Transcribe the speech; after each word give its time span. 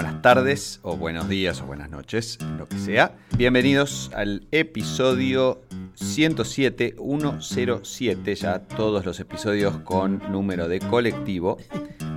buenas 0.00 0.22
tardes, 0.22 0.80
o 0.82 0.96
buenos 0.96 1.28
días, 1.28 1.60
o 1.60 1.66
buenas 1.66 1.90
noches, 1.90 2.38
lo 2.56 2.66
que 2.66 2.78
sea. 2.78 3.12
Bienvenidos 3.36 4.10
al 4.14 4.46
episodio 4.50 5.60
107, 5.92 6.96
107, 7.38 8.34
ya 8.34 8.60
todos 8.60 9.04
los 9.04 9.20
episodios 9.20 9.76
con 9.80 10.22
número 10.32 10.68
de 10.68 10.78
colectivo 10.78 11.58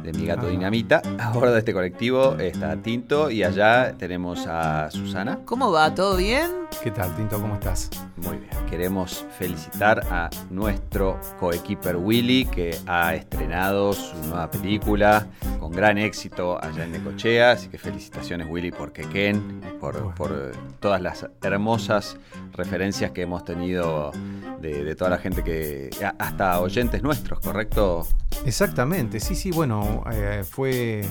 de 0.02 0.14
Mi 0.14 0.26
Gato 0.26 0.48
Dinamita. 0.48 1.02
A 1.20 1.34
bordo 1.34 1.52
de 1.52 1.60
este 1.60 1.74
colectivo 1.74 2.38
está 2.40 2.78
Tinto 2.78 3.30
y 3.30 3.44
allá 3.44 3.98
tenemos 3.98 4.48
a 4.48 4.90
Susana. 4.90 5.40
¿Cómo 5.44 5.74
va? 5.74 5.94
¿Todo 5.94 6.16
bien? 6.16 6.63
¿Qué 6.82 6.92
tal, 6.92 7.16
Tinto? 7.16 7.40
¿Cómo 7.40 7.56
estás? 7.56 7.90
Muy 8.18 8.38
bien. 8.38 8.52
Queremos 8.70 9.26
felicitar 9.38 10.02
a 10.10 10.30
nuestro 10.50 11.20
coequiper 11.40 11.96
Willy 11.96 12.46
que 12.46 12.78
ha 12.88 13.16
estrenado 13.16 13.94
su 13.94 14.16
nueva 14.28 14.50
película 14.50 15.28
con 15.60 15.72
gran 15.72 15.98
éxito 15.98 16.62
allá 16.62 16.84
en 16.84 16.94
Necochea. 16.94 17.52
Así 17.52 17.70
que 17.70 17.78
felicitaciones 17.78 18.48
Willy 18.50 18.72
por 18.72 18.92
Quequén, 18.92 19.62
por, 19.80 20.14
por 20.16 20.32
eh, 20.32 20.58
todas 20.80 21.02
las 21.02 21.28
hermosas 21.42 22.18
referencias 22.54 23.12
que 23.12 23.22
hemos 23.22 23.46
tenido 23.46 24.12
de, 24.60 24.84
de 24.84 24.96
toda 24.96 25.12
la 25.12 25.18
gente 25.18 25.44
que... 25.44 25.90
hasta 26.18 26.60
oyentes 26.60 27.04
nuestros, 27.04 27.40
¿correcto? 27.40 28.06
Exactamente, 28.46 29.20
sí, 29.20 29.36
sí, 29.36 29.52
bueno, 29.52 30.04
eh, 30.12 30.44
fue 30.44 31.06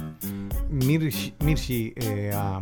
eh, 1.97 2.31
a, 2.35 2.61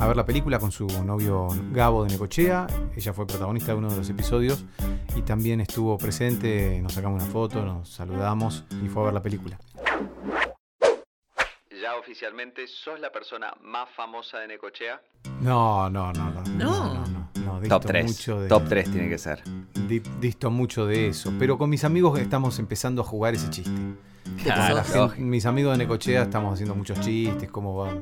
a 0.00 0.06
ver 0.06 0.16
la 0.16 0.24
película 0.24 0.58
con 0.58 0.72
su 0.72 0.86
novio 1.04 1.48
Gabo 1.72 2.04
de 2.04 2.10
Necochea. 2.10 2.66
Ella 2.96 3.12
fue 3.12 3.26
protagonista 3.26 3.72
de 3.72 3.78
uno 3.78 3.90
de 3.90 3.96
los 3.98 4.08
episodios 4.08 4.64
y 5.14 5.22
también 5.22 5.60
estuvo 5.60 5.96
presente. 5.98 6.80
Nos 6.82 6.94
sacamos 6.94 7.22
una 7.22 7.30
foto, 7.30 7.62
nos 7.64 7.88
saludamos 7.90 8.64
y 8.82 8.88
fue 8.88 9.02
a 9.02 9.04
ver 9.06 9.14
la 9.14 9.22
película. 9.22 9.58
Ya 11.82 11.96
oficialmente 11.98 12.66
sos 12.66 12.98
la 13.00 13.10
persona 13.12 13.52
más 13.62 13.88
famosa 13.94 14.38
de 14.38 14.48
Necochea. 14.48 15.00
No, 15.42 15.88
no, 15.90 16.12
no, 16.12 16.30
no. 16.30 16.42
No. 16.42 16.94
no, 16.94 17.06
no, 17.06 17.28
no, 17.34 17.52
Top 17.52 17.60
disto 17.62 17.80
3. 17.80 18.06
mucho 18.06 18.40
de- 18.40 18.48
Top 18.48 18.62
3 18.68 18.90
tiene 18.90 19.08
que 19.08 19.18
ser. 19.18 19.42
di- 19.86 20.02
disto 20.20 20.50
mucho 20.50 20.86
de 20.86 21.08
eso. 21.08 21.32
Pero 21.38 21.58
con 21.58 21.68
mis 21.70 21.84
amigos 21.84 22.18
estamos 22.18 22.58
empezando 22.58 23.02
a 23.02 23.04
jugar 23.04 23.34
ese 23.34 23.48
chiste. 23.50 23.70
Claro, 24.42 25.12
mis 25.18 25.44
amigos 25.46 25.72
de 25.72 25.78
Necochea 25.84 26.22
estamos 26.22 26.54
haciendo 26.54 26.74
muchos 26.74 26.98
chistes, 27.00 27.50
cómo 27.50 27.76
va 27.76 27.92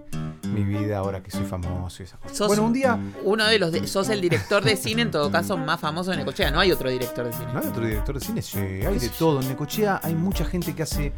mi 0.55 0.63
vida 0.65 0.99
ahora 0.99 1.23
que 1.23 1.31
soy 1.31 1.45
famoso 1.45 2.03
y 2.03 2.05
esas 2.07 2.19
cosas. 2.21 2.47
Bueno, 2.49 2.63
un 2.65 2.73
día 2.73 2.99
Uno 3.25 3.45
de 3.47 3.59
los. 3.59 3.73
de- 3.73 3.87
sos 3.87 4.09
el 4.09 4.21
director 4.21 4.63
de 4.65 4.77
cine, 4.77 5.03
en 5.03 5.11
todo 5.11 5.31
caso, 5.31 5.57
más 5.59 5.81
famoso 5.81 6.11
de 6.11 6.19
Necochea. 6.19 6.51
No 6.51 6.61
hay 6.61 6.73
otro 6.73 6.91
director 6.91 7.27
de 7.27 7.33
cine. 7.33 7.53
¿No 7.53 7.61
hay 7.61 7.67
otro 7.67 7.85
director 7.85 8.15
de 8.19 8.25
cine? 8.25 8.43
Sí, 8.43 8.59
hay 8.59 8.99
de 8.99 9.09
todo. 9.11 9.41
En 9.41 9.49
Necochea 9.49 10.01
hay 10.03 10.15
mucha 10.15 10.45
gente 10.45 10.75
que 10.75 10.83
hace 10.85 11.13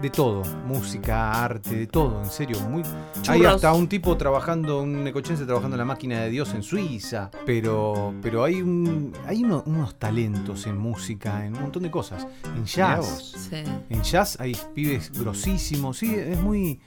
de 0.00 0.10
todo. 0.10 0.42
Música, 0.66 1.44
arte, 1.44 1.74
de 1.76 1.86
todo, 1.86 2.22
en 2.22 2.30
serio. 2.30 2.58
Muy... 2.60 2.82
Hay 3.28 3.44
hasta 3.44 3.72
un 3.72 3.88
tipo 3.88 4.16
trabajando, 4.16 4.82
un 4.82 5.04
necochense 5.04 5.44
trabajando 5.44 5.74
en 5.76 5.78
la 5.80 5.84
máquina 5.84 6.20
de 6.20 6.30
Dios 6.30 6.54
en 6.54 6.62
Suiza. 6.62 7.30
Pero, 7.44 8.14
pero 8.22 8.44
hay, 8.44 8.62
un, 8.62 9.12
hay 9.26 9.42
uno- 9.44 9.62
unos 9.66 9.96
talentos 9.96 10.66
en 10.66 10.78
música, 10.78 11.44
en 11.44 11.54
un 11.56 11.62
montón 11.62 11.82
de 11.82 11.90
cosas. 11.90 12.26
En 12.56 12.64
jazz. 12.64 13.34
Sí. 13.50 13.62
En 13.90 14.02
jazz 14.02 14.38
hay 14.40 14.56
pibes 14.74 15.12
grosísimos. 15.12 15.98
Sí, 15.98 16.14
es 16.14 16.38
muy... 16.40 16.80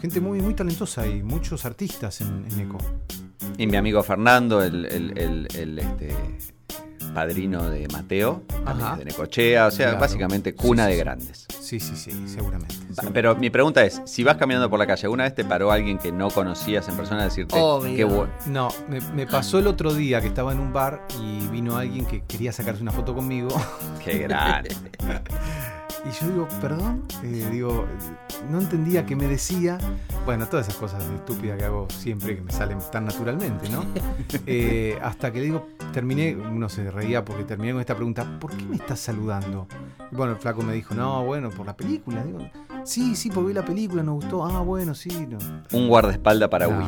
Gente 0.00 0.20
muy, 0.20 0.40
muy 0.40 0.54
talentosa 0.54 1.06
y 1.06 1.22
muchos 1.22 1.64
artistas 1.64 2.20
en, 2.20 2.44
en 2.50 2.56
Neco. 2.58 2.78
Y 3.58 3.66
mi 3.66 3.76
amigo 3.76 4.02
Fernando, 4.02 4.62
el, 4.62 4.84
el- 4.86 5.18
el- 5.18 5.48
el, 5.54 5.78
este, 5.78 6.14
padrino 7.14 7.70
de 7.70 7.88
Mateo, 7.88 8.42
de 8.98 9.04
Necochea, 9.04 9.66
o 9.66 9.70
sea, 9.70 9.86
Claro. 9.88 10.00
básicamente 10.00 10.54
cuna 10.54 10.84
Sí, 10.86 10.90
sí, 10.90 10.96
de 10.96 11.02
grandes. 11.04 11.46
Sí, 11.60 11.80
sí, 11.80 11.96
sí, 11.96 12.12
seguramente. 12.28 12.74
Pero 13.12 13.34
mi 13.36 13.48
pregunta 13.50 13.84
es, 13.84 14.02
si 14.04 14.22
vas 14.22 14.36
caminando 14.36 14.68
por 14.70 14.78
la 14.78 14.86
calle, 14.86 15.02
¿alguna 15.04 15.24
vez 15.24 15.34
te 15.34 15.44
paró 15.44 15.70
alguien 15.72 15.98
que 15.98 16.12
no 16.12 16.30
conocías 16.30 16.88
en 16.88 16.96
persona 16.96 17.22
a 17.22 17.24
decirte 17.24 17.56
Obvio. 17.58 17.96
qué 17.96 18.04
bueno? 18.04 18.32
No, 18.46 18.68
me, 18.88 19.00
me 19.12 19.26
pasó 19.26 19.58
el 19.58 19.66
otro 19.66 19.94
día 19.94 20.20
que 20.20 20.28
estaba 20.28 20.52
en 20.52 20.60
un 20.60 20.72
bar 20.72 21.06
y 21.22 21.46
vino 21.48 21.76
alguien 21.76 22.04
que 22.06 22.22
quería 22.24 22.52
sacarse 22.52 22.82
una 22.82 22.92
foto 22.92 23.14
conmigo. 23.14 23.48
Qué 24.04 24.18
grande. 24.18 24.74
Y 26.08 26.12
yo 26.24 26.30
digo, 26.30 26.48
perdón, 26.60 27.02
Eh, 27.24 27.48
digo, 27.50 27.84
no 28.50 28.60
entendía 28.60 29.04
qué 29.04 29.16
me 29.16 29.26
decía. 29.26 29.78
Bueno, 30.24 30.46
todas 30.46 30.68
esas 30.68 30.78
cosas 30.78 31.02
estúpidas 31.04 31.58
que 31.58 31.64
hago 31.64 31.88
siempre 31.90 32.36
que 32.36 32.42
me 32.42 32.52
salen 32.52 32.78
tan 32.92 33.04
naturalmente, 33.06 33.68
¿no? 33.68 33.84
Eh, 34.46 34.98
hasta 35.02 35.32
que 35.32 35.38
le 35.40 35.44
digo, 35.46 35.66
terminé, 35.92 36.36
uno 36.36 36.68
se 36.68 36.90
reía 36.90 37.24
porque 37.24 37.44
terminé 37.44 37.72
con 37.72 37.80
esta 37.80 37.94
pregunta, 37.94 38.38
¿por 38.38 38.56
qué 38.56 38.64
me 38.64 38.76
estás 38.76 39.00
saludando? 39.00 39.66
Y 40.10 40.14
bueno, 40.14 40.34
el 40.34 40.38
flaco 40.38 40.62
me 40.62 40.74
dijo, 40.74 40.94
no, 40.94 41.24
bueno, 41.24 41.50
por 41.50 41.66
la 41.66 41.76
película. 41.76 42.22
Digo, 42.22 42.38
sí, 42.86 43.14
sí, 43.16 43.30
porque 43.30 43.48
vi 43.48 43.54
la 43.54 43.64
película, 43.64 44.02
nos 44.02 44.16
gustó. 44.16 44.44
Ah, 44.44 44.60
bueno, 44.60 44.94
sí. 44.94 45.08
No. 45.28 45.38
Un 45.72 45.88
guardaespaldas 45.88 46.48
para 46.48 46.68
Willy. 46.68 46.84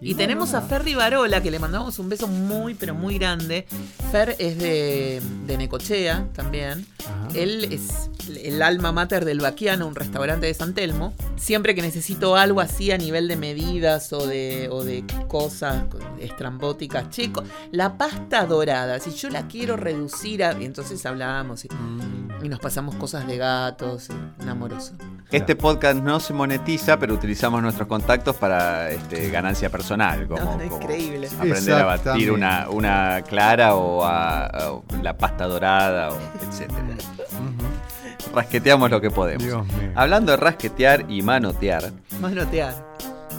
Y 0.00 0.12
bueno, 0.12 0.16
tenemos 0.18 0.54
a. 0.54 0.62
Fer 0.62 0.84
Rivarola, 0.84 1.42
que 1.42 1.50
le 1.50 1.58
mandamos 1.58 1.98
un 1.98 2.08
beso 2.08 2.26
muy, 2.28 2.74
pero 2.74 2.94
muy 2.94 3.18
grande. 3.18 3.66
Fer 4.10 4.36
es 4.38 4.58
de, 4.58 5.22
de 5.46 5.58
Necochea 5.58 6.28
también. 6.34 6.86
Ajá. 7.00 7.28
Él 7.34 7.64
es 7.72 8.10
el 8.42 8.62
alma 8.62 8.92
mater 8.92 9.24
del 9.24 9.40
Baquiano, 9.40 9.86
un 9.86 9.94
restaurante 9.94 10.46
de 10.46 10.54
San 10.54 10.74
Telmo. 10.74 11.12
Siempre 11.36 11.74
que 11.74 11.82
necesito 11.82 12.36
algo 12.36 12.60
así 12.60 12.90
a 12.90 12.98
nivel 12.98 13.28
de 13.28 13.36
medidas 13.36 14.12
o 14.12 14.26
de, 14.26 14.68
o 14.70 14.84
de 14.84 15.04
cosas 15.28 15.84
estrambóticas, 16.20 17.10
chico, 17.10 17.42
la 17.70 17.96
pasta 17.96 18.44
dorada, 18.46 18.98
si 19.00 19.10
yo 19.12 19.30
la 19.30 19.46
quiero 19.46 19.76
reducir 19.76 20.44
a. 20.44 20.60
y 20.60 20.64
entonces 20.64 21.04
hablamos 21.06 21.64
y, 21.64 21.68
Mm. 21.68 22.44
y 22.44 22.48
nos 22.48 22.58
pasamos 22.58 22.94
cosas 22.96 23.26
de 23.26 23.36
gatos, 23.36 24.08
y 24.08 24.42
un 24.42 24.48
amoroso. 24.48 24.92
Este 25.32 25.56
podcast 25.56 26.00
no 26.02 26.20
se 26.20 26.32
monetiza, 26.32 26.98
pero 26.98 27.14
utilizamos 27.14 27.60
nuestros 27.60 27.88
contactos 27.88 28.36
para 28.36 28.90
este, 28.90 29.28
ganancia 29.30 29.68
personal, 29.70 30.26
como, 30.28 30.40
No, 30.40 30.56
no, 30.56 30.68
como 30.68 30.76
increíble. 30.82 31.28
aprender 31.36 31.74
a 31.74 31.84
batir 31.84 32.30
una, 32.30 32.68
una 32.70 33.22
clara 33.22 33.74
o 33.74 34.04
a, 34.04 34.46
a 34.46 34.80
la 35.02 35.18
pasta 35.18 35.44
dorada, 35.46 36.10
o 36.12 36.16
etcétera. 36.48 36.80
Ujú. 37.32 38.34
Rasqueteamos 38.36 38.90
lo 38.90 39.00
que 39.00 39.10
podemos. 39.10 39.42
Dios 39.44 39.66
mío. 39.66 39.90
Hablando 39.96 40.30
de 40.32 40.36
rasquetear 40.36 41.06
y 41.10 41.22
manotear, 41.22 41.92
Manotear. 42.20 42.74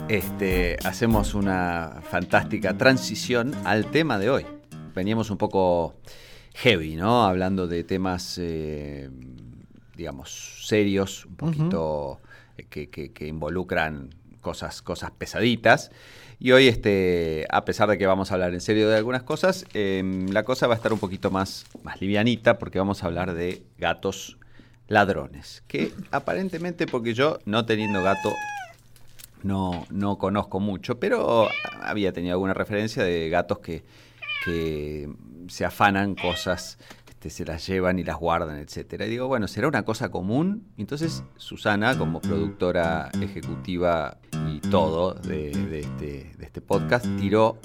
este, 0.09 0.77
hacemos 0.83 1.33
una 1.33 2.01
fantástica 2.11 2.77
transición 2.77 3.55
al 3.63 3.85
tema 3.87 4.19
de 4.19 4.29
hoy. 4.29 4.45
Veníamos 4.93 5.29
un 5.29 5.37
poco 5.37 5.95
heavy, 6.55 6.95
¿no? 6.95 7.23
Hablando 7.25 7.67
de 7.67 7.83
temas, 7.83 8.37
eh, 8.41 9.09
digamos, 9.97 10.65
serios, 10.65 11.25
un 11.25 11.35
poquito 11.35 12.21
eh, 12.57 12.65
que, 12.69 12.89
que- 12.89 13.11
que 13.11 13.27
involucran 13.27 14.13
cosas, 14.41 14.81
cosas 14.81 15.11
pesaditas. 15.11 15.91
Y 16.39 16.51
hoy, 16.51 16.67
este, 16.67 17.45
a 17.49 17.65
pesar 17.65 17.89
de 17.89 17.97
que 17.97 18.05
vamos 18.05 18.29
a 18.31 18.35
hablar 18.35 18.53
en 18.53 18.61
serio 18.61 18.87
de 18.87 18.95
algunas 18.95 19.23
cosas, 19.23 19.65
eh, 19.73 20.03
la 20.31 20.43
cosa 20.43 20.67
va 20.67 20.75
a 20.75 20.77
estar 20.77 20.93
un 20.93 20.99
poquito 20.99 21.31
más, 21.31 21.65
más 21.83 21.99
livianita 21.99 22.59
porque 22.59 22.77
vamos 22.79 23.03
a 23.03 23.07
hablar 23.07 23.33
de 23.33 23.63
gatos 23.79 24.37
ladrones. 24.87 25.63
Que 25.67 25.91
aparentemente, 26.11 26.85
porque 26.85 27.13
yo, 27.15 27.39
no 27.45 27.65
teniendo 27.65 28.03
gato, 28.03 28.31
no, 29.43 29.85
no 29.89 30.17
conozco 30.17 30.59
mucho, 30.59 30.99
pero 30.99 31.49
había 31.81 32.11
tenido 32.13 32.33
alguna 32.33 32.53
referencia 32.53 33.03
de 33.03 33.29
gatos 33.29 33.59
que, 33.59 33.83
que 34.45 35.09
se 35.47 35.65
afanan 35.65 36.15
cosas, 36.15 36.77
este, 37.17 37.31
se 37.31 37.45
las 37.45 37.65
llevan 37.65 37.97
y 37.97 38.03
las 38.03 38.17
guardan, 38.17 38.57
etcétera. 38.59 39.07
Y 39.07 39.09
digo, 39.09 39.27
bueno, 39.27 39.47
¿será 39.47 39.67
una 39.67 39.83
cosa 39.83 40.09
común? 40.09 40.67
Entonces 40.77 41.23
Susana, 41.37 41.97
como 41.97 42.21
productora 42.21 43.09
ejecutiva 43.19 44.17
y 44.47 44.59
todo 44.59 45.15
de, 45.15 45.49
de 45.49 45.79
este, 45.79 46.31
de 46.37 46.45
este 46.45 46.61
podcast, 46.61 47.07
tiró 47.17 47.57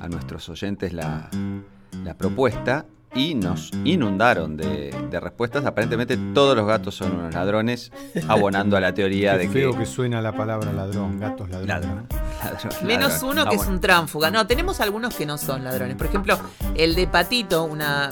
a 0.00 0.08
nuestros 0.08 0.48
oyentes 0.48 0.92
la, 0.92 1.30
la 2.02 2.14
propuesta 2.14 2.86
y 3.14 3.36
nos 3.36 3.70
inundaron 3.84 4.56
de, 4.56 4.92
de 5.08 5.20
respuestas. 5.20 5.64
Aparentemente 5.64 6.18
todos 6.34 6.56
los 6.56 6.66
gatos 6.66 6.96
son 6.96 7.12
unos 7.12 7.32
ladrones, 7.32 7.92
abonando 8.26 8.76
a 8.76 8.80
la 8.80 8.92
teoría 8.92 9.32
Qué 9.38 9.46
de 9.46 9.48
feo 9.48 9.70
que... 9.70 9.78
que 9.78 9.86
suena 9.86 10.20
la 10.20 10.32
palabra 10.32 10.72
ladrón, 10.72 11.20
gatos 11.20 11.48
ladrón. 11.48 11.68
Ladrón. 11.68 12.08
Menos 12.82 13.12
ladrón. 13.12 13.30
uno 13.30 13.42
Ah, 13.46 13.50
que 13.50 13.56
es 13.56 13.66
un 13.66 13.80
tránfuga. 13.80 14.30
No, 14.30 14.46
tenemos 14.46 14.80
algunos 14.80 15.14
que 15.14 15.26
no 15.26 15.38
son 15.38 15.64
ladrones. 15.64 15.96
Por 15.96 16.06
ejemplo, 16.06 16.38
el 16.76 16.94
de 16.94 17.06
Patito, 17.06 17.64
una, 17.64 18.10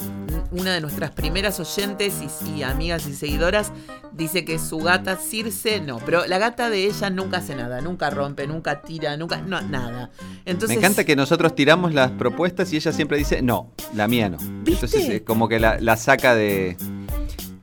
una 0.51 0.73
de 0.73 0.81
nuestras 0.81 1.11
primeras 1.11 1.59
oyentes 1.61 2.15
y, 2.47 2.51
y 2.51 2.63
amigas 2.63 3.07
y 3.07 3.15
seguidoras, 3.15 3.73
dice 4.13 4.45
que 4.45 4.59
su 4.59 4.79
gata 4.79 5.17
Circe, 5.17 5.81
no, 5.81 5.99
pero 5.99 6.27
la 6.27 6.39
gata 6.39 6.71
de 6.71 6.85
ella 6.87 7.11
nunca 7.11 7.39
hace 7.39 7.55
nada, 7.57 7.81
nunca 7.81 8.11
rompe, 8.11 8.47
nunca 8.47 8.81
tira, 8.83 9.17
nunca, 9.17 9.39
no, 9.39 9.61
nada. 9.63 10.11
Entonces, 10.45 10.77
Me 10.77 10.85
encanta 10.85 11.05
que 11.05 11.17
nosotros 11.17 11.55
tiramos 11.55 11.93
las 11.95 12.13
propuestas 12.13 12.73
y 12.73 12.77
ella 12.77 12.93
siempre 12.93 13.19
dice, 13.19 13.43
no, 13.43 13.73
la 13.95 14.07
mía 14.07 14.29
no. 14.29 14.39
¿Viste? 14.39 14.87
Entonces 14.87 15.09
es 15.09 15.23
como 15.23 15.49
que 15.49 15.59
la, 15.59 15.81
la 15.81 15.97
saca 15.97 16.35
de. 16.35 16.77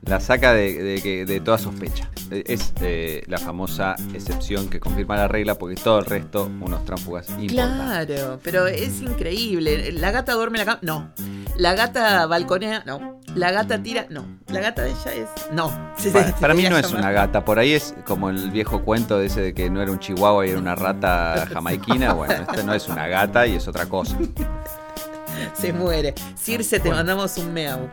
La 0.06 0.18
saca 0.20 0.52
de, 0.52 0.82
de 0.82 1.02
que- 1.02 1.24
de 1.24 1.40
toda 1.40 1.58
sospecha. 1.58 2.10
Eh, 2.30 2.42
Es 2.46 2.72
eh, 2.80 3.22
la 3.28 3.38
famosa 3.38 3.94
excepción 4.14 4.68
que 4.68 4.80
confirma 4.80 5.16
la 5.16 5.28
regla 5.28 5.54
porque 5.56 5.76
todo 5.76 5.98
el 6.00 6.06
resto, 6.06 6.50
unos 6.60 6.84
tránsfugas 6.84 7.28
importantes. 7.38 8.16
Claro, 8.16 8.40
pero 8.42 8.66
es 8.66 9.00
increíble. 9.00 9.92
La 9.92 10.10
gata 10.10 10.32
duerme 10.32 10.58
en 10.60 10.66
la 10.66 10.72
cama. 10.72 10.78
No. 10.82 11.12
La 11.56 11.74
gata 11.74 12.26
balconea, 12.26 12.82
no. 12.86 13.20
La 13.34 13.50
gata 13.52 13.82
tira, 13.82 14.06
no. 14.10 14.26
La 14.48 14.60
gata 14.60 14.82
de 14.82 14.90
ella 14.90 15.14
es, 15.14 15.28
no. 15.52 15.68
Para, 16.12 16.34
para 16.40 16.54
mí 16.54 16.64
no 16.68 16.76
es 16.78 16.90
una 16.92 17.12
gata, 17.12 17.44
por 17.44 17.58
ahí 17.58 17.72
es 17.72 17.94
como 18.04 18.30
el 18.30 18.50
viejo 18.50 18.82
cuento 18.82 19.20
ese 19.20 19.40
de 19.40 19.54
que 19.54 19.70
no 19.70 19.80
era 19.82 19.92
un 19.92 19.98
chihuahua 20.00 20.46
y 20.46 20.50
era 20.50 20.58
una 20.58 20.74
rata 20.74 21.46
jamaiquina. 21.52 22.12
Bueno, 22.14 22.34
esta 22.34 22.62
no 22.62 22.74
es 22.74 22.88
una 22.88 23.06
gata 23.06 23.46
y 23.46 23.54
es 23.56 23.68
otra 23.68 23.86
cosa. 23.86 24.16
Se 25.54 25.72
muere. 25.72 26.14
Circe, 26.36 26.76
te 26.78 26.88
Bueno. 26.88 26.96
mandamos 26.96 27.36
un 27.38 27.52
meow. 27.52 27.88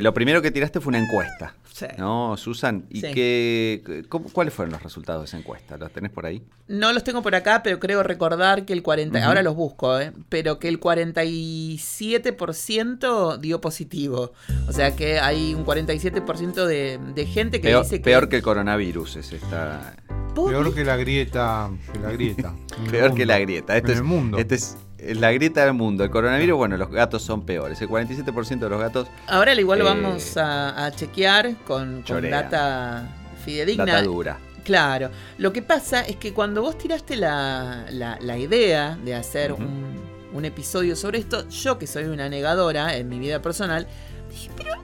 Lo 0.00 0.14
primero 0.14 0.42
que 0.42 0.50
tiraste 0.50 0.80
fue 0.80 0.90
una 0.90 0.98
encuesta, 0.98 1.54
Sí. 1.72 1.86
¿no, 1.98 2.36
Susan? 2.36 2.84
¿Y 2.90 3.00
Sí. 3.00 3.08
qué, 3.14 4.04
cómo- 4.08 4.28
cuáles 4.32 4.52
fueron 4.54 4.72
los 4.72 4.82
resultados 4.82 5.22
de 5.22 5.26
esa 5.26 5.38
encuesta? 5.38 5.76
¿Los 5.76 5.92
tenés 5.92 6.10
por 6.10 6.26
ahí? 6.26 6.42
No 6.68 6.92
los 6.92 7.04
tengo 7.04 7.22
por 7.22 7.34
acá, 7.34 7.62
pero 7.62 7.78
creo 7.80 8.02
recordar 8.02 8.64
que 8.64 8.72
el 8.72 8.82
40, 8.82 9.18
Ujú. 9.18 9.28
ahora 9.28 9.42
los 9.42 9.54
busco, 9.54 9.98
¿eh? 9.98 10.12
pero 10.28 10.58
que 10.58 10.68
el 10.68 10.78
47% 10.78 13.38
dio 13.38 13.60
positivo. 13.60 14.32
O 14.68 14.72
sea 14.72 14.94
que 14.96 15.18
hay 15.20 15.54
un 15.54 15.64
47% 15.64 16.66
de, 16.66 16.98
de 17.14 17.26
gente 17.26 17.60
que 17.60 17.68
Peor, 17.68 17.82
dice 17.84 17.98
que... 17.98 18.04
peor 18.04 18.28
que 18.28 18.36
el 18.36 18.42
coronavirus 18.42 19.16
es 19.16 19.32
esta. 19.32 19.94
¿Vos 20.34 20.50
Peor 20.50 20.74
que 20.74 20.84
la 20.84 20.96
grieta. 20.96 21.70
Que 21.92 21.98
la 21.98 22.12
grieta. 22.12 22.54
Peor 22.90 23.14
que 23.14 23.26
la 23.26 23.38
grieta. 23.40 23.76
Este 23.76 23.88
en 23.88 23.92
es, 23.92 23.98
el 23.98 24.04
mundo. 24.04 24.38
este 24.38 24.54
es 24.54 24.62
es 24.72 24.76
la 25.14 25.32
grieta 25.32 25.64
del 25.64 25.74
mundo. 25.74 26.04
El 26.04 26.10
coronavirus, 26.10 26.56
bueno, 26.56 26.76
los 26.76 26.90
gatos 26.90 27.22
son 27.22 27.42
peores. 27.42 27.80
El 27.80 27.88
47% 27.88 28.58
de 28.58 28.68
los 28.68 28.80
gatos, 28.80 29.08
Ahora 29.26 29.52
al 29.52 29.60
igual 29.60 29.78
lo 29.80 29.84
Eh, 29.86 29.88
vamos 29.88 30.36
a, 30.36 30.86
a 30.86 30.90
chequear 30.92 31.56
con, 31.66 32.02
con 32.02 32.28
data 32.30 33.08
fidedigna. 33.44 33.84
data 33.86 34.02
dura. 34.02 34.38
Claro, 34.64 35.10
lo 35.38 35.52
que 35.52 35.62
pasa 35.62 36.02
es 36.02 36.16
que 36.16 36.32
cuando 36.34 36.60
vos 36.62 36.76
tiraste 36.76 37.16
la, 37.16 37.86
la- 37.90 38.18
la 38.20 38.36
idea 38.38 38.98
de 39.02 39.14
hacer 39.14 39.52
un, 39.54 39.96
un 40.32 40.44
episodio 40.44 40.94
sobre 40.96 41.18
esto, 41.18 41.48
yo 41.48 41.78
que 41.78 41.86
soy 41.86 42.04
una 42.04 42.28
negadora 42.28 42.94
en 42.96 43.08
mi 43.08 43.18
vida 43.18 43.40
personal, 43.40 43.86
dije, 44.30 44.50
pero 44.56 44.74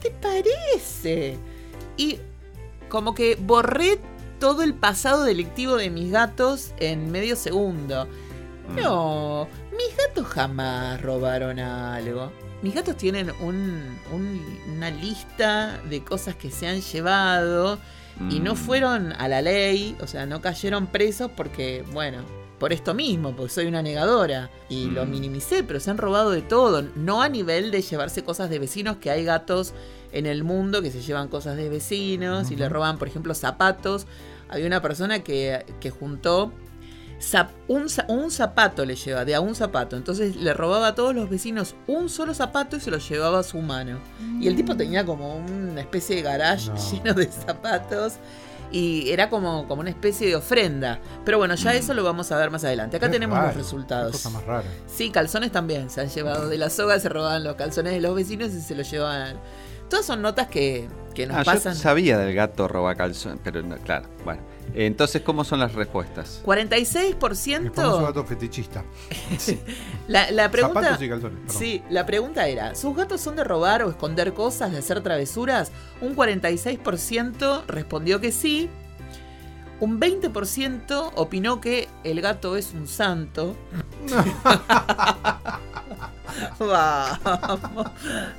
¿te 0.00 0.10
parece? 0.10 1.36
Y 1.98 2.18
como 2.88 3.14
que 3.14 3.36
borré 3.40 3.98
todo 4.40 4.62
el 4.62 4.74
pasado 4.74 5.24
delictivo 5.24 5.76
de 5.76 5.90
mis 5.90 6.10
gatos 6.10 6.72
en 6.78 7.10
medio 7.10 7.36
segundo. 7.36 8.08
Mm. 8.68 8.76
No, 8.76 9.48
mis 9.72 9.96
gatos 9.96 10.26
jamás 10.26 11.00
robaron 11.02 11.58
algo. 11.58 12.32
Mis 12.62 12.74
gatos 12.74 12.96
tienen 12.96 13.30
un- 13.40 13.98
un- 14.12 14.58
una 14.76 14.90
lista 14.90 15.78
de 15.88 16.02
cosas 16.02 16.34
que 16.36 16.50
se 16.50 16.66
han 16.66 16.80
llevado 16.80 17.78
y 18.30 18.40
no 18.40 18.54
Mm. 18.54 18.56
fueron 18.56 19.12
a 19.12 19.28
la 19.28 19.42
ley, 19.42 19.96
o 20.00 20.06
sea, 20.06 20.24
no 20.26 20.40
cayeron 20.40 20.86
presos 20.86 21.30
porque, 21.36 21.84
bueno, 21.92 22.18
por 22.58 22.72
esto 22.72 22.94
mismo, 22.94 23.36
porque 23.36 23.52
soy 23.52 23.66
una 23.66 23.82
negadora 23.82 24.48
y 24.70 24.86
lo 24.86 25.04
Mm. 25.04 25.10
minimicé, 25.10 25.62
pero 25.62 25.78
se 25.80 25.90
han 25.90 25.98
robado 25.98 26.30
de 26.30 26.40
todo, 26.40 26.82
no 26.96 27.20
a 27.20 27.28
nivel 27.28 27.70
de 27.70 27.82
llevarse 27.82 28.24
cosas 28.24 28.48
de 28.48 28.58
vecinos, 28.58 28.96
que 28.96 29.10
hay 29.10 29.24
gatos 29.24 29.74
en 30.12 30.24
el 30.24 30.42
mundo 30.42 30.80
que 30.80 30.90
se 30.90 31.02
llevan 31.02 31.28
cosas 31.28 31.56
de 31.58 31.68
vecinos 31.68 32.50
y 32.50 32.56
le 32.56 32.70
roban, 32.70 32.96
por 32.96 33.08
ejemplo, 33.08 33.34
zapatos. 33.34 34.06
Había 34.48 34.66
una 34.66 34.80
persona 34.80 35.22
que, 35.22 35.66
que 35.80 35.90
juntó 35.90 36.52
zap- 37.20 37.50
un, 37.68 37.88
za- 37.88 38.06
un 38.08 38.30
zapato 38.30 38.84
le 38.84 38.94
lleva, 38.96 39.24
de 39.24 39.34
a 39.34 39.40
un 39.40 39.54
zapato. 39.54 39.96
Entonces 39.96 40.36
le 40.36 40.52
robaba 40.54 40.88
a 40.88 40.94
todos 40.94 41.14
los 41.14 41.28
vecinos 41.30 41.74
un 41.86 42.08
solo 42.08 42.34
zapato 42.34 42.76
y 42.76 42.80
se 42.80 42.90
lo 42.90 42.98
llevaba 42.98 43.40
a 43.40 43.42
su 43.42 43.58
mano. 43.58 43.98
Y 44.40 44.48
el 44.48 44.56
tipo 44.56 44.76
tenía 44.76 45.04
como 45.04 45.36
una 45.36 45.80
especie 45.80 46.16
de 46.16 46.22
garage 46.22 46.68
No. 46.70 46.76
lleno 46.92 47.14
de 47.14 47.26
zapatos. 47.30 48.14
Y 48.72 49.10
era 49.10 49.30
como, 49.30 49.68
como 49.68 49.80
una 49.82 49.90
especie 49.90 50.26
de 50.26 50.34
ofrenda. 50.36 50.98
Pero 51.24 51.38
bueno, 51.38 51.54
ya 51.54 51.70
Mm. 51.72 51.76
eso 51.76 51.94
lo 51.94 52.02
vamos 52.02 52.32
a 52.32 52.36
ver 52.36 52.50
más 52.50 52.64
adelante. 52.64 52.96
Acá 52.96 53.06
Qué 53.06 53.12
tenemos 53.12 53.36
raro, 53.38 53.48
los 53.48 53.56
resultados. 53.56 54.12
Cosa 54.12 54.30
más 54.30 54.44
rara. 54.44 54.64
Sí, 54.86 55.10
calzones 55.10 55.52
también. 55.52 55.88
Se 55.88 56.00
han 56.00 56.08
llevado 56.08 56.48
de 56.48 56.58
la 56.58 56.68
soga, 56.68 56.98
se 56.98 57.08
robaban 57.08 57.44
los 57.44 57.54
calzones 57.54 57.92
de 57.92 58.00
los 58.00 58.14
vecinos 58.16 58.52
y 58.52 58.60
se 58.60 58.74
los 58.74 58.90
llevaban. 58.90 59.36
Todas 59.88 60.04
son 60.04 60.20
notas 60.20 60.48
que, 60.48 60.88
que 61.14 61.28
nos 61.28 61.36
Ah, 61.36 61.44
pasan. 61.44 61.74
yo 61.74 61.80
sabía 61.80 62.18
del 62.18 62.34
gato 62.34 62.66
robacalzón, 62.66 63.38
pero 63.44 63.62
no, 63.62 63.76
claro, 63.76 64.08
bueno. 64.24 64.42
Entonces, 64.74 65.22
¿cómo 65.22 65.44
son 65.44 65.60
las 65.60 65.74
respuestas? 65.74 66.42
El 66.46 66.56
famoso 67.72 68.00
46%. 68.00 68.02
gato 68.06 68.24
fetichista. 68.24 68.84
La, 70.08 70.30
la 70.30 70.50
pregunta. 70.50 70.82
Zapatos 70.82 71.02
y 71.04 71.08
calzones. 71.08 71.38
perdón. 71.40 71.56
Sí, 71.58 71.82
la 71.90 72.06
pregunta 72.06 72.46
era, 72.46 72.74
¿sus 72.74 72.94
gatos 72.96 73.20
son 73.20 73.36
de 73.36 73.44
robar 73.44 73.82
o 73.82 73.90
esconder 73.90 74.34
cosas, 74.34 74.70
de 74.72 74.78
hacer 74.78 75.02
travesuras? 75.02 75.72
Un 76.00 76.14
46% 76.14 77.64
respondió 77.66 78.20
que 78.20 78.32
sí. 78.32 78.68
Un 79.80 80.00
20% 80.00 81.12
opinó 81.16 81.60
que 81.60 81.88
el 82.04 82.20
gato 82.20 82.56
es 82.56 82.72
un 82.72 82.86
santo. 82.86 83.56
Vamos, 86.58 87.86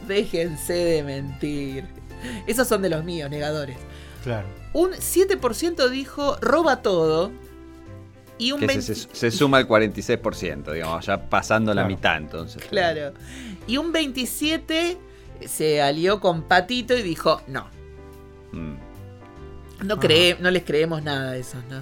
déjense 0.07 0.73
de 0.73 1.03
mentir. 1.03 1.85
Esos 2.47 2.68
son 2.68 2.81
de 2.81 2.89
los 2.89 3.03
míos, 3.03 3.30
negadores. 3.30 3.77
Claro. 4.23 4.47
Un 4.74 4.92
7% 4.92 5.90
dijo 5.90 6.38
roba 6.42 6.81
todo. 6.81 7.31
Y 8.40 8.52
un 8.52 8.60
Que 8.60 8.68
20... 8.68 8.81
se, 8.84 8.96
se- 8.96 9.08
se 9.16 9.31
suma 9.31 9.60
el 9.60 9.68
46%, 9.68 10.72
digamos, 10.74 11.06
ya 11.06 11.30
pasando 11.30 11.74
la 11.74 11.86
mitad 11.86 12.18
entonces. 12.18 12.64
Claro. 12.66 13.14
Y 13.66 13.78
un 13.78 13.92
27 13.92 14.98
se 15.46 15.81
alió 15.81 16.19
con 16.19 16.44
Patito 16.44 16.96
y 16.96 17.02
dijo, 17.02 17.42
no, 17.48 17.68
Mm, 18.52 18.75
no, 19.86 19.96
Ah. 19.96 20.00
cree, 20.00 20.38
no 20.40 20.50
les 20.52 20.64
creemos 20.64 21.04
nada 21.04 21.31
de 21.31 21.40
esos, 21.42 21.64
¿no? 21.66 21.81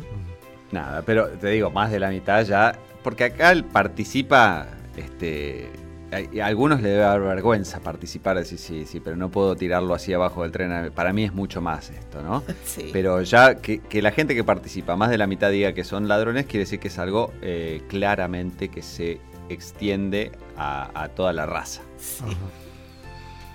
nada, 0.71 1.01
pero 1.03 1.27
te 1.29 1.49
digo, 1.49 1.69
más 1.71 1.91
de 1.91 1.99
la 1.99 2.09
mitad 2.09 2.43
ya. 2.43 2.77
Porque 3.03 3.25
acá 3.25 3.51
él 3.51 3.63
participa, 3.65 4.67
este. 4.97 5.69
A- 6.11 6.43
a 6.43 6.47
algunos 6.47 6.81
le 6.81 6.89
debe 6.89 7.01
dar 7.01 7.19
vergüenza 7.21 7.79
participar, 7.79 8.37
decir 8.37 8.57
sí, 8.59 8.85
sí, 8.85 8.99
pero 8.99 9.15
no 9.15 9.29
puedo 9.29 9.55
tirarlo 9.55 9.93
así 9.93 10.13
abajo 10.13 10.43
del 10.43 10.51
tren. 10.51 10.91
Para 10.93 11.13
mí 11.13 11.23
es 11.23 11.33
mucho 11.33 11.61
más 11.61 11.89
esto, 11.89 12.21
¿no? 12.21 12.43
Sí. 12.65 12.89
Pero 12.93 13.21
ya 13.21 13.55
que, 13.55 13.79
que 13.79 14.01
la 14.01 14.11
gente 14.11 14.35
que 14.35 14.43
participa, 14.43 14.95
más 14.95 15.09
de 15.09 15.17
la 15.17 15.27
mitad 15.27 15.49
diga 15.51 15.73
que 15.73 15.83
son 15.83 16.07
ladrones, 16.07 16.45
quiere 16.45 16.59
decir 16.59 16.79
que 16.79 16.87
es 16.89 16.99
algo 16.99 17.33
eh, 17.41 17.81
claramente 17.89 18.69
que 18.69 18.81
se 18.81 19.19
extiende 19.49 20.31
a, 20.57 20.89
a 21.03 21.09
toda 21.09 21.33
la 21.33 21.45
raza. 21.45 21.81
sí, 21.97 22.23
Ajá. 22.23 22.31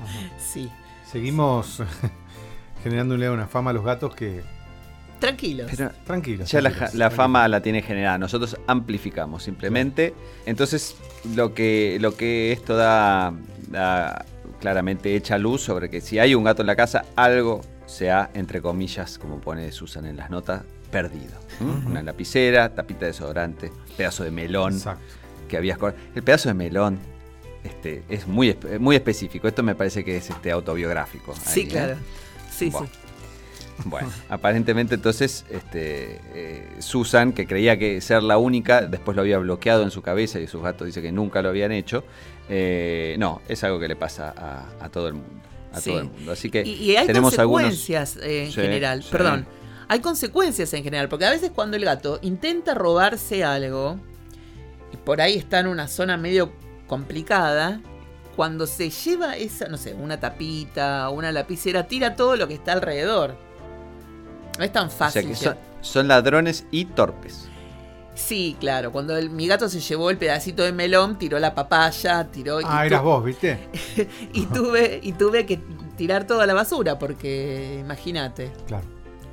Ajá. 0.04 0.30
sí. 0.38 0.70
Seguimos 1.10 1.82
generándole 2.84 3.28
una 3.30 3.46
fama 3.46 3.70
a 3.70 3.72
los 3.72 3.84
gatos 3.84 4.14
que. 4.14 4.42
Tranquilos. 5.18 5.66
Pero 5.70 5.90
Tranquilos. 6.06 6.50
ya 6.50 6.62
la, 6.62 6.70
tranquilos, 6.70 6.94
la 6.94 6.98
tranquilos. 7.08 7.14
fama 7.16 7.48
la 7.48 7.60
tiene 7.60 7.82
generada, 7.82 8.16
nosotros 8.16 8.56
amplificamos 8.66 9.42
simplemente. 9.42 10.14
Entonces, 10.46 10.96
lo 11.34 11.54
que, 11.54 11.98
lo 12.00 12.16
que 12.16 12.52
esto 12.52 12.76
da, 12.76 13.32
da 13.68 14.24
claramente 14.60 15.14
echa 15.14 15.38
luz 15.38 15.62
sobre 15.62 15.90
que 15.90 16.00
si 16.00 16.18
hay 16.18 16.34
un 16.34 16.44
gato 16.44 16.62
en 16.62 16.66
la 16.66 16.76
casa, 16.76 17.04
algo 17.16 17.60
se 17.86 18.10
ha, 18.10 18.30
entre 18.34 18.62
comillas, 18.62 19.18
como 19.18 19.40
pone 19.40 19.72
Susan 19.72 20.06
en 20.06 20.16
las 20.16 20.30
notas, 20.30 20.62
perdido. 20.90 21.38
¿m? 21.60 21.70
Ujú. 21.70 21.88
Una 21.90 22.02
lapicera, 22.02 22.74
tapita 22.74 23.00
de 23.00 23.06
desodorante, 23.08 23.72
pedazo 23.96 24.24
de 24.24 24.30
melón. 24.30 24.74
Exacto. 24.74 25.02
que 25.48 25.56
habías 25.56 25.78
El 26.14 26.22
pedazo 26.22 26.48
de 26.48 26.54
melón 26.54 26.98
este, 27.64 28.04
es 28.08 28.26
muy, 28.26 28.56
muy 28.78 28.96
específico. 28.96 29.48
Esto 29.48 29.62
me 29.62 29.74
parece 29.74 30.04
que 30.04 30.16
es 30.16 30.30
este, 30.30 30.50
autobiográfico. 30.50 31.34
sí, 31.34 31.60
ahí, 31.60 31.66
¿eh? 31.66 31.68
claro. 31.68 31.96
Sí, 32.50 32.70
Bueno. 32.70 32.86
sí. 32.86 32.99
Bueno, 33.84 34.10
aparentemente 34.28 34.94
entonces 34.96 35.44
este, 35.50 36.20
eh, 36.34 36.68
Susan, 36.80 37.32
que 37.32 37.46
creía 37.46 37.78
que 37.78 38.00
ser 38.00 38.22
la 38.22 38.38
única, 38.38 38.82
después 38.82 39.16
lo 39.16 39.22
había 39.22 39.38
bloqueado 39.38 39.82
en 39.82 39.90
su 39.90 40.02
cabeza 40.02 40.38
y 40.40 40.46
sus 40.46 40.62
gatos 40.62 40.86
dice 40.86 41.00
que 41.02 41.12
nunca 41.12 41.42
lo 41.42 41.48
habían 41.48 41.72
hecho. 41.72 42.04
eh, 42.48 43.14
no, 43.18 43.40
es 43.48 43.62
algo 43.64 43.78
que 43.78 43.86
le 43.88 43.96
pasa 43.96 44.34
a, 44.36 44.84
a 44.84 44.88
todo 44.88 45.08
el 45.08 45.14
mundo. 45.14 45.30
A 45.72 45.80
Sí. 45.80 45.90
todo 45.90 46.00
el 46.00 46.06
mundo. 46.06 46.32
Así 46.32 46.50
que 46.50 46.62
Y, 46.62 46.70
y 46.90 46.96
hay 46.96 47.06
tenemos 47.06 47.30
consecuencias 47.36 48.16
eh, 48.16 48.46
en 48.46 48.52
Sí, 48.52 48.60
general. 48.60 49.02
sí. 49.04 49.08
Perdón. 49.12 49.46
Hay 49.88 50.00
consecuencias 50.00 50.72
en 50.74 50.82
general. 50.82 51.08
Porque 51.08 51.26
a 51.26 51.30
veces 51.30 51.50
cuando 51.54 51.76
el 51.76 51.84
gato 51.84 52.18
intenta 52.22 52.74
robarse 52.74 53.44
algo, 53.44 53.98
y 54.92 54.96
por 54.96 55.20
ahí 55.20 55.36
está 55.36 55.60
en 55.60 55.68
una 55.68 55.86
zona 55.86 56.16
medio 56.16 56.52
complicada, 56.88 57.80
cuando 58.34 58.66
se 58.66 58.90
lleva 58.90 59.36
esa, 59.36 59.68
no 59.68 59.76
sé, 59.76 59.94
una 59.94 60.18
tapita 60.18 61.08
una 61.10 61.30
lapicera, 61.30 61.86
tira 61.86 62.16
todo 62.16 62.34
lo 62.36 62.48
que 62.48 62.54
está 62.54 62.72
alrededor. 62.72 63.36
No 64.60 64.66
es 64.66 64.72
tan 64.72 64.88
O 64.88 64.90
sea 64.90 64.98
fácil. 64.98 65.26
que 65.28 65.34
son, 65.36 65.56
son 65.80 66.06
ladrones 66.06 66.66
y 66.70 66.84
torpes. 66.84 67.48
Sí, 68.14 68.56
claro. 68.60 68.92
Cuando 68.92 69.16
el- 69.16 69.30
mi 69.30 69.46
gato 69.46 69.70
se 69.70 69.80
llevó 69.80 70.10
el 70.10 70.18
pedacito 70.18 70.62
de 70.62 70.72
melón, 70.72 71.16
tiró 71.18 71.38
la 71.38 71.54
papaya, 71.54 72.28
tiró. 72.30 72.60
y 72.60 72.64
Ah, 72.66 72.80
tu- 72.82 72.86
eras 72.88 73.02
vos, 73.02 73.24
¿viste? 73.24 73.58
y 74.34 74.44
tuve, 74.44 75.00
y 75.02 75.12
tuve 75.12 75.46
que 75.46 75.58
tirar 75.96 76.26
toda 76.26 76.44
la 76.46 76.52
basura, 76.52 76.98
porque 76.98 77.78
imagínate. 77.80 78.52
Claro. 78.66 78.84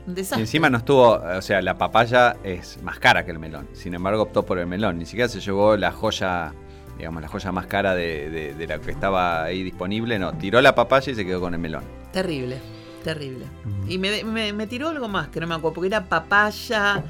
Un 0.05 0.13
Y 0.13 0.15
desastre. 0.15 0.39
encima 0.43 0.69
no 0.69 0.77
estuvo, 0.77 1.15
o 1.15 1.41
sea, 1.41 1.61
la 1.61 1.77
papaya 1.77 2.37
es 2.45 2.81
más 2.81 2.97
cara 2.99 3.25
que 3.25 3.31
el 3.31 3.39
melón. 3.39 3.67
Sin 3.73 3.93
embargo, 3.93 4.23
optó 4.23 4.45
por 4.45 4.57
el 4.59 4.65
melón. 4.67 4.97
Ni 4.97 5.05
siquiera 5.05 5.27
se 5.27 5.41
llevó 5.41 5.75
la 5.75 5.91
joya, 5.91 6.53
digamos, 6.97 7.21
la 7.21 7.27
joya 7.27 7.51
más 7.51 7.65
cara 7.67 7.93
de, 7.93 8.29
de- 8.29 8.53
de 8.53 8.67
la 8.67 8.79
que 8.79 8.91
estaba 8.91 9.43
ahí 9.43 9.61
disponible. 9.63 10.17
No, 10.17 10.31
tiró 10.37 10.61
la 10.61 10.73
papaya 10.73 11.11
y 11.11 11.15
se 11.15 11.25
quedó 11.25 11.41
con 11.41 11.53
el 11.53 11.59
melón. 11.59 11.83
Terrible, 12.13 12.59
terrible. 13.13 13.45
Mm. 13.63 13.91
Y 13.91 13.97
me, 13.97 14.23
me- 14.23 14.53
me 14.53 14.67
tiró 14.67 14.89
algo 14.89 15.07
más 15.07 15.29
que 15.29 15.39
no 15.39 15.47
me 15.47 15.55
acuerdo, 15.55 15.75
porque 15.75 15.87
era 15.87 16.03
papaya 16.09 17.03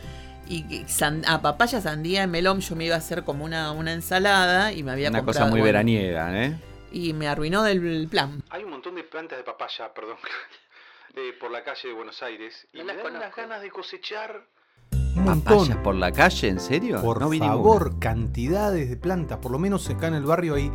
y 0.48 0.58
y 0.74 0.86
san- 0.88 1.24
ah, 1.28 1.42
papaya, 1.42 1.82
sandía 1.82 2.24
y 2.24 2.28
melón. 2.28 2.60
Yo 2.62 2.76
me 2.76 2.86
iba 2.86 2.96
a 2.96 3.00
hacer 3.00 3.24
como 3.24 3.44
una, 3.46 3.72
una 3.72 3.94
ensalada 3.94 4.72
y 4.74 4.84
me 4.84 4.92
había 4.92 5.10
Una 5.10 5.20
comprado. 5.20 5.40
cosa 5.40 5.50
muy 5.52 5.60
bueno, 5.62 5.66
veraniega, 5.74 6.44
¿eh? 6.46 6.58
y 6.92 7.14
me 7.14 7.28
arruinó 7.28 7.64
del 7.64 8.08
plan. 8.10 8.44
Hay 8.50 8.64
un 8.64 8.70
montón 8.70 8.96
de 8.96 9.04
plantas 9.04 9.38
de 9.38 9.44
papaya, 9.44 9.94
perdón, 9.94 10.18
eh, 11.16 11.34
por 11.40 11.52
la 11.52 11.64
calle 11.64 11.90
de 11.90 11.94
Buenos 11.94 12.22
Aires. 12.24 12.68
Y 12.74 12.78
No 12.78 12.86
me 12.86 12.94
las 12.94 13.04
dan 13.04 13.14
conozco. 13.14 13.42
ganas 13.42 13.62
de 13.62 13.70
cosechar. 13.72 14.44
¿Papayas 15.26 15.78
por 15.78 15.96
la 15.96 16.12
calle? 16.12 16.48
¿En 16.48 16.60
serio? 16.60 17.02
Por 17.02 17.20
No 17.20 17.32
favor, 17.32 17.86
ninguna. 17.88 18.00
cantidades 18.00 18.90
de 18.90 18.96
plantas. 18.98 19.40
Por 19.40 19.52
lo 19.52 19.58
menos 19.60 19.90
acá 19.90 20.08
en 20.08 20.14
el 20.14 20.24
barrio 20.24 20.56
hay 20.56 20.72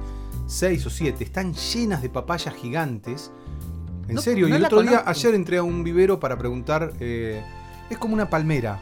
seis 0.47 0.85
o 0.85 0.91
siete. 0.91 1.25
Están 1.25 1.55
llenas 1.55 2.03
de 2.03 2.11
papayas 2.11 2.55
gigantes. 2.55 3.31
En 4.09 4.15
No- 4.17 4.21
serio, 4.23 4.49
no 4.49 4.55
y 4.55 4.59
el 4.59 4.65
otro 4.65 4.83
día, 4.83 5.03
ayer 5.07 5.35
entré 5.35 5.59
a 5.59 5.63
un 5.63 5.85
vivero 5.85 6.19
para 6.21 6.37
preguntar. 6.37 6.93
eh, 7.01 7.43
es 7.91 7.99
como 7.99 8.15
una 8.15 8.29
palmera. 8.31 8.79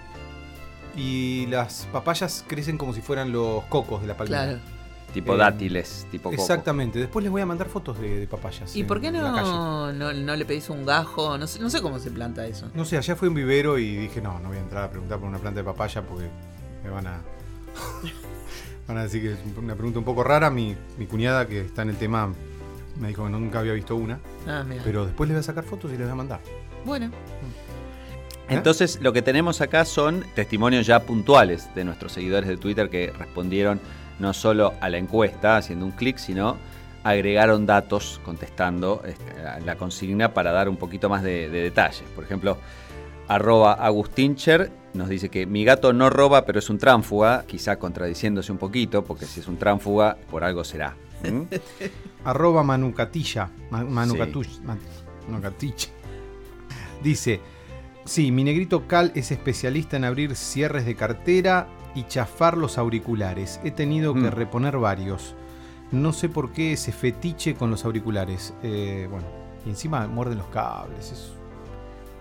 Y 0.96 1.46
las 1.46 1.86
papayas 1.92 2.44
crecen 2.46 2.76
como 2.78 2.92
si 2.94 3.00
fueran 3.00 3.32
los 3.32 3.64
cocos 3.64 4.00
de 4.00 4.06
la 4.08 4.16
palmera. 4.16 4.44
Claro. 4.44 4.58
Tipo 5.12 5.34
Eh, 5.34 5.38
dátiles, 5.38 6.06
tipo 6.10 6.30
coco. 6.30 6.40
Exactamente. 6.40 6.98
Después 7.00 7.22
les 7.24 7.32
voy 7.32 7.42
a 7.42 7.46
mandar 7.46 7.68
fotos 7.68 7.98
de, 8.00 8.20
de 8.20 8.26
papayas. 8.28 8.74
¿Y 8.76 8.80
en- 8.82 8.86
por 8.86 9.00
qué 9.00 9.10
no, 9.10 9.92
no, 9.92 10.12
no 10.12 10.36
le 10.36 10.44
pedís 10.44 10.70
un 10.70 10.84
gajo? 10.86 11.36
No 11.36 11.46
sé, 11.48 11.58
no 11.60 11.68
sé 11.68 11.82
cómo 11.82 11.98
se 11.98 12.10
planta 12.12 12.46
eso. 12.46 12.68
No 12.74 12.84
sé, 12.84 12.96
allá 12.96 13.16
fue 13.16 13.26
un 13.28 13.34
vivero 13.34 13.78
y 13.78 13.96
dije, 13.96 14.20
no, 14.20 14.38
no 14.38 14.48
voy 14.48 14.58
a 14.58 14.60
entrar 14.60 14.84
a 14.84 14.90
preguntar 14.90 15.18
por 15.18 15.28
una 15.28 15.38
planta 15.38 15.60
de 15.60 15.64
papaya 15.64 16.02
porque 16.02 16.28
me 16.84 16.90
van 16.90 17.06
a. 17.08 17.20
van 18.88 18.98
a 18.98 19.02
decir 19.04 19.22
que 19.22 19.32
es 19.32 19.38
una 19.56 19.74
pregunta 19.74 19.98
un 19.98 20.04
poco 20.04 20.22
rara. 20.22 20.48
Mi, 20.50 20.76
mi 20.98 21.06
cuñada, 21.06 21.46
que 21.46 21.60
está 21.62 21.82
en 21.82 21.90
el 21.90 21.96
tema, 21.96 22.32
me 22.98 23.08
dijo 23.08 23.24
que 23.24 23.30
nunca 23.30 23.60
había 23.60 23.72
visto 23.72 23.96
una. 23.96 24.18
Ah, 24.46 24.64
mira. 24.66 24.82
Pero 24.84 25.06
después 25.06 25.28
les 25.28 25.36
voy 25.36 25.40
a 25.40 25.44
sacar 25.44 25.64
fotos 25.64 25.90
y 25.90 25.96
les 25.96 26.02
voy 26.02 26.12
a 26.12 26.16
mandar. 26.16 26.40
Bueno, 26.84 27.06
¿Eh? 27.06 28.54
Entonces, 28.54 28.98
lo 29.00 29.12
que 29.12 29.22
tenemos 29.22 29.60
acá 29.60 29.84
son 29.84 30.24
testimonios 30.34 30.86
ya 30.86 31.00
puntuales 31.00 31.72
de 31.74 31.84
nuestros 31.84 32.12
seguidores 32.12 32.48
de 32.48 32.56
Twitter 32.56 32.90
que 32.90 33.12
respondieron 33.16 33.80
no 34.18 34.32
solo 34.32 34.74
a 34.80 34.88
la 34.88 34.98
encuesta 34.98 35.56
haciendo 35.56 35.86
un 35.86 35.92
clic, 35.92 36.18
sino 36.18 36.56
agregaron 37.04 37.64
datos 37.64 38.20
contestando 38.24 39.02
este, 39.06 39.24
la 39.64 39.76
consigna 39.76 40.34
para 40.34 40.52
dar 40.52 40.68
un 40.68 40.76
poquito 40.76 41.08
más 41.08 41.22
de, 41.22 41.48
de 41.48 41.62
detalles. 41.62 42.02
Por 42.14 42.24
ejemplo, 42.24 42.58
arroba 43.28 43.74
Agustincher 43.74 44.70
nos 44.94 45.08
dice 45.08 45.28
que 45.28 45.46
mi 45.46 45.64
gato 45.64 45.92
no 45.92 46.10
roba, 46.10 46.44
pero 46.44 46.58
es 46.58 46.68
un 46.68 46.78
tránfuga, 46.78 47.44
quizá 47.46 47.78
contradiciéndose 47.78 48.50
un 48.50 48.58
poquito, 48.58 49.04
porque 49.04 49.24
si 49.24 49.40
es 49.40 49.46
un 49.46 49.56
tránfuga, 49.56 50.16
por 50.30 50.42
algo 50.42 50.64
será. 50.64 50.96
¿Mm? 51.22 51.42
Arroba 52.24 52.62
Manucatilla. 52.62 53.50
Ma- 53.70 53.84
Manucatush- 53.84 54.60
Man- 54.62 54.78
Manucatich. 55.28 55.88
Dice: 57.02 57.40
Sí, 58.04 58.32
mi 58.32 58.44
negrito 58.44 58.86
Cal 58.86 59.12
es 59.14 59.30
especialista 59.30 59.96
en 59.96 60.04
abrir 60.04 60.34
cierres 60.36 60.84
de 60.86 60.94
cartera 60.96 61.68
y 61.94 62.04
chafar 62.04 62.56
los 62.56 62.78
auriculares. 62.78 63.60
He 63.64 63.70
tenido 63.70 64.14
que 64.14 64.20
Mm. 64.20 64.26
reponer 64.32 64.78
varios. 64.78 65.34
No 65.92 66.12
sé 66.12 66.28
por 66.28 66.52
qué 66.52 66.72
ese 66.74 66.92
fetiche 66.92 67.54
con 67.54 67.70
los 67.70 67.84
auriculares. 67.84 68.54
Eh, 68.62 69.06
bueno, 69.10 69.26
y 69.66 69.70
encima 69.70 70.06
muerden 70.06 70.38
los 70.38 70.46
cables. 70.48 71.12
es- 71.12 71.32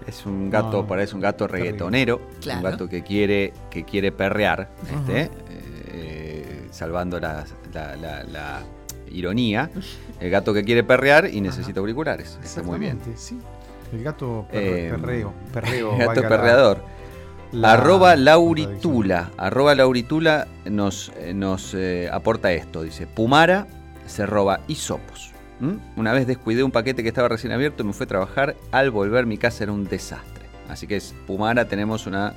Es 0.07 0.25
un 0.25 0.49
gato, 0.49 0.85
No, 0.89 0.95
es 0.95 1.13
un 1.13 1.19
gato 1.19 1.45
reggaetonero, 1.45 2.21
Claro. 2.41 2.59
un 2.59 2.71
gato 2.71 2.89
que 2.89 3.03
quiere, 3.03 3.53
que 3.69 3.83
quiere 3.83 4.11
perrear, 4.13 4.71
este, 4.89 5.29
eh, 5.91 6.67
salvando 6.71 7.19
la, 7.19 7.45
la- 7.73 7.95
la- 7.97 8.23
la 8.23 8.63
ironía. 9.11 9.69
El 10.19 10.29
gato 10.29 10.53
que 10.53 10.63
quiere 10.63 10.83
perrear 10.83 11.29
y 11.31 11.41
necesita 11.41 11.79
auriculares. 11.79 12.39
Está 12.43 12.63
muy 12.63 12.79
bien. 12.79 12.99
Sí. 13.15 13.37
El 13.93 14.03
gato 14.03 14.45
perre- 14.51 14.87
Eh, 14.87 14.89
perreo. 14.91 15.33
perreo 15.53 15.91
El 15.93 15.99
gato 15.99 16.21
perreador. 16.21 16.83
la 17.51 17.73
arroba. 17.73 18.15
Lauritula. 18.15 19.31
Arroba 19.37 19.73
Lauritula 19.75 20.47
nos, 20.65 21.11
eh, 21.19 21.33
nos 21.33 21.73
eh, 21.73 22.09
aporta 22.11 22.51
esto. 22.51 22.83
Dice, 22.83 23.07
Pumara 23.07 23.67
se 24.05 24.25
roba 24.25 24.59
hisopos. 24.67 25.31
¿Mm? 25.59 25.99
Una 25.99 26.13
vez 26.13 26.25
descuidé 26.27 26.63
un 26.63 26.71
paquete 26.71 27.03
que 27.03 27.09
estaba 27.09 27.27
recién 27.27 27.51
abierto 27.51 27.83
y 27.83 27.87
me 27.87 27.93
fue 27.93 28.05
a 28.05 28.07
trabajar. 28.07 28.55
Al 28.71 28.91
volver 28.91 29.25
mi 29.25 29.37
casa 29.37 29.63
era 29.63 29.73
un 29.73 29.85
desastre. 29.85 30.45
Así 30.69 30.85
que 30.87 30.95
es 30.97 31.13
Pumara 31.27 31.67
tenemos 31.67 32.05
una 32.07 32.33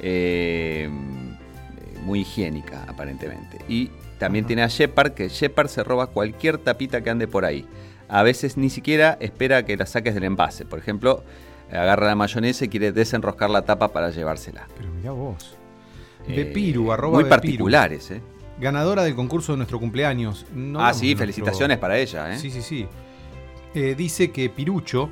eh, 0.00 0.90
muy 2.04 2.20
higiénica 2.20 2.84
aparentemente. 2.88 3.58
Y 3.68 3.90
también 4.18 4.44
Ajá. 4.44 4.46
tiene 4.48 4.62
a 4.62 4.68
Shepard, 4.68 5.12
que 5.12 5.28
Shepard 5.28 5.68
se 5.68 5.84
roba 5.84 6.06
cualquier 6.08 6.58
tapita 6.58 7.02
que 7.02 7.10
ande 7.10 7.26
por 7.28 7.44
ahí. 7.44 7.66
A 8.08 8.22
veces 8.22 8.56
ni 8.56 8.70
siquiera 8.70 9.16
espera 9.20 9.64
que 9.64 9.76
la 9.76 9.86
saques 9.86 10.14
del 10.14 10.24
envase. 10.24 10.64
Por 10.64 10.78
ejemplo, 10.78 11.22
agarra 11.70 12.06
la 12.06 12.14
mayonesa 12.14 12.64
y 12.64 12.68
quiere 12.68 12.92
desenroscar 12.92 13.50
la 13.50 13.62
tapa 13.62 13.88
para 13.92 14.10
llevársela. 14.10 14.68
Pero 14.76 14.90
mirá 14.92 15.10
vos. 15.12 15.56
Eh, 16.28 16.36
Bepiru, 16.36 16.92
arroba 16.92 17.14
Muy 17.14 17.24
Bepiru. 17.24 17.40
particulares, 17.40 18.10
¿eh? 18.10 18.20
Ganadora 18.60 19.02
del 19.02 19.14
concurso 19.14 19.52
de 19.52 19.58
nuestro 19.58 19.78
cumpleaños. 19.78 20.46
No 20.54 20.80
ah, 20.84 20.94
sí, 20.94 21.06
nuestro- 21.06 21.18
felicitaciones 21.24 21.78
para 21.78 21.98
ella, 21.98 22.32
¿eh? 22.34 22.38
Sí, 22.38 22.50
sí, 22.50 22.62
sí. 22.62 22.86
Eh, 23.74 23.94
dice 23.96 24.30
que 24.30 24.48
Pirucho 24.48 25.10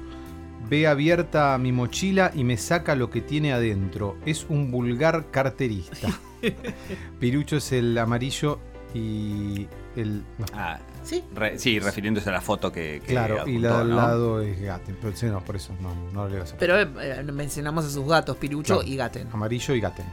ve 0.70 0.87
abierta 0.87 1.58
mi 1.58 1.70
mochila 1.73 2.30
y 2.34 2.42
me 2.44 2.56
saca 2.56 2.94
lo 2.94 3.11
que 3.11 3.20
tiene 3.20 3.52
adentro. 3.52 4.16
Es 4.25 4.46
un 4.49 4.70
vulgar 4.70 5.26
carterista. 5.30 6.08
Pirucho 7.20 7.56
es 7.58 7.73
el 7.73 7.99
amarillo 7.99 8.58
y 8.94 9.66
el. 9.96 10.22
no, 10.38 10.46
Ah, 10.54 10.78
sí. 11.02 11.22
re- 11.34 11.58
sí, 11.58 11.78
refiriéndose 11.80 12.28
a 12.30 12.32
la 12.32 12.40
foto 12.40 12.70
que. 12.72 13.00
que 13.04 13.12
claro, 13.12 13.46
y 13.46 13.58
la 13.58 13.70
adjuntó, 13.70 13.74
de 13.76 13.80
al 13.82 13.88
¿no? 13.90 13.96
lado 13.96 14.40
es 14.40 14.60
Gaten. 14.60 14.96
Pero 15.02 15.16
sí, 15.16 15.26
no, 15.26 15.40
por 15.44 15.56
eso 15.56 15.72
no, 15.82 15.94
no 16.12 16.28
le 16.28 16.38
vas 16.38 16.52
a 16.52 16.56
Pero 16.56 16.80
eh, 16.80 17.22
mencionamos 17.32 17.84
a 17.84 17.90
sus 17.90 18.06
gatos, 18.08 18.36
Pirucho 18.36 18.74
Claro. 18.76 18.88
y 18.88 18.96
Gaten. 18.96 19.28
Amarillo 19.32 19.74
y 19.74 19.80
Gaten. 19.80 20.06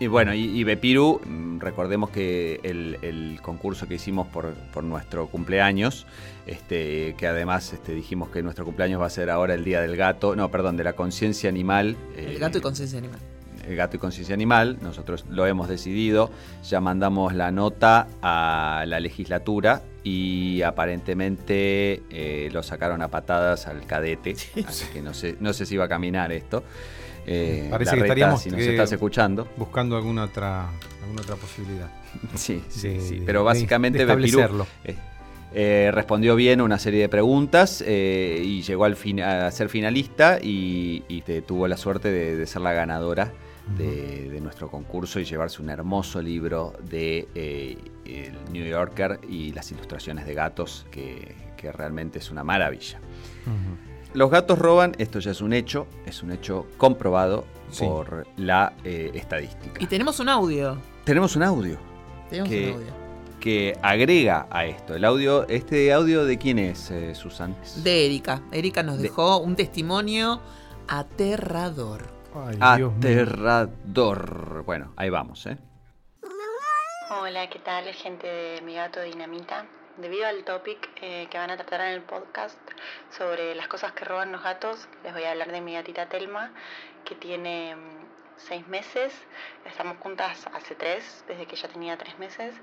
Y 0.00 0.08
bueno, 0.08 0.34
y, 0.34 0.40
y 0.42 0.64
Bepiru, 0.64 1.20
mm, 1.24 1.60
recordemos 1.60 2.10
que 2.10 2.58
el, 2.64 2.98
el 3.02 3.38
concurso 3.42 3.86
que 3.86 3.94
hicimos 3.94 4.26
por, 4.26 4.52
por 4.72 4.82
nuestro 4.82 5.28
cumpleaños, 5.28 6.04
este, 6.46 7.14
que 7.16 7.28
además 7.28 7.72
este, 7.72 7.94
dijimos 7.94 8.28
que 8.30 8.42
nuestro 8.42 8.64
cumpleaños 8.64 9.00
va 9.00 9.06
a 9.06 9.10
ser 9.10 9.30
ahora 9.30 9.54
el 9.54 9.62
Día 9.62 9.80
del 9.80 9.96
Gato, 9.96 10.34
no, 10.34 10.50
perdón, 10.50 10.76
de 10.76 10.82
la 10.84 10.94
conciencia 10.94 11.48
animal. 11.48 11.96
El 12.16 12.32
eh, 12.32 12.38
gato 12.38 12.58
y 12.58 12.60
conciencia 12.60 12.98
animal. 12.98 13.20
El 13.66 13.76
gato 13.76 13.96
y 13.96 13.98
conciencia 14.00 14.34
animal, 14.34 14.78
nosotros 14.80 15.24
lo 15.30 15.46
hemos 15.46 15.68
decidido, 15.68 16.30
ya 16.68 16.80
mandamos 16.80 17.34
la 17.34 17.50
nota 17.50 18.06
a 18.22 18.84
la 18.86 19.00
legislatura 19.00 19.82
y 20.02 20.62
aparentemente 20.62 22.02
eh, 22.10 22.48
lo 22.52 22.62
sacaron 22.62 23.02
a 23.02 23.08
patadas 23.08 23.66
al 23.66 23.86
cadete, 23.86 24.36
así 24.66 24.86
que 24.92 25.02
no 25.02 25.14
sé, 25.14 25.36
no 25.40 25.52
sé 25.52 25.66
si 25.66 25.76
va 25.76 25.84
a 25.84 25.88
caminar 25.88 26.32
esto. 26.32 26.62
Eh, 27.26 27.68
Parece 27.70 27.92
la 27.92 27.94
que 27.96 28.00
reta, 28.02 28.06
estaríamos, 28.14 28.42
si 28.42 28.50
nos 28.50 28.60
estás 28.60 28.92
escuchando. 28.92 29.48
Buscando 29.56 29.96
alguna 29.96 30.24
otra, 30.24 30.68
alguna 31.02 31.22
otra 31.22 31.36
posibilidad. 31.36 31.88
Sí, 32.36 32.62
sí, 32.68 32.88
de- 32.90 33.00
sí, 33.00 33.22
pero 33.26 33.42
básicamente 33.44 34.04
Bepirú, 34.04 34.40
eh, 34.84 34.94
eh, 35.54 35.90
respondió 35.92 36.34
bien 36.36 36.60
una 36.60 36.78
serie 36.78 37.00
de 37.02 37.08
preguntas 37.08 37.82
eh, 37.86 38.42
y 38.44 38.62
llegó 38.62 38.84
al 38.84 38.96
fin, 38.96 39.20
a 39.20 39.50
ser 39.50 39.68
finalista 39.68 40.38
y, 40.42 41.04
y, 41.08 41.22
te- 41.22 41.42
tuvo 41.42 41.68
la 41.68 41.76
suerte 41.76 42.10
de, 42.10 42.36
de 42.36 42.46
ser 42.46 42.62
la 42.62 42.72
ganadora 42.72 43.32
de, 43.78 44.28
de 44.30 44.40
nuestro 44.40 44.68
concurso 44.70 45.20
y 45.20 45.24
llevarse 45.24 45.62
un 45.62 45.70
hermoso 45.70 46.20
libro 46.20 46.74
de 46.90 47.28
eh, 47.34 47.78
el 48.04 48.52
New 48.52 48.66
Yorker 48.66 49.20
y 49.28 49.52
las 49.52 49.70
ilustraciones 49.70 50.26
de 50.26 50.34
gatos 50.34 50.86
que, 50.90 51.34
que 51.56 51.72
realmente 51.72 52.18
es 52.18 52.30
una 52.30 52.44
maravilla. 52.44 53.00
Los 54.12 54.30
gatos 54.30 54.58
roban, 54.58 54.92
esto 54.98 55.18
ya 55.18 55.30
es 55.30 55.40
un 55.40 55.52
hecho, 55.52 55.86
es 56.06 56.22
un 56.22 56.30
hecho 56.32 56.66
comprobado 56.76 57.44
Sí. 57.70 57.84
por 57.84 58.26
la 58.36 58.74
eh, 58.84 59.10
estadística. 59.14 59.82
Y 59.82 59.86
tenemos 59.86 60.20
un 60.20 60.28
audio. 60.28 60.76
Tenemos 61.04 61.34
un 61.34 61.42
audio 61.42 61.76
Tenemos 62.30 62.48
Que- 62.50 62.68
un 62.68 62.74
audio. 62.74 63.03
Que 63.44 63.78
agrega 63.82 64.46
a 64.50 64.64
esto. 64.64 64.94
El 64.94 65.04
audio, 65.04 65.46
¿este 65.48 65.92
audio 65.92 66.24
de 66.24 66.38
quién 66.38 66.58
es, 66.58 66.90
eh, 66.90 67.14
Susan? 67.14 67.54
De 67.82 68.06
Erika. 68.06 68.40
Erika 68.52 68.82
nos 68.82 68.96
De- 68.96 69.02
dejó 69.02 69.36
un 69.36 69.54
testimonio 69.54 70.40
aterrador. 70.88 72.06
Ay, 72.34 72.56
Dios 72.78 72.94
mío. 72.94 72.96
Aterrador. 72.96 74.62
Bueno, 74.64 74.94
ahí 74.96 75.10
vamos, 75.10 75.44
¿eh? 75.44 75.58
Hola, 77.20 77.50
¿qué 77.50 77.58
tal 77.58 77.84
gente 77.92 78.26
de 78.26 78.62
Mi 78.62 78.76
Gato 78.76 79.02
Dinamita? 79.02 79.66
Debido 79.98 80.26
al 80.26 80.42
topic 80.44 80.88
eh, 81.02 81.28
que 81.30 81.36
van 81.36 81.50
a 81.50 81.56
tratar 81.58 81.82
en 81.82 81.88
el 81.92 82.00
podcast 82.02 82.56
sobre 83.14 83.54
las 83.54 83.68
cosas 83.68 83.92
que 83.92 84.06
roban 84.06 84.32
los 84.32 84.42
gatos, 84.42 84.88
les 85.04 85.12
voy 85.12 85.24
a 85.24 85.32
hablar 85.32 85.52
de 85.52 85.60
mi 85.60 85.74
gatita 85.74 86.08
Telma, 86.08 86.50
que 87.04 87.14
tiene 87.14 87.76
mm, 87.76 88.38
seis 88.38 88.66
meses. 88.68 89.12
Estamos 89.66 89.98
juntas 89.98 90.46
hace 90.54 90.74
tres, 90.74 91.24
desde 91.28 91.46
que 91.46 91.54
ella 91.56 91.68
tenía 91.68 91.96
tres 91.98 92.18
meses. 92.18 92.54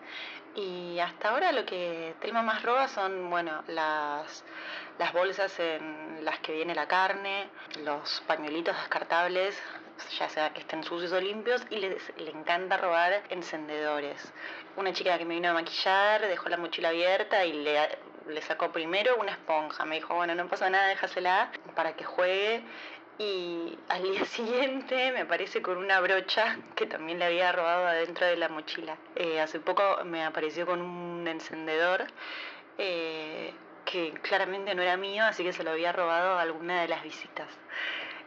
Y 0.56 1.00
hasta 1.00 1.30
ahora 1.30 1.52
lo 1.54 1.66
que 1.66 2.14
Telma 2.20 2.42
más 2.42 2.62
roba 2.64 2.88
son, 2.90 3.30
bueno, 3.30 3.64
las, 3.68 4.44
las 5.00 5.14
bolsas 5.14 5.58
en 5.60 6.26
las 6.26 6.40
que 6.40 6.52
viene 6.52 6.76
la 6.76 6.88
carne, 6.88 7.48
los 7.84 8.22
pañuelitos 8.28 8.76
descartables, 8.76 9.58
ya 10.20 10.28
sea 10.28 10.52
que 10.52 10.60
estén 10.62 10.84
sucios 10.84 11.14
o 11.14 11.22
limpios, 11.22 11.62
y 11.70 11.78
les- 11.78 12.12
le 12.18 12.32
encanta 12.32 12.76
robar 12.78 13.24
encendedores. 13.30 14.34
Una 14.76 14.92
chica 14.92 15.18
que 15.18 15.24
me 15.26 15.36
vino 15.36 15.50
a 15.50 15.54
maquillar 15.54 16.28
dejó 16.28 16.50
la 16.50 16.58
mochila 16.58 16.90
abierta 16.90 17.46
y 17.46 17.54
le, 17.54 17.98
le 18.28 18.42
sacó 18.42 18.72
primero 18.74 19.16
una 19.18 19.32
esponja. 19.32 19.86
Me 19.86 19.96
dijo, 19.96 20.16
bueno, 20.16 20.36
no 20.36 20.48
pasa 20.50 20.70
nada, 20.70 20.88
déjasela 20.88 21.50
para 21.76 21.94
que 21.96 22.04
juegue. 22.04 22.62
Y 23.22 23.78
al 23.90 24.02
día 24.02 24.26
siguiente 24.36 25.12
me 25.12 25.22
aparece 25.22 25.62
con 25.62 25.78
una 25.78 26.00
brocha 26.00 26.58
que 26.76 26.88
también 26.88 27.20
le 27.20 27.26
había 27.26 27.52
robado 27.52 27.86
adentro 27.86 28.26
de 28.26 28.36
la 28.36 28.50
mochila. 28.50 28.98
Eh, 29.16 29.40
hace 29.40 29.60
poco 29.60 29.84
me 30.06 30.24
apareció 30.26 30.66
con 30.66 30.82
un 30.82 31.28
encendedor 31.28 32.08
eh, 32.80 33.54
que 33.86 34.14
claramente 34.24 34.74
no 34.74 34.82
era 34.82 34.98
mío, 34.98 35.24
así 35.26 35.44
que 35.44 35.54
se 35.54 35.64
lo 35.64 35.72
había 35.72 35.92
robado 35.92 36.40
a 36.40 36.42
alguna 36.42 36.82
de 36.82 36.88
las 36.88 37.04
visitas. 37.04 37.48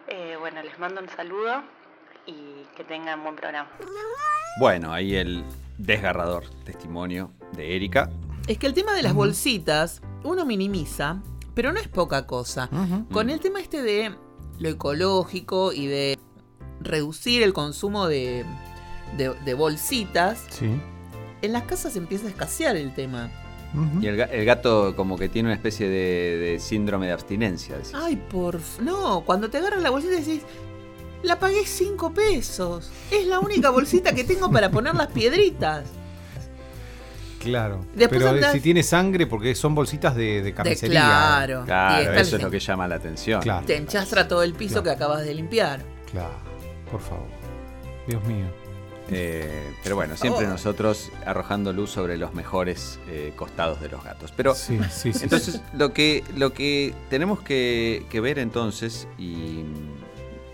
Eh, 0.06 0.36
bueno, 0.38 0.62
les 0.62 0.78
mando 0.78 1.00
un 1.00 1.08
saludo 1.08 1.62
y 2.26 2.64
que 2.76 2.84
tengan 2.84 3.22
buen 3.22 3.34
programa. 3.34 3.70
Bueno, 4.60 4.92
ahí 4.92 5.16
el 5.16 5.44
desgarrador 5.76 6.44
testimonio 6.64 7.32
de 7.52 7.74
Erika. 7.74 8.10
Es 8.46 8.58
que 8.58 8.66
el 8.66 8.74
tema 8.74 8.92
de 8.92 9.02
las 9.02 9.14
bolsitas, 9.14 10.02
uno 10.22 10.44
minimiza, 10.44 11.20
pero 11.54 11.72
no 11.72 11.80
es 11.80 11.88
poca 11.88 12.26
cosa. 12.26 12.68
Con 13.10 13.30
el 13.30 13.40
tema 13.40 13.60
este 13.60 13.82
de 13.82 14.14
lo 14.58 14.68
ecológico 14.68 15.72
y 15.72 15.86
de 15.86 16.18
reducir 16.80 17.42
el 17.42 17.52
consumo 17.52 18.06
de, 18.08 18.44
de- 19.16 19.34
de 19.44 19.54
bolsitas, 19.54 20.44
Sí. 20.50 20.70
en 21.42 21.52
las 21.52 21.64
casas 21.64 21.96
empieza 21.96 22.26
a 22.26 22.30
escasear 22.30 22.76
el 22.76 22.94
tema. 22.94 23.30
Y 24.00 24.06
el, 24.06 24.20
el 24.20 24.44
gato 24.44 24.94
como 24.94 25.18
que 25.18 25.28
tiene 25.28 25.48
una 25.48 25.56
especie 25.56 25.88
de, 25.88 26.36
de 26.38 26.60
síndrome 26.60 27.06
de 27.06 27.12
abstinencia. 27.12 27.74
decís. 27.76 27.92
Ay, 27.92 28.14
por... 28.14 28.60
No, 28.80 29.22
cuando 29.26 29.50
te 29.50 29.58
agarras 29.58 29.82
la 29.82 29.90
bolsita 29.90 30.14
decís, 30.14 30.42
la 31.24 31.40
pagué 31.40 31.66
5 31.66 32.14
pesos. 32.14 32.92
Es 33.10 33.26
la 33.26 33.40
única 33.40 33.70
bolsita 33.70 34.14
que 34.14 34.22
tengo 34.22 34.48
para 34.52 34.70
poner 34.70 34.94
las 34.94 35.08
piedritas. 35.08 35.86
Claro. 37.44 37.80
Después 37.94 38.20
Pero 38.22 38.30
andás- 38.32 38.52
si 38.52 38.60
tiene 38.60 38.82
sangre, 38.82 39.26
porque 39.26 39.54
son 39.54 39.74
bolsitas 39.74 40.14
de, 40.16 40.42
de 40.42 40.52
De, 40.52 40.52
claro. 40.88 41.62
Y 41.62 41.66
Claro, 41.66 42.12
eso 42.14 42.36
el- 42.36 42.40
es 42.40 42.42
lo 42.44 42.50
que 42.50 42.58
llama 42.60 42.88
la 42.88 42.96
atención. 42.96 43.40
Claro. 43.42 43.66
Te 43.66 43.76
enchastra 43.76 44.26
todo 44.26 44.42
el 44.42 44.54
piso 44.54 44.82
Claro. 44.82 44.84
que 44.84 44.90
acabas 44.90 45.24
de 45.24 45.34
limpiar. 45.34 45.80
Claro, 46.10 46.34
por 46.90 47.00
favor. 47.00 47.26
Dios 48.06 48.22
mío. 48.24 48.46
Eh, 49.10 49.70
pero 49.82 49.96
bueno, 49.96 50.16
siempre 50.16 50.46
Oh. 50.46 50.48
nosotros 50.48 51.10
arrojando 51.26 51.74
luz 51.74 51.90
sobre 51.90 52.16
los 52.16 52.32
mejores 52.32 52.98
eh, 53.10 53.34
costados 53.36 53.78
de 53.82 53.90
los 53.90 54.02
gatos. 54.02 54.32
Pero 54.34 54.54
sí, 54.54 54.78
sí, 54.90 55.12
sí. 55.12 55.24
entonces 55.24 55.60
lo 55.74 55.92
que, 55.92 56.24
lo 56.36 56.54
que 56.54 56.94
tenemos 57.10 57.40
que, 57.42 58.06
que 58.08 58.20
ver 58.20 58.38
entonces 58.38 59.06
y 59.18 59.62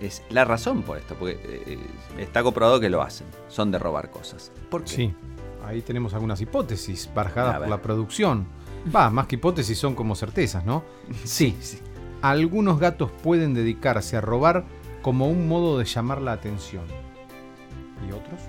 es 0.00 0.22
la 0.30 0.44
razón 0.44 0.82
por 0.82 0.98
esto, 0.98 1.14
porque 1.14 1.38
eh, 1.44 1.78
está 2.18 2.42
comprobado 2.42 2.80
que 2.80 2.88
lo 2.90 3.02
hacen, 3.02 3.26
son 3.48 3.70
de 3.70 3.78
robar 3.78 4.10
cosas. 4.10 4.50
¿Por 4.68 4.82
qué? 4.82 5.14
Sí, 5.60 5.66
ahí 5.66 5.82
tenemos 5.82 6.14
algunas 6.14 6.40
hipótesis 6.40 7.10
barajadas 7.14 7.58
por 7.58 7.68
la 7.68 7.82
producción. 7.82 8.46
Va, 8.94 9.10
más 9.10 9.26
que 9.26 9.36
hipótesis 9.36 9.78
son 9.78 9.94
como 9.94 10.14
certezas, 10.14 10.64
¿no? 10.64 10.84
Sí, 11.24 11.56
algunos 12.22 12.78
gatos 12.78 13.10
pueden 13.22 13.54
dedicarse 13.54 14.16
a 14.16 14.20
robar 14.20 14.64
como 15.02 15.28
un 15.28 15.48
modo 15.48 15.78
de 15.78 15.84
llamar 15.84 16.20
la 16.20 16.32
atención. 16.32 16.84
¿Y 18.06 18.12
otros? 18.12 18.40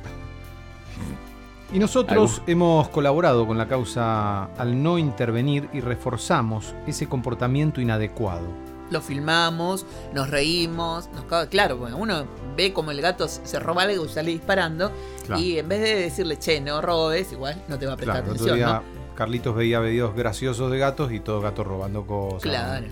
Y 1.74 1.80
nosotros 1.80 2.42
hemos 2.48 2.90
colaborado 2.90 3.48
con 3.48 3.58
la 3.58 3.68
causa 3.68 4.46
al 4.56 4.84
no 4.84 4.98
intervenir 4.98 5.70
y 5.72 5.80
reforzamos 5.80 6.76
ese 6.86 7.08
comportamiento 7.08 7.80
inadecuado. 7.80 8.71
Lo 8.92 9.02
filmamos, 9.02 9.86
nos 10.14 10.30
reímos, 10.30 11.10
nos 11.16 11.24
caga- 11.26 11.48
Claro, 11.50 11.78
bueno, 11.78 11.98
uno 11.98 12.26
ve 12.56 12.72
como 12.74 12.92
el 12.92 13.02
gato 13.02 13.28
se 13.28 13.60
roba 13.60 13.84
algo 13.84 14.06
y 14.06 14.10
sale 14.10 14.30
disparando. 14.32 14.92
Claro. 15.26 15.42
Y 15.42 15.58
en 15.58 15.68
vez 15.68 15.82
de 15.82 15.96
decirle, 15.96 16.38
che, 16.38 16.62
no 16.62 16.82
robes, 16.82 17.32
igual 17.32 17.60
no 17.70 17.80
te 17.80 17.88
va 17.88 17.94
a 17.94 17.96
prestar 17.96 18.18
Claro, 18.18 18.32
atención, 18.34 18.58
día 18.58 18.68
¿no? 18.68 18.84
Carlitos 19.16 19.56
veía 19.56 19.80
videos 19.80 20.14
graciosos 20.16 20.70
de 20.72 20.78
gatos 20.78 21.12
y 21.12 21.20
todo 21.20 21.42
gato 21.42 21.64
robando 21.64 22.06
cosas. 22.06 22.42
Claro. 22.44 22.86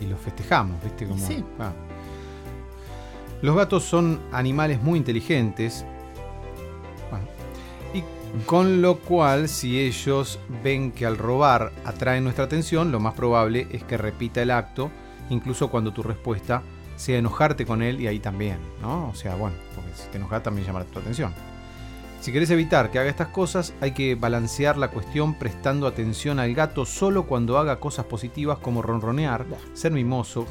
y 0.00 0.06
los 0.06 0.18
festejamos, 0.18 0.82
¿viste? 0.82 1.06
Como, 1.06 1.24
Sí. 1.24 1.44
ah. 1.60 1.72
Los 3.42 3.54
gatos 3.56 3.84
son 3.84 4.20
animales 4.32 4.82
muy 4.82 4.98
inteligentes. 4.98 5.84
Bueno, 7.10 7.26
y 7.94 8.02
con 8.44 8.80
lo 8.82 8.98
cual, 8.98 9.48
si 9.48 9.78
ellos 9.80 10.38
ven 10.62 10.90
que 10.92 11.06
al 11.06 11.16
robar 11.18 11.72
atraen 11.84 12.24
nuestra 12.24 12.44
atención, 12.44 12.90
lo 12.90 13.00
más 13.00 13.14
probable 13.14 13.68
es 13.70 13.84
que 13.84 13.96
repita 13.98 14.42
el 14.42 14.50
acto, 14.50 14.90
incluso 15.34 15.68
cuando 15.68 15.92
tu 15.92 16.02
respuesta 16.02 16.62
sea 16.96 17.18
enojarte 17.18 17.66
con 17.66 17.82
él 17.82 18.00
y 18.00 18.06
ahí 18.06 18.20
también, 18.20 18.58
¿no? 18.80 19.08
O 19.08 19.14
sea, 19.14 19.34
bueno, 19.34 19.56
porque 19.74 19.90
si 19.94 20.08
te 20.08 20.16
enojas 20.18 20.42
también 20.42 20.66
llamará 20.66 20.84
tu 20.84 20.98
atención. 20.98 21.34
Si 22.20 22.32
querés 22.32 22.48
evitar 22.50 22.90
que 22.90 22.98
haga 22.98 23.10
estas 23.10 23.28
cosas, 23.28 23.74
hay 23.82 23.92
que 23.92 24.14
balancear 24.14 24.78
la 24.78 24.88
cuestión 24.88 25.34
prestando 25.34 25.86
atención 25.86 26.38
al 26.38 26.54
gato 26.54 26.86
solo 26.86 27.26
cuando 27.26 27.58
haga 27.58 27.80
cosas 27.80 28.06
positivas 28.06 28.58
como 28.58 28.80
ronronear, 28.80 29.44
ser 29.74 29.92
mimoso. 29.92 30.46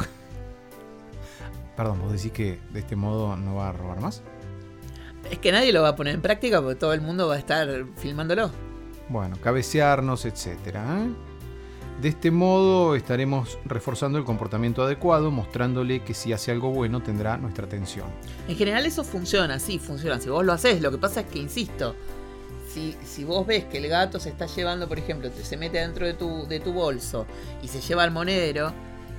Perdón, 1.75 1.99
vos 2.01 2.11
decís 2.11 2.31
que 2.31 2.59
de 2.71 2.81
este 2.81 2.95
modo 2.95 3.35
no 3.35 3.55
va 3.55 3.69
a 3.69 3.73
robar 3.73 3.99
más. 4.01 4.21
Es 5.31 5.39
que 5.39 5.51
nadie 5.51 5.73
lo 5.73 5.81
va 5.81 5.89
a 5.89 5.95
poner 5.95 6.13
en 6.13 6.21
práctica 6.21 6.61
porque 6.61 6.75
todo 6.75 6.93
el 6.93 7.01
mundo 7.01 7.27
va 7.27 7.35
a 7.35 7.39
estar 7.39 7.67
filmándolo. 7.97 8.51
Bueno, 9.09 9.37
cabecearnos, 9.41 10.25
etc. 10.25 10.77
De 12.03 12.09
este 12.09 12.31
modo 12.31 12.97
estaremos 12.97 13.57
reforzando 13.63 14.17
el 14.17 14.25
comportamiento 14.25 14.83
adecuado, 14.83 15.31
mostrándole 15.31 16.01
que 16.01 16.13
si 16.13 16.33
hace 16.33 16.51
algo 16.51 16.69
bueno 16.69 17.01
tendrá 17.01 17.37
nuestra 17.37 17.65
atención. 17.65 18.07
En 18.49 18.57
general 18.57 18.85
eso 18.85 19.05
funciona, 19.05 19.57
sí, 19.57 19.79
funciona. 19.79 20.19
Si 20.19 20.27
vos 20.27 20.43
lo 20.43 20.51
haces, 20.51 20.81
lo 20.81 20.91
que 20.91 20.97
pasa 20.97 21.21
es 21.21 21.27
que, 21.27 21.39
insisto, 21.39 21.95
si, 22.67 22.97
si 23.05 23.23
vos 23.23 23.47
ves 23.47 23.63
que 23.63 23.77
el 23.77 23.87
gato 23.87 24.19
se 24.19 24.27
está 24.27 24.47
llevando, 24.47 24.89
por 24.89 24.99
ejemplo, 24.99 25.29
se 25.31 25.55
mete 25.55 25.77
dentro 25.77 26.05
de 26.05 26.13
tu, 26.13 26.45
de 26.45 26.59
tu 26.59 26.73
bolso 26.73 27.25
y 27.63 27.69
se 27.69 27.79
lleva 27.79 28.03
al 28.03 28.11
monedero, 28.11 28.73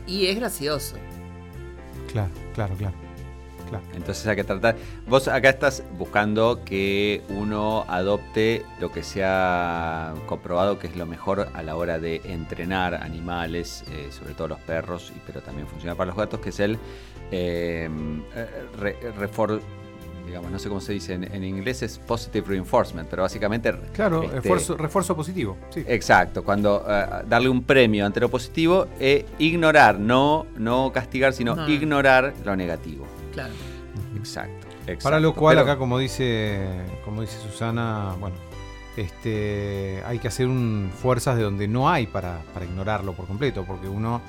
y 0.06 0.26
es 0.26 0.36
gracioso. 0.36 0.96
Claro, 2.12 2.32
claro, 2.52 2.74
claro. 2.76 3.03
Claro. 3.68 3.84
Entonces 3.94 4.26
hay 4.26 4.36
que 4.36 4.44
tratar. 4.44 4.76
Vos 5.06 5.28
acá 5.28 5.50
estás 5.50 5.82
buscando 5.98 6.62
que 6.64 7.22
uno 7.28 7.84
adopte 7.88 8.64
lo 8.80 8.90
que 8.92 9.02
se 9.02 9.22
ha 9.24 10.14
comprobado 10.26 10.78
que 10.78 10.86
es 10.86 10.96
lo 10.96 11.06
mejor 11.06 11.48
a 11.52 11.62
la 11.62 11.76
hora 11.76 11.98
de 11.98 12.20
entrenar 12.24 12.94
animales, 12.94 13.84
eh, 13.92 14.08
sobre 14.10 14.34
todo 14.34 14.48
los 14.48 14.60
perros, 14.60 15.12
y- 15.14 15.20
pero 15.26 15.40
también 15.40 15.66
funciona 15.66 15.94
para 15.94 16.08
los 16.08 16.16
gatos, 16.16 16.40
que 16.40 16.50
es 16.50 16.60
el 16.60 16.78
eh, 17.32 17.88
eh, 18.34 18.46
re- 18.78 18.96
refor- 19.18 19.60
digamos, 20.26 20.50
no 20.50 20.58
sé 20.58 20.68
cómo 20.70 20.80
se 20.80 20.92
dice 20.94 21.12
en, 21.14 21.24
en 21.24 21.44
inglés, 21.44 21.82
es 21.82 21.98
positive 21.98 22.46
reinforcement, 22.48 23.08
pero 23.10 23.22
básicamente. 23.22 23.74
Claro, 23.92 24.22
este, 24.22 24.36
refuerzo, 24.36 24.76
refuerzo 24.76 25.14
positivo. 25.16 25.56
Sí. 25.70 25.84
Exacto, 25.86 26.42
cuando 26.42 26.82
eh, 26.88 27.06
darle 27.28 27.48
un 27.50 27.62
premio 27.62 28.06
ante 28.06 28.20
lo 28.20 28.30
positivo 28.30 28.86
e 28.98 29.26
ignorar, 29.38 29.98
no, 29.98 30.46
no 30.56 30.90
castigar, 30.92 31.32
sino 31.34 31.54
No. 31.54 31.68
ignorar 31.68 32.32
lo 32.44 32.56
negativo. 32.56 33.06
Claro. 33.34 33.52
Exacto. 34.16 34.66
exacto. 34.82 35.02
Para 35.04 35.20
lo 35.20 35.34
cual, 35.34 35.56
Pero- 35.56 35.64
acá, 35.70 35.78
como 35.78 35.98
dice, 35.98 36.66
como 37.04 37.20
dice 37.20 37.38
Susana, 37.40 38.14
bueno, 38.18 38.36
este, 38.96 40.02
hay 40.06 40.18
que 40.18 40.28
hacer 40.28 40.46
un, 40.46 40.90
fuerzas 41.02 41.36
de 41.36 41.42
donde 41.42 41.68
no 41.68 41.88
hay 41.88 42.06
para, 42.06 42.42
para 42.52 42.64
ignorarlo 42.64 43.12
por 43.12 43.26
completo, 43.26 43.64
porque 43.66 43.88
uno 43.88 44.20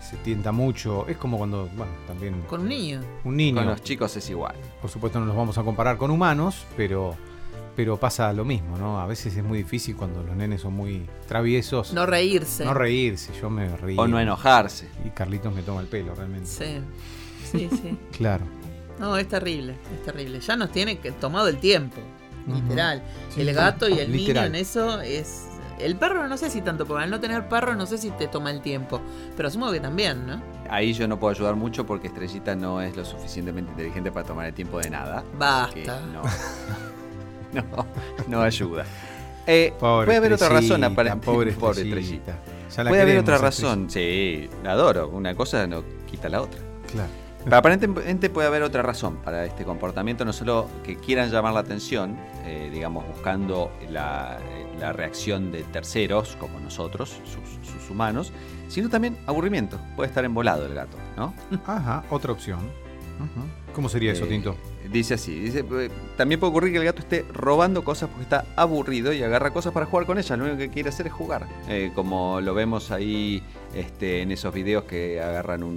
se 0.00 0.16
tienta 0.18 0.52
mucho. 0.52 1.06
Es 1.08 1.16
como 1.16 1.36
cuando, 1.38 1.68
bueno, 1.76 1.92
también 2.06 2.40
Con 2.42 2.60
un 2.62 2.68
niño. 2.68 3.00
un 3.24 3.36
niño, 3.36 3.56
Con 3.56 3.66
los 3.66 3.82
chicos 3.82 4.16
es 4.16 4.30
igual. 4.30 4.54
por 4.80 4.90
supuesto 4.90 5.18
no 5.20 5.26
los 5.26 5.36
vamos 5.36 5.58
a 5.58 5.62
comparar 5.64 5.96
con 5.98 6.10
humanos, 6.10 6.64
pero, 6.76 7.16
pero 7.76 7.96
pasa 7.98 8.32
lo 8.32 8.44
mismo, 8.44 8.78
¿no? 8.78 9.00
A 9.00 9.06
veces 9.06 9.36
es 9.36 9.44
muy 9.44 9.58
difícil 9.58 9.96
cuando 9.96 10.22
los 10.22 10.34
nenes 10.36 10.60
son 10.62 10.74
muy 10.74 11.04
traviesos. 11.26 11.92
No 11.92 12.06
reírse. 12.06 12.64
no 12.64 12.74
reírse, 12.74 13.32
yo 13.40 13.50
me 13.50 13.76
río. 13.76 14.00
O 14.00 14.06
no 14.08 14.18
enojarse. 14.20 14.88
Y 15.04 15.10
Carlitos 15.10 15.52
me 15.52 15.62
toma 15.62 15.80
el 15.80 15.88
pelo, 15.88 16.14
realmente. 16.14 16.46
Sí. 16.48 16.80
Sí, 17.50 17.68
sí. 17.70 17.96
Claro. 18.16 18.44
No, 18.98 19.16
es 19.16 19.28
terrible, 19.28 19.74
es 19.94 20.02
terrible. 20.04 20.40
Ya 20.40 20.56
nos 20.56 20.70
tiene 20.72 20.98
que 20.98 21.12
tomado 21.12 21.48
el 21.48 21.58
tiempo, 21.58 21.98
literal. 22.46 23.02
Sí, 23.30 23.42
el 23.42 23.48
sí. 23.48 23.52
gato 23.54 23.88
y 23.88 23.98
el 23.98 24.10
Literal. 24.12 24.44
niño 24.50 24.56
en 24.56 24.62
eso 24.62 25.00
es... 25.00 25.44
El 25.78 25.94
perro 25.94 26.26
no 26.26 26.36
sé 26.36 26.50
si 26.50 26.60
tanto, 26.60 26.84
porque 26.86 27.04
al 27.04 27.10
no 27.10 27.20
tener 27.20 27.48
perro 27.48 27.76
no 27.76 27.86
sé 27.86 27.98
si 27.98 28.10
te 28.10 28.26
toma 28.26 28.50
el 28.50 28.60
tiempo. 28.60 29.00
Pero 29.36 29.46
asumo 29.46 29.70
que 29.70 29.78
también, 29.78 30.26
¿no? 30.26 30.42
Ahí 30.68 30.92
yo 30.92 31.06
no 31.06 31.20
puedo 31.20 31.32
ayudar 31.32 31.54
mucho 31.54 31.86
porque 31.86 32.08
Estrellita 32.08 32.56
no 32.56 32.82
es 32.82 32.96
lo 32.96 33.04
suficientemente 33.04 33.70
inteligente 33.70 34.10
para 34.10 34.26
tomar 34.26 34.46
el 34.46 34.54
tiempo 34.54 34.80
de 34.80 34.90
nada. 34.90 35.18
Así 35.38 35.74
que 35.74 35.86
Basta. 35.86 36.00
no, 36.12 36.22
no, 37.52 37.86
no 38.26 38.42
ayuda. 38.42 38.84
Eh, 39.46 39.72
Pobre 39.78 40.06
puede 40.06 40.18
haber 40.18 40.32
otra 40.32 40.48
razón. 40.48 40.82
Estrellita, 40.82 41.14
apare- 41.14 41.20
Pobre, 41.20 41.52
Pobre 41.58 41.82
estrellita. 41.82 42.32
Estrellita. 42.32 42.74
Ya 42.76 42.84
la 42.84 42.90
Puede 42.90 43.02
haber 43.02 43.18
otra 43.18 43.34
Estrellita. 43.36 43.66
razón. 43.68 43.90
Sí, 43.90 44.50
la 44.64 44.72
adoro. 44.72 45.08
Una 45.10 45.34
cosa 45.36 45.64
no 45.68 45.84
quita 46.10 46.28
la 46.28 46.42
otra. 46.42 46.60
Claro. 46.90 47.08
Pero 47.44 47.56
aparentemente 47.56 48.30
puede 48.30 48.48
haber 48.48 48.62
otra 48.62 48.82
razón 48.82 49.16
para 49.24 49.44
este 49.44 49.64
comportamiento, 49.64 50.24
no 50.24 50.32
solo 50.32 50.68
que 50.84 50.96
quieran 50.96 51.30
llamar 51.30 51.54
la 51.54 51.60
atención, 51.60 52.16
eh, 52.44 52.68
digamos, 52.72 53.06
buscando 53.06 53.70
la, 53.90 54.38
la 54.78 54.92
reacción 54.92 55.50
de 55.52 55.62
terceros, 55.64 56.36
como 56.40 56.60
nosotros, 56.60 57.10
sus, 57.24 57.72
sus 57.72 57.90
humanos, 57.90 58.32
sino 58.68 58.88
también 58.88 59.16
aburrimiento. 59.26 59.78
Puede 59.96 60.08
estar 60.08 60.24
embolado 60.24 60.66
el 60.66 60.74
gato, 60.74 60.96
¿no? 61.16 61.32
Ajá, 61.66 62.04
otra 62.10 62.32
opción. 62.32 62.58
¿Cómo 63.74 63.88
sería 63.88 64.12
eso, 64.12 64.24
Eh, 64.24 64.28
Tinto? 64.28 64.56
Dice 64.90 65.14
así, 65.14 65.38
dice, 65.38 65.64
eh, 65.70 65.90
también 66.16 66.40
puede 66.40 66.50
ocurrir 66.50 66.72
que 66.72 66.78
el 66.78 66.84
gato 66.84 67.00
esté 67.00 67.24
robando 67.32 67.84
cosas 67.84 68.08
porque 68.08 68.22
está 68.22 68.44
aburrido 68.56 69.12
y 69.12 69.22
agarra 69.22 69.52
cosas 69.52 69.72
para 69.72 69.86
jugar 69.86 70.06
con 70.06 70.18
ellas. 70.18 70.38
Lo 70.38 70.44
único 70.44 70.58
que 70.58 70.68
quiere 70.70 70.88
hacer 70.88 71.06
es 71.08 71.12
jugar. 71.12 71.46
Eh, 71.68 71.92
como 71.94 72.40
lo 72.40 72.54
vemos 72.54 72.90
ahí 72.90 73.42
este, 73.74 74.22
en 74.22 74.32
esos 74.32 74.54
videos 74.54 74.84
que 74.84 75.20
agarran 75.20 75.62
un, 75.62 75.76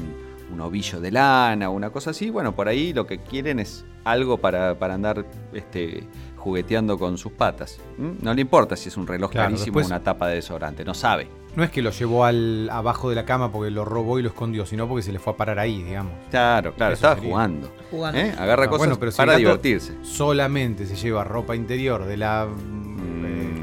un 0.51 0.61
ovillo 0.61 0.99
de 0.99 1.11
lana 1.11 1.69
o 1.69 1.73
una 1.73 1.89
cosa 1.89 2.11
así. 2.11 2.29
Bueno, 2.29 2.53
por 2.55 2.67
ahí 2.67 2.93
lo 2.93 3.05
que 3.07 3.19
quieren 3.19 3.59
es 3.59 3.85
algo 4.03 4.37
para, 4.37 4.77
para 4.79 4.93
andar 4.95 5.25
este, 5.53 6.03
jugueteando 6.37 6.97
con 6.97 7.17
sus 7.17 7.31
patas. 7.31 7.79
¿Mm? 7.97 8.11
No 8.23 8.33
le 8.33 8.41
importa 8.41 8.75
si 8.75 8.89
es 8.89 8.97
un 8.97 9.07
reloj 9.07 9.31
Claro, 9.31 9.49
carísimo 9.51 9.79
o 9.79 9.85
una 9.85 9.99
tapa 10.01 10.27
de 10.27 10.35
desodorante, 10.35 10.83
no 10.83 10.93
sabe. 10.93 11.27
No 11.55 11.63
es 11.65 11.69
que 11.69 11.81
lo 11.81 11.91
llevó 11.91 12.23
al 12.23 12.69
abajo 12.69 13.09
de 13.09 13.15
la 13.15 13.25
cama 13.25 13.51
porque 13.51 13.71
lo 13.71 13.83
robó 13.83 14.17
y 14.17 14.21
lo 14.21 14.29
escondió, 14.29 14.65
sino 14.65 14.87
porque 14.87 15.01
se 15.03 15.11
le 15.11 15.19
fue 15.19 15.33
a 15.33 15.35
parar 15.37 15.59
ahí, 15.59 15.83
digamos. 15.83 16.13
Claro, 16.29 16.73
claro, 16.73 16.93
Eso 16.93 16.99
estaba 16.99 17.15
sería. 17.15 17.29
jugando. 17.29 17.69
Jugando. 17.91 18.19
¿eh? 18.19 18.33
Agarra 18.39 18.63
Ah, 18.63 18.67
cosas 18.67 18.77
bueno, 18.79 18.97
pero 18.99 19.11
si 19.11 19.17
para 19.17 19.35
divertirse. 19.35 19.97
Solamente 20.01 20.85
se 20.85 20.95
lleva 20.95 21.25
ropa 21.25 21.53
interior 21.55 22.05
de 22.05 22.15
la. 22.17 22.47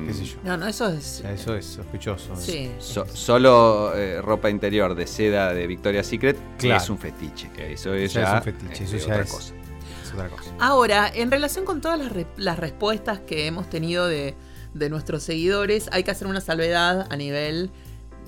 Qué 0.09 0.15
sé 0.15 0.25
yo. 0.25 0.37
No, 0.43 0.57
no, 0.57 0.67
eso 0.67 0.89
es. 0.89 1.21
eso 1.25 1.55
es 1.55 1.65
sospechoso. 1.67 2.35
Sí. 2.37 2.71
So- 2.79 3.07
solo 3.07 3.95
eh, 3.95 4.21
ropa 4.23 4.51
interior 4.51 4.95
de 4.95 5.07
seda 5.07 5.53
de 5.55 5.67
Victoria's 5.67 6.07
Secret 6.07 6.37
Claro. 6.59 6.83
es 6.83 6.91
un 6.91 6.99
fetiche. 6.99 7.51
que 7.53 7.73
Eso 7.73 7.95
es 7.95 8.13
Ya 8.13 8.23
ya, 8.23 8.29
es 8.29 8.35
un 8.35 8.43
fetiche, 8.55 8.85
eso 8.85 8.97
ya 8.97 9.05
otra 9.05 9.21
es- 9.23 9.31
cosa. 9.33 9.55
Es 10.03 10.13
otra 10.13 10.29
cosa. 10.29 10.51
Ahora, 10.59 11.11
en 11.15 11.31
relación 11.31 11.65
con 11.65 11.81
todas 11.81 11.99
las, 11.99 12.11
re- 12.11 12.27
las 12.37 12.59
respuestas 12.59 13.21
que 13.21 13.47
hemos 13.47 13.69
tenido 13.71 14.07
de, 14.07 14.35
de 14.75 14.91
nuestros 14.91 15.23
seguidores, 15.23 15.89
hay 15.93 16.03
que 16.05 16.11
hacer 16.11 16.27
una 16.27 16.41
salvedad 16.41 17.07
a 17.11 17.17
nivel 17.17 17.71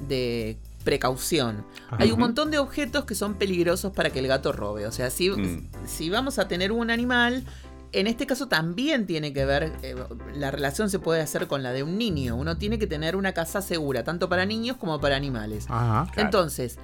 de 0.09 0.59
precaución. 0.85 1.65
Ajá. 1.89 1.97
Hay 2.01 2.11
un 2.11 2.19
montón 2.19 2.51
de 2.51 2.59
objetos 2.59 3.05
que 3.05 3.15
son 3.15 3.35
peligrosos 3.35 3.93
para 3.93 4.11
que 4.11 4.19
el 4.19 4.27
gato 4.29 4.53
robe. 4.53 4.87
O 4.87 4.93
sea, 4.93 5.11
si, 5.11 5.31
Mm. 5.31 5.69
si 5.87 6.09
vamos 6.11 6.39
a 6.39 6.49
tener 6.49 6.73
un 6.73 6.91
animal, 6.91 7.45
en 7.93 8.07
este 8.07 8.27
caso 8.27 8.47
también 8.49 9.07
tiene 9.07 9.33
que 9.33 9.45
ver, 9.45 9.73
eh, 9.83 9.97
la 10.35 10.51
relación 10.51 10.91
se 10.91 10.99
puede 10.99 11.21
hacer 11.23 11.47
con 11.49 11.63
la 11.63 11.73
de 11.73 11.83
un 11.83 11.99
niño. 11.99 12.37
Uno 12.37 12.57
tiene 12.57 12.79
que 12.79 12.87
tener 12.87 13.17
una 13.17 13.33
casa 13.33 13.63
segura, 13.63 14.05
tanto 14.05 14.29
para 14.29 14.47
niños 14.47 14.77
como 14.77 15.01
para 15.01 15.17
animales. 15.17 15.67
Ajá. 15.69 16.07
Claro. 16.13 16.27
Entonces, 16.29 16.79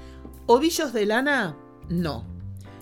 ovillos 0.47 0.93
de 0.93 1.07
lana, 1.07 1.57
no. 1.89 2.25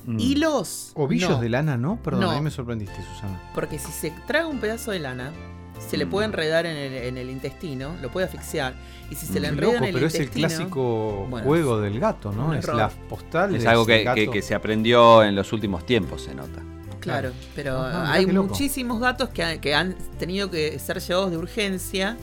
Mm. 0.07 0.19
Hilos. 0.21 0.93
¿Ovillos 0.95 1.31
no. 1.31 1.41
de 1.41 1.49
lana 1.49 1.77
no? 1.77 1.99
Perdón, 2.03 2.21
No. 2.23 2.31
a 2.31 2.35
mí 2.37 2.41
me 2.43 2.51
sorprendiste, 2.51 2.95
Susana. 3.15 3.41
Porque 3.55 3.79
si 3.79 3.91
se 3.93 4.11
traga 4.27 4.47
un 4.47 4.59
pedazo 4.59 4.91
de 4.91 4.99
lana, 5.01 5.33
se 5.79 5.97
le 5.97 6.07
Mm. 6.07 6.11
puede 6.11 6.27
enredar 6.27 6.67
en 6.67 6.77
el, 6.77 6.93
en 6.95 7.17
el 7.19 7.31
intestino, 7.31 7.95
lo 8.03 8.11
puede 8.11 8.27
asfixiar. 8.27 8.75
Y 9.11 9.17
si 9.17 9.27
se 9.27 9.41
le 9.41 9.49
Mm. 9.49 9.53
enreda 9.55 9.73
Loco, 9.73 9.79
en 9.85 9.89
el 9.89 9.95
pero 9.95 10.07
es 10.07 10.15
el 10.15 10.23
intestino. 10.23 10.49
clásico 10.49 11.27
bueno, 11.31 11.47
juego 11.47 11.81
del 11.81 11.99
gato, 12.01 12.33
¿no? 12.33 12.55
Es 12.55 12.67
la 12.69 12.89
postal. 13.09 13.55
Es 13.55 13.67
algo 13.67 13.85
que, 13.87 14.03
gato. 14.05 14.15
que- 14.15 14.31
que 14.31 14.43
se 14.43 14.55
aprendió 14.55 15.23
en 15.25 15.35
los 15.35 15.53
últimos 15.53 15.85
tiempos, 15.87 16.23
se 16.23 16.35
nota. 16.35 16.63
Claro, 17.05 17.33
pero 17.55 17.79
Ajá, 17.81 18.01
mirá 18.01 18.13
hay 18.13 18.27
muchísimos 18.27 19.01
gatos 19.01 19.29
que, 19.31 19.43
han- 19.45 19.61
que 19.61 19.75
han 19.75 19.95
tenido 20.19 20.51
que 20.51 20.79
ser 20.79 21.01
llevados 21.01 21.31
de 21.31 21.37
urgencia 21.39 22.17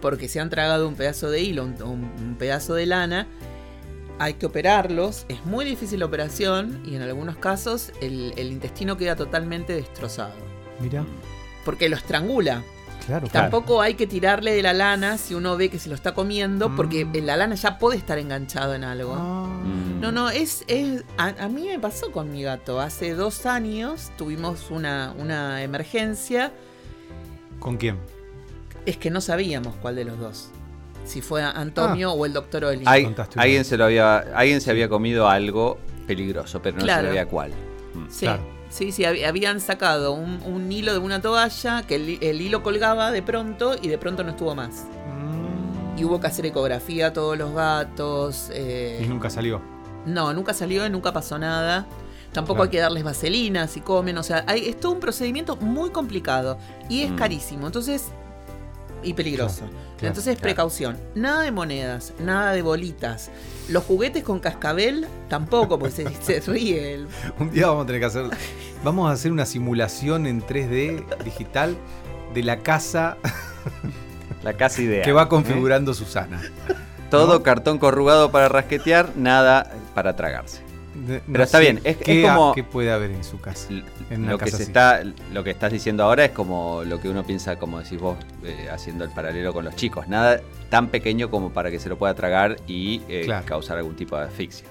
porque 0.00 0.28
se 0.28 0.40
han 0.40 0.50
tragado 0.50 0.86
un 0.88 0.94
pedazo 0.94 1.30
de 1.30 1.40
hilo, 1.42 1.64
un, 1.64 1.74
un- 1.82 2.12
un 2.18 2.36
pedazo 2.38 2.74
de 2.74 2.86
lana. 2.86 3.26
Hay 4.18 4.34
que 4.34 4.46
operarlos, 4.46 5.26
es 5.28 5.44
muy 5.44 5.64
difícil 5.64 6.00
la 6.00 6.06
operación 6.06 6.80
y 6.86 6.94
en 6.94 7.02
algunos 7.02 7.36
casos 7.36 7.92
el, 8.00 8.32
el 8.36 8.50
intestino 8.50 8.96
queda 8.96 9.14
totalmente 9.16 9.74
destrozado. 9.74 10.32
Mira, 10.80 11.04
Porque 11.64 11.88
lo 11.90 11.96
estrangula. 11.96 12.62
claro. 13.06 13.28
Tampoco 13.28 13.82
hay 13.82 13.94
que 13.94 14.06
tirarle 14.06 14.54
de 14.54 14.62
la 14.62 14.72
lana 14.72 15.18
si 15.18 15.34
uno 15.34 15.56
ve 15.58 15.68
que 15.68 15.78
se 15.78 15.88
lo 15.90 15.94
está 15.94 16.14
comiendo, 16.14 16.74
porque 16.74 17.04
Mm. 17.04 17.12
la 17.26 17.36
lana 17.36 17.54
ya 17.56 17.78
puede 17.78 17.98
estar 17.98 18.18
enganchado 18.18 18.74
en 18.74 18.84
algo. 18.84 19.14
Ah. 19.18 19.48
Mm. 19.64 19.85
No, 20.00 20.12
no, 20.12 20.30
es. 20.30 20.64
es 20.68 21.04
a, 21.16 21.28
a 21.44 21.48
mí 21.48 21.66
me 21.66 21.78
pasó 21.78 22.12
con 22.12 22.30
mi 22.30 22.42
gato. 22.42 22.80
Hace 22.80 23.14
dos 23.14 23.46
años 23.46 24.12
tuvimos 24.18 24.70
una, 24.70 25.14
una 25.18 25.62
emergencia. 25.62 26.52
¿Con 27.58 27.76
quién? 27.76 27.98
Es 28.84 28.96
que 28.98 29.10
no 29.10 29.20
sabíamos 29.20 29.74
cuál 29.80 29.96
de 29.96 30.04
los 30.04 30.18
dos. 30.18 30.50
Si 31.04 31.22
fue 31.22 31.42
Antonio 31.42 32.12
o 32.12 32.26
el 32.26 32.32
doctor 32.32 32.64
Oli. 32.64 32.82
Hay- 32.86 33.14
alguien 33.36 33.64
se 33.64 33.76
lo 33.76 33.84
había, 33.84 34.18
alguien 34.34 34.60
se 34.60 34.70
había 34.70 34.88
comido 34.88 35.28
algo 35.28 35.78
peligroso, 36.06 36.60
pero 36.60 36.76
no 36.76 36.82
Claro. 36.84 37.08
sabía 37.08 37.26
cuál. 37.26 37.50
Mm. 37.94 38.06
Sí, 38.10 38.26
Claro. 38.26 38.42
sí, 38.68 38.92
sí, 38.92 39.02
hab- 39.04 39.24
habían 39.26 39.60
sacado 39.60 40.12
un, 40.12 40.40
un 40.44 40.70
hilo 40.70 40.92
de 40.92 40.98
una 40.98 41.22
toalla, 41.22 41.84
que 41.86 41.94
el, 41.96 42.18
el 42.22 42.40
hilo 42.40 42.62
colgaba 42.62 43.12
de 43.12 43.22
pronto 43.22 43.76
y 43.80 43.88
de 43.88 43.98
pronto 43.98 44.24
no 44.24 44.30
estuvo 44.30 44.54
más. 44.54 44.84
Mm. 45.08 45.98
Y 45.98 46.04
hubo 46.04 46.20
que 46.20 46.26
hacer 46.26 46.44
ecografía 46.46 47.08
a 47.08 47.12
todos 47.12 47.38
los 47.38 47.54
gatos. 47.54 48.50
eh, 48.52 49.00
Y 49.02 49.06
nunca 49.08 49.30
salió. 49.30 49.60
No, 50.06 50.32
nunca 50.32 50.54
salió, 50.54 50.88
nunca 50.88 51.12
pasó 51.12 51.38
nada. 51.38 51.86
Tampoco 52.32 52.56
Claro. 52.58 52.64
hay 52.64 52.70
que 52.70 52.78
darles 52.80 53.02
vaselina 53.04 53.66
si 53.68 53.80
comen. 53.80 54.16
O 54.18 54.22
sea, 54.22 54.44
hay, 54.46 54.68
es 54.68 54.78
todo 54.78 54.92
un 54.92 55.00
procedimiento 55.00 55.56
muy 55.56 55.90
complicado 55.90 56.58
y 56.88 57.02
es 57.02 57.10
Mm. 57.10 57.16
carísimo. 57.16 57.66
Entonces, 57.66 58.04
y 59.02 59.12
peligroso. 59.14 59.60
claro, 59.60 59.72
Entonces, 60.08 60.34
claro. 60.36 60.40
precaución. 60.42 60.96
Nada 61.14 61.42
de 61.42 61.52
monedas, 61.52 62.12
nada 62.18 62.52
de 62.52 62.62
bolitas. 62.62 63.30
Los 63.68 63.84
juguetes 63.84 64.22
con 64.24 64.38
cascabel 64.40 65.06
tampoco, 65.28 65.78
porque 65.78 65.94
se, 65.94 66.08
se 66.22 66.40
ríe. 66.50 66.94
el- 66.94 67.08
Un 67.38 67.50
día 67.50 67.68
vamos 67.68 67.84
a 67.84 67.86
tener 67.86 68.00
que 68.00 68.06
hacer. 68.06 68.24
Vamos 68.84 69.08
a 69.08 69.12
hacer 69.12 69.32
una 69.32 69.46
simulación 69.46 70.26
en 70.26 70.42
3D 70.42 71.04
digital 71.24 71.76
de 72.34 72.42
la 72.42 72.58
casa 72.58 73.16
La 74.44 74.52
casa 74.54 74.82
ideal. 74.82 75.04
que 75.04 75.12
va 75.12 75.22
¿eh? 75.24 75.28
configurando 75.28 75.94
Susana. 75.94 76.40
Todo 77.10 77.34
¿no? 77.34 77.42
cartón 77.42 77.78
corrugado 77.78 78.30
para 78.30 78.48
rasquetear, 78.48 79.10
nada 79.16 79.70
para 79.94 80.16
tragarse. 80.16 80.60
De- 80.94 81.20
Pero 81.30 81.44
está 81.44 81.58
bien, 81.58 81.78
es- 81.84 81.98
¿qué, 81.98 82.22
es 82.22 82.26
como- 82.28 82.54
¿Qué 82.54 82.64
puede 82.64 82.90
haber 82.90 83.10
en 83.10 83.22
su 83.22 83.38
casa? 83.38 83.68
L- 83.68 83.84
En 84.10 84.22
una 84.22 84.32
lo 84.32 84.38
que 84.38 84.50
se 84.50 84.62
está 84.62 85.02
lo 85.32 85.44
que 85.44 85.50
estás 85.50 85.70
diciendo 85.70 86.04
ahora 86.04 86.24
es 86.24 86.30
como 86.30 86.84
lo 86.84 87.00
que 87.00 87.08
uno 87.10 87.22
piensa 87.24 87.56
como 87.58 87.80
decís 87.80 88.00
vos 88.00 88.16
eh, 88.44 88.68
haciendo 88.72 89.04
el 89.04 89.10
paralelo 89.10 89.52
con 89.52 89.64
los 89.66 89.74
chicos 89.76 90.08
nada 90.08 90.40
tan 90.70 90.88
pequeño 90.88 91.28
como 91.30 91.50
para 91.50 91.70
que 91.70 91.78
se 91.80 91.88
lo 91.90 91.98
pueda 91.98 92.14
tragar 92.14 92.56
y 92.66 93.02
eh, 93.08 93.22
Claro. 93.26 93.44
causar 93.44 93.76
algún 93.76 93.94
tipo 93.96 94.16
de 94.16 94.24
asfixia 94.24 94.66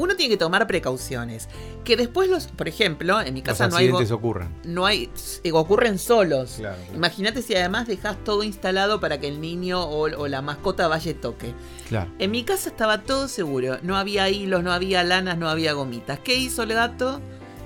Uno 0.00 0.16
tiene 0.16 0.30
que 0.32 0.38
tomar 0.38 0.66
precauciones. 0.66 1.48
Que 1.84 1.94
después 1.96 2.30
los, 2.30 2.46
por 2.46 2.68
ejemplo, 2.68 3.20
en 3.20 3.34
mi 3.34 3.40
Los 3.40 3.48
casa 3.48 3.68
no 3.68 3.76
hay, 3.76 3.90
ocurran. 3.90 4.54
no 4.64 4.86
hay, 4.86 5.10
eh, 5.44 5.52
ocurren 5.52 5.98
solos. 5.98 6.54
Claro. 6.56 6.78
Imagínate 6.94 7.42
si 7.42 7.54
además 7.54 7.86
dejas 7.86 8.16
todo 8.24 8.42
instalado 8.42 8.98
para 8.98 9.20
que 9.20 9.28
el 9.28 9.42
niño 9.42 9.82
o, 9.82 10.04
o 10.04 10.26
la 10.26 10.40
mascota 10.40 10.88
vaya 10.88 11.10
y 11.10 11.14
toque. 11.14 11.52
Claro. 11.88 12.10
En 12.18 12.30
mi 12.30 12.44
casa 12.44 12.70
estaba 12.70 13.02
todo 13.02 13.28
seguro. 13.28 13.76
No 13.82 13.98
había 13.98 14.30
hilos, 14.30 14.62
no 14.62 14.72
había 14.72 15.04
lanas, 15.04 15.36
no 15.36 15.50
había 15.50 15.74
gomitas. 15.74 16.18
¿Qué 16.20 16.34
hizo 16.34 16.62
el 16.62 16.72
gato? 16.72 17.20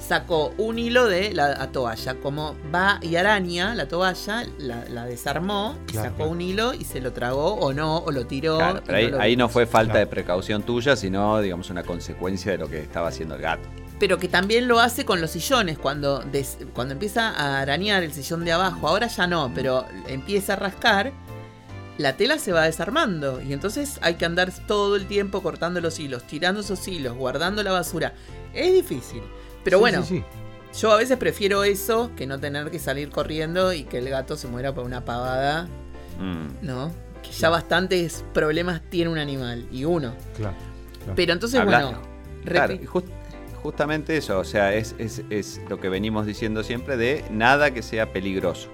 Sacó 0.07 0.53
un 0.59 0.79
hilo 0.79 1.07
de 1.09 1.33
la 1.33 1.49
la 1.57 1.73
toalla. 1.73 2.15
Como 2.21 2.55
va 2.75 2.99
y 3.01 3.17
araña 3.17 3.75
la 3.75 3.89
toalla, 3.89 4.45
la, 4.59 4.85
la 4.89 5.07
desarmó 5.07 5.77
y 5.89 5.93
Claro, 5.93 6.05
sacó 6.11 6.17
claro. 6.17 6.31
un 6.33 6.41
hilo 6.41 6.75
y 6.75 6.85
se 6.85 7.01
lo 7.01 7.13
tragó 7.13 7.55
o 7.55 7.73
no, 7.73 7.99
o 7.99 8.11
lo 8.13 8.27
tiró. 8.27 8.59
Claro, 8.59 8.83
pero 8.85 8.99
ahí, 8.99 9.07
lo 9.11 9.21
ahí 9.21 9.37
no 9.37 9.49
fue 9.49 9.65
falta 9.67 9.93
Claro. 9.95 10.07
de 10.07 10.11
precaución 10.11 10.63
tuya 10.63 10.95
sino 10.97 11.41
digamos 11.41 11.71
una 11.71 11.83
consecuencia 11.85 12.53
de 12.53 12.59
lo 12.59 12.69
que 12.69 12.81
estaba 12.81 13.09
haciendo 13.09 13.35
el 13.37 13.41
gato 13.43 13.67
Pero 13.99 14.19
que 14.19 14.29
también 14.29 14.69
lo 14.69 14.79
hace 14.81 15.05
con 15.07 15.21
los 15.23 15.31
sillones. 15.31 15.79
Cuando, 15.79 16.19
des- 16.21 16.59
cuando 16.75 16.93
empieza 16.93 17.31
a 17.31 17.61
arañar 17.61 18.03
el 18.03 18.13
sillón 18.13 18.45
de 18.45 18.53
abajo, 18.53 18.87
ahora 18.89 19.07
ya 19.07 19.27
no, 19.27 19.51
pero 19.55 19.87
empieza 20.09 20.53
a 20.53 20.57
rascar, 20.57 21.13
la 21.97 22.17
tela 22.17 22.39
se 22.39 22.53
va 22.53 22.65
desarmando. 22.65 23.41
Y 23.41 23.53
entonces 23.53 23.99
hay 24.03 24.15
que 24.17 24.25
andar 24.27 24.53
todo 24.67 24.97
el 24.97 25.07
tiempo 25.07 25.43
cortando 25.43 25.81
los 25.81 25.99
hilos, 25.99 26.25
tirando 26.25 26.61
esos 26.61 26.87
hilos, 26.89 27.17
guardando 27.17 27.63
la 27.63 27.73
basura. 27.73 28.13
Es 28.53 28.73
difícil. 28.73 29.23
Pero 29.65 29.79
Sí, 29.79 29.81
bueno, 29.81 30.03
sí, 30.05 30.19
sí. 30.73 30.81
yo 30.81 30.93
a 30.93 30.97
veces 30.97 31.17
prefiero 31.19 31.65
eso 31.65 32.11
que 32.17 32.27
no 32.27 32.39
tener 32.39 32.71
que 32.71 32.79
salir 32.79 33.11
corriendo 33.11 33.73
y 33.73 33.85
que 33.85 33.99
el 33.99 34.09
gato 34.11 34.37
se 34.37 34.47
muera 34.49 34.75
por 34.75 34.85
una 34.85 35.05
pavada, 35.05 35.67
Mm. 36.21 36.65
¿no? 36.67 36.93
Que 37.23 37.31
ya 37.33 37.49
bastantes 37.51 38.25
problemas 38.35 38.83
tiene 38.91 39.11
un 39.11 39.19
animal 39.19 39.67
y 39.73 39.85
uno. 39.85 40.15
Claro. 40.37 40.55
claro. 40.99 41.13
Pero 41.17 41.33
entonces, 41.33 41.59
Habla- 41.59 41.85
bueno. 41.87 42.03
Claro, 42.45 42.79
justamente 43.63 44.17
eso, 44.19 44.39
o 44.39 44.45
sea, 44.45 44.75
es, 44.75 44.95
es- 44.99 45.23
es 45.31 45.61
lo 45.71 45.81
que 45.81 45.89
venimos 45.89 46.27
diciendo 46.27 46.63
siempre 46.63 46.97
de 46.99 47.25
nada 47.31 47.73
que 47.73 47.81
sea 47.83 48.13
peligroso. 48.13 48.69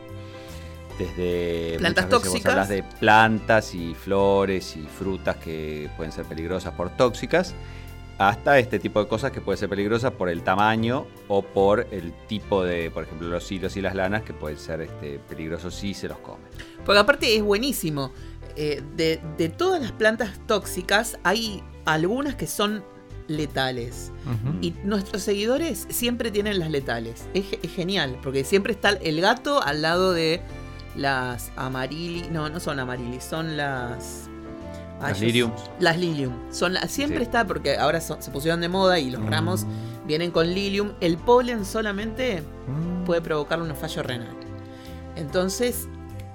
Desde 0.99 1.77
Plantas 1.79 2.09
tóxicas. 2.11 2.53
hablas 2.53 2.69
de 2.69 2.83
plantas 2.83 3.75
y 3.75 3.95
flores 3.95 4.77
y 4.77 4.83
frutas 4.83 5.37
que 5.37 5.89
pueden 5.97 6.13
ser 6.13 6.27
peligrosas 6.27 6.75
por 6.75 6.91
tóxicas, 6.91 7.55
hasta 8.21 8.59
este 8.59 8.79
tipo 8.79 9.03
de 9.03 9.09
cosas 9.09 9.33
que 9.33 9.41
pueden 9.41 9.59
ser 9.59 9.71
peligrosas 9.71 10.13
por 10.13 10.29
el 10.29 10.43
tamaño 10.43 11.07
o 11.27 11.41
por 11.41 11.87
el 11.91 12.13
tipo 12.27 12.63
de, 12.63 12.91
por 12.91 13.05
ejemplo, 13.05 13.29
los 13.29 13.51
hilos 13.51 13.79
y 13.79 13.81
las 13.81 13.95
lanas 13.95 14.25
que 14.25 14.35
pueden 14.35 14.59
ser 14.59 14.83
este, 14.83 15.19
peligrosos 15.21 15.75
si 15.75 15.95
se 15.95 16.07
los 16.07 16.19
comen. 16.19 16.47
Porque 16.85 16.99
aparte 16.99 17.35
es 17.35 17.43
buenísimo. 17.43 18.13
Eh, 18.57 18.83
de, 18.95 19.23
de 19.39 19.49
todas 19.49 19.81
las 19.81 19.93
plantas 19.93 20.39
tóxicas, 20.47 21.19
hay 21.25 21.63
algunas 21.87 22.35
que 22.35 22.47
son 22.47 22.85
letales. 23.27 24.13
Y 24.61 24.75
nuestros 24.85 25.23
seguidores 25.23 25.87
siempre 25.89 26.31
tienen 26.31 26.59
las 26.59 26.71
letales. 26.71 27.25
Es, 27.33 27.47
es 27.63 27.73
genial, 27.73 28.19
porque 28.23 28.45
siempre 28.45 28.75
está 28.75 28.91
el 28.91 29.19
gato 29.23 29.63
al 29.63 29.81
lado 29.81 30.13
de 30.13 30.43
las 30.95 31.53
amarili. 31.57 32.29
No, 32.31 32.51
no 32.51 32.61
son 32.61 32.81
amarili, 32.81 33.19
son 33.21 33.57
las. 33.57 34.30
Las 35.01 35.21
lirium. 35.21 35.51
Las 35.79 35.99
lilium. 35.99 36.33
Son 36.53 36.75
la- 36.75 36.87
siempre 36.89 37.19
Sí. 37.19 37.23
está, 37.25 37.47
porque 37.47 37.77
ahora 37.77 38.01
son- 38.01 38.23
se 38.23 38.31
pusieron 38.31 38.61
de 38.61 38.69
moda 38.69 38.99
y 38.99 39.11
los 39.11 39.25
ramos 39.27 39.65
Mm. 39.65 40.07
vienen 40.07 40.31
con 40.31 40.53
lilium. 40.53 40.93
El 41.01 41.17
polen 41.17 41.65
solamente 41.65 42.43
Mm. 42.67 43.05
puede 43.05 43.21
provocarle 43.21 43.69
un 43.71 43.77
fallo 43.77 44.03
renal. 44.03 44.37
Entonces, 45.17 45.89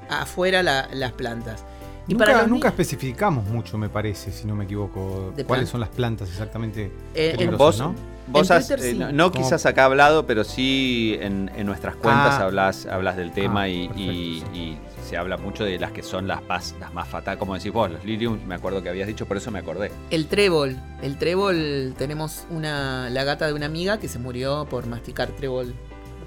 afuera 0.09 0.63
la- 0.63 0.87
las 0.93 1.11
plantas. 1.13 1.63
Y 2.07 2.13
nunca, 2.13 2.25
para 2.25 2.47
nunca 2.47 2.67
especificamos 2.67 3.45
mucho, 3.45 3.77
me 3.79 3.89
parece, 3.89 4.31
si 4.31 4.45
no 4.45 4.55
me 4.55 4.65
equivoco, 4.65 5.33
De 5.35 5.43
cuáles 5.43 5.63
plan- 5.65 5.71
son 5.71 5.79
las 5.79 5.89
plantas 5.89 6.29
exactamente 6.29 6.91
Eh, 7.15 7.35
en- 7.39 7.57
vos- 7.57 7.79
¿no? 7.79 7.95
Vos 8.27 8.49
En 8.49 8.57
has, 8.57 8.67
Twitter 8.67 8.85
eh, 8.85 8.91
sí. 8.91 9.13
no, 9.13 9.31
quizás 9.31 9.65
acá 9.67 9.85
hablado, 9.85 10.25
pero 10.25 10.43
sí 10.43 11.15
en, 11.21 11.51
en 11.55 11.65
nuestras 11.67 11.95
cuentas 11.95 12.35
Ah. 12.39 12.43
hablas, 12.45 12.85
hablas 12.87 13.17
del 13.17 13.31
tema 13.31 13.63
Ah, 13.63 13.69
y, 13.69 13.83
y- 13.95 14.39
perfecto, 14.41 14.57
y 14.57 14.77
se 15.05 15.17
habla 15.17 15.37
mucho 15.37 15.63
de 15.63 15.77
las 15.79 15.91
que 15.91 16.01
son 16.03 16.27
las 16.27 16.43
más, 16.47 16.75
las 16.79 16.93
más 16.93 17.07
fatales, 17.07 17.37
como 17.39 17.53
decís 17.55 17.71
vos, 17.71 17.89
los 17.91 18.03
lilium, 18.03 18.39
me 18.47 18.55
acuerdo 18.55 18.81
que 18.83 18.89
habías 18.89 19.07
dicho, 19.07 19.25
por 19.25 19.37
eso 19.37 19.51
me 19.51 19.59
acordé. 19.59 19.91
El 20.09 20.27
trébol. 20.27 20.75
El 21.01 21.17
trébol, 21.17 21.93
tenemos 21.97 22.45
una 22.49 23.09
la 23.09 23.23
gata 23.23 23.47
de 23.47 23.53
una 23.53 23.67
amiga 23.67 23.99
que 23.99 24.07
se 24.07 24.19
murió 24.19 24.65
por 24.69 24.87
masticar 24.87 25.29
trébol. 25.29 25.73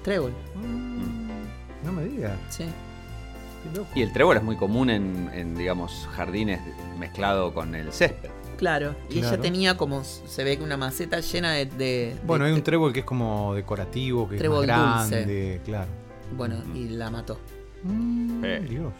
Trébol, 0.03 0.31
Mm, 0.55 1.85
No 1.85 1.91
me 1.91 2.05
digas. 2.05 2.37
sí. 2.49 2.63
Qué 3.63 3.77
loco. 3.77 3.89
Y 3.93 4.01
el 4.03 4.13
trébol 4.13 4.37
es 4.37 4.43
muy 4.43 4.55
común 4.55 4.89
en, 4.89 5.29
en, 5.33 5.55
digamos, 5.55 6.07
jardines 6.13 6.61
mezclado 6.97 7.53
con 7.53 7.75
el 7.75 7.91
césped. 7.91 8.29
Claro. 8.57 8.95
Y 9.09 9.19
ella 9.19 9.39
tenía 9.39 9.75
como, 9.77 10.03
se 10.03 10.43
ve 10.43 10.57
que 10.57 10.63
una 10.63 10.75
maceta 10.77 11.19
llena 11.19 11.51
de... 11.53 11.65
de- 11.65 12.15
Bueno, 12.25 12.45
de- 12.45 12.51
hay 12.51 12.55
un 12.57 12.63
trébol 12.63 12.91
que 12.93 12.99
es 13.01 13.05
como 13.05 13.53
decorativo, 13.53 14.27
que 14.29 14.37
Trébol 14.37 14.63
es 14.63 14.69
más 14.75 15.03
dulce. 15.09 15.15
grande, 15.25 15.61
claro. 15.65 15.91
Bueno, 16.35 16.55
y 16.75 16.89
la 16.89 17.09
mató. 17.09 17.37
Mm, 17.83 18.43
Eh. 18.43 18.65
Dios. 18.69 18.93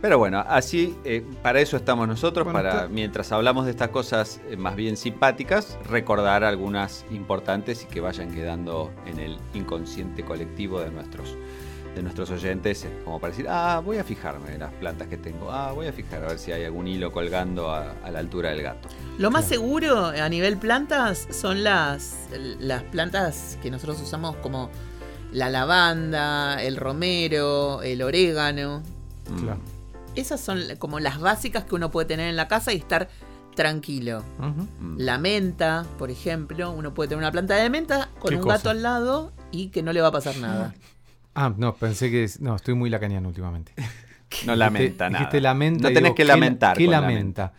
Pero 0.00 0.18
bueno, 0.18 0.44
así, 0.48 0.96
eh, 1.04 1.24
para 1.44 1.60
eso 1.60 1.76
estamos 1.76 2.08
nosotros, 2.08 2.44
Bueno, 2.44 2.58
para 2.58 2.88
mientras 2.88 3.30
hablamos 3.30 3.66
de 3.66 3.70
estas 3.70 3.90
cosas 3.90 4.40
eh, 4.50 4.56
más 4.56 4.74
bien 4.74 4.96
simpáticas, 4.96 5.78
recordar 5.88 6.42
algunas 6.42 7.04
importantes 7.12 7.84
y 7.84 7.86
que 7.86 8.00
vayan 8.00 8.34
quedando 8.34 8.90
en 9.06 9.20
el 9.20 9.38
inconsciente 9.54 10.24
colectivo 10.24 10.80
de 10.80 10.90
nuestros, 10.90 11.36
de 11.94 12.02
nuestros 12.02 12.32
oyentes, 12.32 12.84
como 13.04 13.20
para 13.20 13.30
decir, 13.30 13.46
ah, 13.48 13.80
voy 13.84 13.98
a 13.98 14.02
fijarme 14.02 14.54
en 14.54 14.60
las 14.60 14.72
plantas 14.72 15.06
que 15.06 15.18
tengo, 15.18 15.52
ah, 15.52 15.70
voy 15.70 15.86
a 15.86 15.92
fijar 15.92 16.24
a 16.24 16.28
ver 16.30 16.38
si 16.40 16.50
hay 16.50 16.64
algún 16.64 16.88
hilo 16.88 17.12
colgando 17.12 17.70
a, 17.70 17.92
a 18.02 18.10
la 18.10 18.18
altura 18.18 18.50
del 18.50 18.62
gato. 18.62 18.88
Lo 19.18 19.30
más 19.30 19.44
Claro. 19.46 19.62
seguro 19.62 20.06
a 20.06 20.28
nivel 20.28 20.56
plantas 20.56 21.28
son 21.30 21.62
las, 21.62 22.26
las 22.58 22.82
plantas 22.82 23.56
que 23.62 23.70
nosotros 23.70 24.02
usamos 24.02 24.34
como 24.38 24.68
la 25.32 25.48
lavanda, 25.50 26.62
el 26.62 26.76
romero, 26.76 27.82
el 27.82 28.02
orégano. 28.02 28.82
Mm. 29.30 29.40
Claro. 29.42 29.60
Esas 30.14 30.40
son 30.40 30.60
como 30.78 31.00
las 31.00 31.18
básicas 31.20 31.64
que 31.64 31.74
uno 31.74 31.90
puede 31.90 32.06
tener 32.06 32.28
en 32.28 32.36
la 32.36 32.46
casa 32.48 32.72
y 32.72 32.76
estar 32.76 33.08
tranquilo. 33.56 34.22
Mm. 34.38 34.96
La 34.98 35.18
menta, 35.18 35.86
por 35.98 36.10
ejemplo, 36.10 36.70
uno 36.72 36.92
puede 36.94 37.08
tener 37.08 37.18
una 37.18 37.32
planta 37.32 37.54
de 37.56 37.68
menta 37.70 38.08
con 38.18 38.30
¿Qué 38.30 38.36
un 38.36 38.42
cosa? 38.42 38.56
gato 38.56 38.70
al 38.70 38.82
lado 38.82 39.32
y 39.50 39.68
que 39.68 39.82
no 39.82 39.92
le 39.92 40.00
va 40.00 40.08
a 40.08 40.12
pasar 40.12 40.36
nada. 40.36 40.74
Ah, 41.34 41.50
no, 41.56 41.74
pensé 41.76 42.10
que. 42.10 42.28
No, 42.40 42.54
estoy 42.56 42.74
muy 42.74 42.90
lacaniano 42.90 43.26
últimamente. 43.28 43.72
No 44.46 44.54
lamenta 44.54 44.84
Dijiste- 44.84 45.10
nada. 45.10 45.18
dijiste 45.18 45.40
lamenta. 45.40 45.82
no 45.82 45.88
tenés 45.88 46.02
digo, 46.02 46.14
que 46.14 46.22
¿qué 46.22 46.24
la- 46.26 46.34
lamentar. 46.34 46.76
¿Qué 46.76 46.84
con 46.84 46.92
lamenta? 46.92 47.14
menta. 47.14 47.52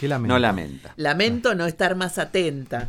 ¿Qué 0.00 0.08
lamenta? 0.08 0.34
No 0.34 0.38
lamenta. 0.38 0.92
Lamento 0.96 1.54
no 1.54 1.66
estar 1.66 1.96
más 1.96 2.16
atenta. 2.18 2.88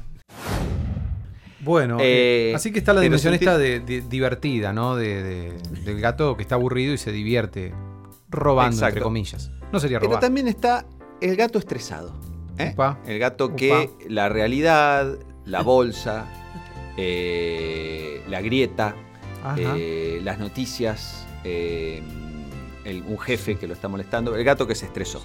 Bueno, 1.62 1.98
Eh, 2.00 2.52
eh, 2.52 2.56
así 2.56 2.72
que 2.72 2.80
está 2.80 2.93
la 2.93 3.00
pero 3.02 3.04
dimensión 3.04 3.34
esta 3.34 3.58
de, 3.58 3.80
de- 3.82 4.02
divertida, 4.02 4.72
¿no? 4.74 4.95
De, 4.95 5.22
de- 5.24 5.54
del 5.84 6.00
gato 6.00 6.36
que 6.38 6.43
está 6.43 6.56
aburrido 6.56 6.93
y 6.93 6.98
se 6.98 7.12
divierte 7.12 7.74
robando, 8.30 8.86
entre 8.86 9.02
comillas. 9.02 9.52
No 9.72 9.80
sería 9.80 10.00
Pero 10.00 10.12
robar. 10.12 10.22
también 10.22 10.48
está 10.48 10.86
el 11.22 11.36
gato 11.36 11.60
estresado. 11.60 12.13
¿eh? 12.58 12.74
El 13.06 13.19
gato 13.19 13.56
que 13.56 13.89
la 14.08 14.30
realidad, 14.30 15.17
la 15.45 15.62
bolsa, 15.62 16.26
eh, 16.98 18.22
la 18.28 18.41
grieta, 18.41 18.95
las 20.24 20.39
noticias, 20.39 21.26
el- 21.43 22.04
un 23.08 23.17
jefe 23.19 23.56
que 23.56 23.67
lo 23.67 23.74
está 23.74 23.88
molestando, 23.88 24.36
el 24.36 24.43
gato 24.43 24.65
que 24.67 24.76
se 24.76 24.86
estresó. 24.86 25.22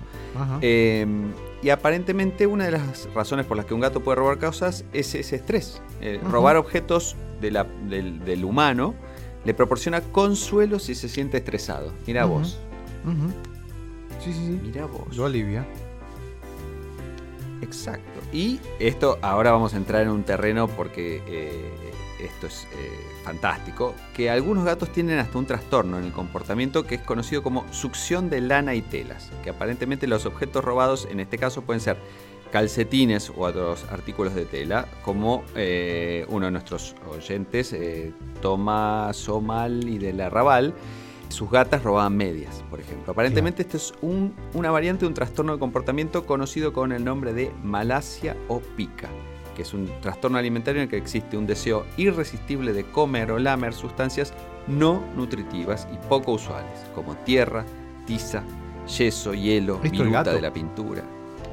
Y 1.65 1.71
aparentemente 1.71 2.47
una 2.47 2.67
de 2.67 2.73
las 2.73 3.09
razones 3.15 3.47
por 3.47 3.57
las 3.57 3.65
que 3.65 3.73
un 3.73 3.81
gato 3.81 4.01
puede 4.01 4.17
robar 4.17 4.39
cosas 4.39 4.85
es 4.93 5.15
ese 5.15 5.37
estrés. 5.37 5.81
Eh. 6.03 6.21
Robar 6.31 6.57
objetos 6.59 7.17
de 7.41 7.51
la- 7.51 7.65
del, 7.89 8.23
del 8.23 8.45
humano 8.45 8.95
le 9.47 9.55
proporciona 9.55 10.03
consuelo 10.03 10.79
si 10.79 10.95
se 10.95 11.09
siente 11.09 11.39
estresado. 11.39 11.93
Mira 12.07 12.27
vos. 12.27 12.59
Sí, 14.23 14.33
sí, 14.33 14.39
sí. 14.47 14.61
mira 14.63 14.85
vos. 14.85 15.17
Lo 15.17 15.25
alivia. 15.25 15.67
Exacto. 17.63 18.21
Y 18.33 18.61
esto, 18.79 19.19
ahora 19.23 19.51
vamos 19.53 19.73
a 19.73 19.79
entrar 19.79 20.03
en 20.03 20.11
un 20.11 20.23
terreno 20.23 20.69
porque 20.69 21.23
eh, 21.27 21.71
esto 22.21 22.47
es 22.47 22.65
eh, 22.75 22.99
fantástico, 23.25 23.95
que 24.15 24.31
algunos 24.31 24.65
gatos 24.65 24.93
tienen 24.93 25.19
hasta 25.19 25.39
un 25.39 25.47
trastorno 25.47 25.99
en 25.99 26.05
el 26.05 26.13
comportamiento 26.13 26.87
que 26.87 26.97
es 26.97 27.01
conocido 27.01 27.43
como 27.43 27.65
succión 27.73 28.31
de 28.31 28.41
lana 28.43 28.75
y 28.75 28.83
telas, 28.83 29.31
que 29.43 29.51
aparentemente 29.51 30.07
los 30.07 30.27
objetos 30.27 30.63
robados 30.63 31.09
en 31.11 31.19
este 31.21 31.39
caso 31.39 31.63
pueden 31.63 31.81
ser 31.81 31.97
calcetines 32.53 33.31
u 33.31 33.43
otros 33.43 33.85
artículos 33.91 34.35
de 34.35 34.45
tela, 34.45 34.87
como 35.05 35.43
eh, 35.57 36.25
uno 36.29 36.47
de 36.47 36.53
nuestros 36.53 36.95
oyentes, 37.11 37.73
eh, 37.73 38.13
Tomás 38.41 39.17
Somal 39.17 39.89
y 39.89 39.99
de 39.99 40.13
la 40.13 40.31
Raval, 40.31 40.73
sus 41.31 41.51
gatas 41.51 41.83
robaban 41.83 42.17
medias, 42.17 42.63
por 42.71 42.79
ejemplo. 42.79 43.11
Aparentemente 43.13 43.63
esto 43.63 43.77
es 43.77 43.93
un- 44.03 44.35
una 44.53 44.71
variante 44.71 45.01
de 45.01 45.09
un 45.09 45.15
trastorno 45.15 45.55
de 45.55 45.59
comportamiento 45.59 46.27
conocido 46.27 46.73
con 46.73 46.93
el 46.93 47.03
nombre 47.05 47.33
de 47.33 47.51
malasia 47.65 48.37
o 48.47 48.61
pica, 48.61 49.09
que 49.55 49.63
es 49.63 49.73
un 49.73 49.91
trastorno 50.01 50.39
alimentario 50.39 50.81
en 50.81 50.85
el 50.85 50.91
que 50.91 50.97
existe 50.97 51.37
un 51.37 51.47
deseo 51.47 51.87
irresistible 51.97 52.73
de 52.73 52.85
comer 52.85 53.31
o 53.31 53.39
lamer 53.39 53.73
sustancias 53.73 54.35
no 54.67 55.03
nutritivas 55.15 55.87
y 55.93 56.09
poco 56.09 56.33
usuales, 56.33 56.85
como 56.95 57.15
tierra, 57.17 57.65
tiza, 58.07 58.43
yeso, 58.87 59.35
hielo, 59.35 59.81
¿Esto 59.83 60.03
el 60.03 60.09
viruta 60.09 60.33
de 60.33 60.41
la 60.41 60.53
pintura, 60.53 61.03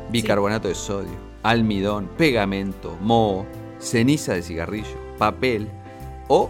bicarbonato 0.09 0.67
de 0.67 0.75
sodio, 0.75 1.17
almidón, 1.43 2.09
pegamento, 2.17 2.97
moho, 3.01 3.45
ceniza 3.79 4.33
de 4.33 4.43
cigarrillo, 4.43 4.97
papel 5.17 5.69
o 6.27 6.49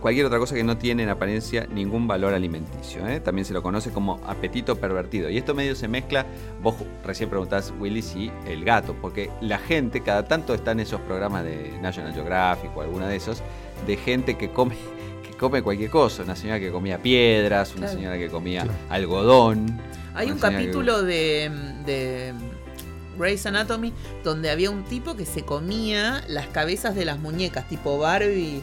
cualquier 0.00 0.26
otra 0.26 0.38
cosa 0.38 0.54
que 0.54 0.62
no 0.64 0.76
tiene 0.78 1.02
en 1.02 1.08
apariencia 1.08 1.66
ningún 1.66 2.06
valor 2.06 2.32
alimenticio. 2.34 3.06
¿eh? 3.08 3.20
También 3.20 3.44
se 3.44 3.52
lo 3.52 3.62
conoce 3.62 3.90
como 3.90 4.20
apetito 4.26 4.76
pervertido. 4.76 5.28
Y 5.30 5.36
esto 5.38 5.54
medio 5.54 5.74
se 5.74 5.88
mezcla, 5.88 6.26
vos 6.62 6.74
recién 7.04 7.28
preguntás, 7.30 7.72
Willy, 7.78 8.02
si 8.02 8.30
el 8.46 8.64
gato, 8.64 8.94
porque 9.00 9.30
la 9.40 9.58
gente 9.58 10.02
cada 10.02 10.24
tanto 10.26 10.54
está 10.54 10.72
en 10.72 10.80
esos 10.80 11.00
programas 11.00 11.44
de 11.44 11.78
National 11.82 12.12
Geographic 12.14 12.76
o 12.76 12.82
alguna 12.82 13.08
de 13.08 13.16
esos, 13.16 13.42
de 13.86 13.96
gente 13.96 14.36
que 14.36 14.50
come, 14.50 14.76
que 15.28 15.36
come 15.36 15.62
cualquier 15.62 15.90
cosa. 15.90 16.22
Una 16.22 16.36
señora 16.36 16.60
que 16.60 16.70
comía 16.70 16.98
piedras, 16.98 17.70
una 17.72 17.86
Claro. 17.86 17.98
señora 17.98 18.18
que 18.18 18.28
comía 18.28 18.66
algodón. 18.88 19.80
Hay 20.14 20.28
un 20.30 20.34
que- 20.36 20.40
capítulo 20.42 21.02
de, 21.02 21.50
de 21.86 22.32
Grey's 23.18 23.46
Anatomy 23.46 23.92
donde 24.24 24.50
había 24.50 24.70
un 24.70 24.84
tipo 24.84 25.16
que 25.16 25.24
se 25.26 25.42
comía 25.42 26.22
las 26.28 26.46
cabezas 26.48 26.94
de 26.94 27.04
las 27.04 27.18
muñecas, 27.18 27.68
tipo 27.68 27.98
Barbie. 27.98 28.62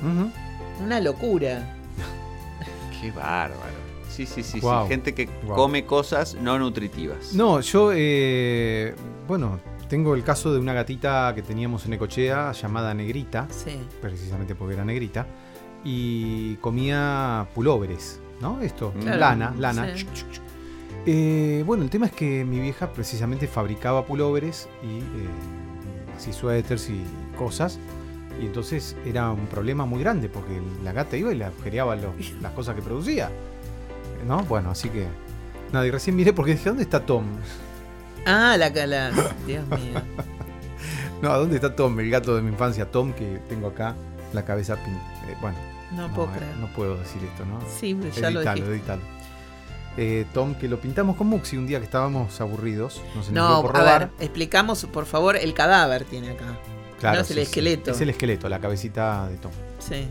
Una 0.84 1.00
locura. 1.00 1.76
Qué 3.02 3.12
bárbaro. 3.12 3.86
Sí, 4.10 4.26
sí, 4.26 4.44
sí, 4.44 4.62
sí. 4.62 4.68
Gente 4.88 5.14
que 5.14 5.28
come 5.48 5.86
cosas 5.86 6.36
no 6.36 6.58
nutritivas. 6.58 7.34
No, 7.34 7.60
yo, 7.60 7.92
eh, 7.94 8.96
bueno, 9.28 9.60
tengo 9.90 10.16
el 10.16 10.24
caso 10.24 10.54
de 10.54 10.60
una 10.60 10.74
gatita 10.74 11.34
que 11.36 11.42
teníamos 11.42 11.86
en 11.86 11.94
Ecochea 11.94 12.52
llamada 12.54 12.94
Negrita, 12.94 13.48
Sí. 13.50 13.78
precisamente 14.02 14.56
porque 14.56 14.76
era 14.76 14.86
negrita, 14.86 15.28
y 15.84 16.56
comía 16.56 17.46
pulóveres, 17.54 18.22
¿no? 18.42 18.62
Esto, 18.62 18.94
Claro, 19.02 19.18
lana, 19.20 19.54
lana. 19.60 19.96
sí. 19.98 20.06
Eh, 21.06 21.64
bueno, 21.68 21.84
el 21.84 21.90
tema 21.90 22.06
es 22.08 22.14
que 22.14 22.46
mi 22.46 22.60
vieja 22.60 22.92
precisamente 22.94 23.48
fabricaba 23.48 24.06
pulóveres 24.06 24.68
y 24.82 25.00
eh, 25.00 25.04
así 26.18 26.32
suéteres 26.34 26.90
y 26.90 27.04
cosas. 27.38 27.78
Y 28.42 28.46
entonces 28.48 28.96
era 29.06 29.30
un 29.32 29.48
problema 29.48 29.86
muy 29.86 30.02
grande 30.02 30.28
porque 30.30 30.62
la 30.84 30.92
gata 30.92 31.16
iba 31.18 31.32
y 31.32 31.36
le 31.36 31.46
agujereaba 31.46 31.96
los- 31.96 32.32
las 32.42 32.52
cosas 32.54 32.76
que 32.76 32.82
producía. 32.82 33.30
¿No? 34.28 34.44
Bueno, 34.44 34.72
así 34.72 34.90
que. 34.90 35.08
Nada, 35.72 35.86
y 35.88 35.92
recién 35.92 36.16
miré 36.16 36.34
porque 36.34 36.52
dije, 36.52 36.70
¿dónde 36.70 36.84
está 36.84 37.06
Tom? 37.06 37.26
Ah, 38.26 38.56
la 38.58 38.72
cala. 38.74 39.12
Dios 39.46 39.66
mío. 39.68 40.02
No, 41.22 41.36
¿dónde 41.40 41.56
está 41.56 41.76
Tom? 41.76 41.98
El 42.00 42.10
gato 42.12 42.36
de 42.36 42.42
mi 42.42 42.50
infancia, 42.50 42.92
Tom, 42.92 43.14
que 43.14 43.40
tengo 43.50 43.68
acá, 43.68 43.96
la 44.34 44.44
cabeza 44.44 44.76
pin... 44.76 44.94
eh, 44.94 45.36
bueno, 45.42 45.58
No, 45.94 46.08
no, 46.10 46.14
puedo 46.14 46.28
eh, 46.28 46.38
creer. 46.38 46.58
no 46.58 46.68
puedo 46.68 46.98
decir 46.98 47.24
esto, 47.24 47.46
¿no? 47.46 47.60
Sí, 47.68 47.98
ya 48.22 48.30
lo 48.30 48.40
editalo, 48.42 48.62
dije. 48.62 48.72
editalo. 48.76 49.02
Eh, 49.98 50.26
Tom, 50.34 50.54
que 50.56 50.68
lo 50.68 50.78
pintamos 50.80 51.16
con 51.16 51.28
Muxi 51.28 51.56
un 51.58 51.66
día 51.68 51.80
que 51.80 51.86
estábamos 51.86 52.40
aburridos. 52.42 53.02
Nos 53.16 53.32
No, 53.32 53.62
por 53.62 53.76
a 53.78 53.80
robar. 53.80 54.00
ver, 54.00 54.10
explicamos, 54.20 54.86
por 54.86 55.06
favor, 55.06 55.38
el 55.38 55.54
cadáver 55.54 56.04
tiene 56.04 56.32
acá. 56.32 56.58
Claro, 57.06 57.18
no 57.18 57.24
es 57.24 57.32
el 57.32 57.38
esqueleto. 57.40 57.92
Es 57.92 58.02
el 58.02 58.10
esqueleto, 58.10 58.50
la 58.50 58.60
cabecita 58.60 59.28
de 59.30 59.38
Tom. 59.38 59.52
Sí. 59.80 60.08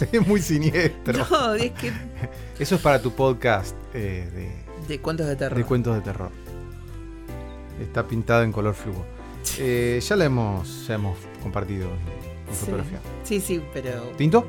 es 0.12 0.26
muy 0.26 0.40
siniestro. 0.42 1.26
No, 1.30 1.54
es 1.54 1.70
que. 1.72 1.92
Eso 2.58 2.74
es 2.76 2.80
para 2.80 3.00
tu 3.00 3.12
podcast 3.12 3.76
eh, 3.94 4.28
de, 4.34 4.86
De 4.88 5.00
cuentos 5.00 5.26
de 5.26 5.36
terror. 5.36 5.56
de 5.58 5.64
cuentos 5.64 5.94
de 5.94 6.00
terror. 6.00 6.30
Está 7.80 8.06
pintado 8.06 8.42
en 8.42 8.52
color 8.52 8.74
fluo. 8.74 9.04
Eh, 9.58 10.00
ya 10.06 10.16
la 10.16 10.24
hemos, 10.24 10.86
ya 10.86 10.94
hemos 10.94 11.16
compartido 11.42 11.86
en, 11.86 11.92
en 12.48 12.54
Sí. 12.54 12.64
fotografía. 12.64 12.98
Sí, 13.24 13.40
sí, 13.40 13.62
pero 13.72 14.02
¿Tinto? 14.16 14.46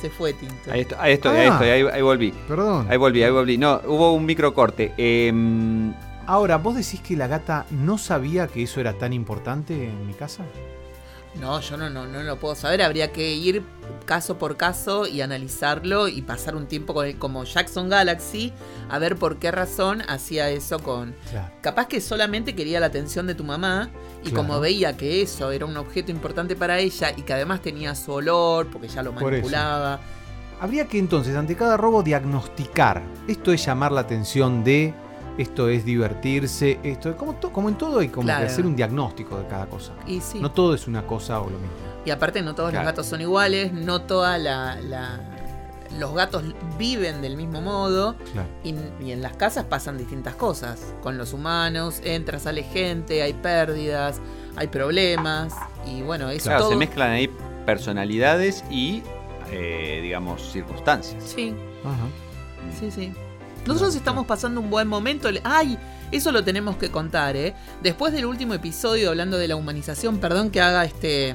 se 0.00 0.10
fue 0.10 0.32
tinto. 0.34 0.70
Ahí 0.70 0.82
estoy, 0.82 0.98
ahí 1.00 1.12
estoy, 1.14 1.36
ahí, 1.36 1.46
Ah. 1.48 1.52
estoy, 1.54 1.68
ahí, 1.70 1.82
ahí 1.92 2.02
volví. 2.02 2.32
Perdón. 2.46 2.86
Ahí 2.90 2.96
volví, 2.98 3.22
ahí 3.22 3.30
volví. 3.30 3.58
No, 3.58 3.80
hubo 3.86 4.12
un 4.14 4.24
microcorte. 4.26 4.92
Em, 4.96 5.92
Ahora, 6.26 6.56
¿vos 6.56 6.74
decís 6.76 7.00
que 7.00 7.16
la 7.16 7.26
gata 7.26 7.66
no 7.70 7.98
sabía 7.98 8.46
que 8.46 8.62
eso 8.62 8.80
era 8.80 8.94
tan 8.94 9.12
importante 9.12 9.74
en 9.88 10.06
mi 10.06 10.14
casa? 10.14 10.44
No, 11.40 11.60
yo 11.60 11.76
no, 11.76 11.90
no, 11.90 12.06
no 12.06 12.22
lo 12.22 12.38
puedo 12.38 12.54
saber. 12.54 12.80
Habría 12.82 13.12
que 13.12 13.34
ir 13.34 13.62
caso 14.06 14.38
por 14.38 14.56
caso 14.56 15.06
y 15.06 15.20
analizarlo 15.20 16.08
y 16.08 16.22
pasar 16.22 16.54
un 16.56 16.66
tiempo 16.66 16.94
con 16.94 17.06
él, 17.06 17.18
como 17.18 17.44
Jackson 17.44 17.88
Galaxy 17.88 18.52
a 18.88 18.98
ver 18.98 19.16
por 19.16 19.38
qué 19.38 19.50
razón 19.50 20.02
hacía 20.08 20.50
eso 20.50 20.78
con. 20.78 21.14
Claro. 21.30 21.50
Capaz 21.60 21.86
que 21.88 22.00
solamente 22.00 22.54
quería 22.54 22.80
la 22.80 22.86
atención 22.86 23.26
de 23.26 23.34
tu 23.34 23.44
mamá 23.44 23.90
y 24.22 24.28
Claro. 24.30 24.36
como 24.36 24.60
veía 24.60 24.96
que 24.96 25.22
eso 25.22 25.50
era 25.50 25.66
un 25.66 25.76
objeto 25.76 26.10
importante 26.10 26.54
para 26.56 26.78
ella 26.78 27.12
y 27.16 27.22
que 27.22 27.32
además 27.32 27.60
tenía 27.62 27.94
su 27.94 28.12
olor 28.12 28.68
porque 28.68 28.88
ya 28.88 29.02
lo 29.02 29.12
manipulaba. 29.12 30.00
Habría 30.60 30.86
que 30.86 30.98
entonces, 30.98 31.34
ante 31.36 31.56
cada 31.56 31.76
robo, 31.76 32.02
diagnosticar. 32.02 33.02
Esto 33.26 33.52
es 33.52 33.64
llamar 33.66 33.90
la 33.92 34.02
atención 34.02 34.62
de, 34.64 34.94
esto 35.38 35.68
es 35.68 35.84
divertirse, 35.84 36.78
esto 36.82 37.10
es 37.10 37.16
como, 37.16 37.34
to- 37.34 37.52
como 37.52 37.68
en 37.68 37.76
todo 37.76 37.98
hay 38.00 38.08
como 38.08 38.26
Claro. 38.26 38.46
que 38.46 38.52
hacer 38.52 38.66
un 38.66 38.76
diagnóstico 38.76 39.36
de 39.38 39.46
cada 39.46 39.66
cosa. 39.66 39.92
Y 40.06 40.20
sí. 40.20 40.38
No 40.40 40.50
todo 40.52 40.74
es 40.74 40.86
una 40.86 41.06
cosa 41.06 41.40
o 41.40 41.44
lo 41.50 41.58
mismo. 41.58 41.74
Y 42.04 42.10
aparte 42.10 42.42
no 42.42 42.54
todos 42.54 42.70
Claro. 42.70 42.84
los 42.84 42.92
gatos 42.92 43.06
son 43.06 43.20
iguales, 43.20 43.72
no 43.72 44.02
toda 44.02 44.38
la, 44.38 44.80
la- 44.80 45.20
los 45.98 46.12
gatos 46.14 46.42
viven 46.78 47.22
del 47.22 47.36
mismo 47.36 47.60
modo 47.60 48.16
Claro. 48.32 48.48
y, 48.64 48.74
y 49.04 49.12
en 49.12 49.22
las 49.22 49.36
casas 49.36 49.64
pasan 49.64 49.96
distintas 49.96 50.34
cosas. 50.34 50.92
Con 51.02 51.16
los 51.18 51.32
humanos, 51.32 52.00
entra, 52.04 52.38
sale 52.40 52.62
gente, 52.64 53.22
hay 53.22 53.32
pérdidas, 53.32 54.20
hay 54.56 54.66
problemas 54.68 55.54
y 55.86 56.02
bueno, 56.02 56.30
eso 56.30 56.44
Claro, 56.46 56.60
todo... 56.62 56.70
se 56.70 56.76
mezclan 56.76 57.10
ahí 57.12 57.30
personalidades 57.64 58.64
y, 58.70 59.02
eh, 59.50 60.00
digamos, 60.02 60.50
circunstancias. 60.52 61.22
Sí, 61.24 61.54
Ajá. 61.84 62.06
sí, 62.78 62.90
sí. 62.90 63.12
Nosotros 63.66 63.94
estamos 63.96 64.26
pasando 64.26 64.60
un 64.60 64.70
buen 64.70 64.88
momento. 64.88 65.28
¡Ay! 65.44 65.78
Eso 66.12 66.30
lo 66.32 66.44
tenemos 66.44 66.76
que 66.76 66.90
contar, 66.90 67.34
¿eh? 67.36 67.54
Después 67.82 68.12
del 68.12 68.26
último 68.26 68.54
episodio 68.54 69.08
hablando 69.10 69.38
de 69.38 69.48
la 69.48 69.56
humanización, 69.56 70.18
perdón 70.18 70.50
que 70.50 70.60
haga 70.60 70.84
este, 70.84 71.34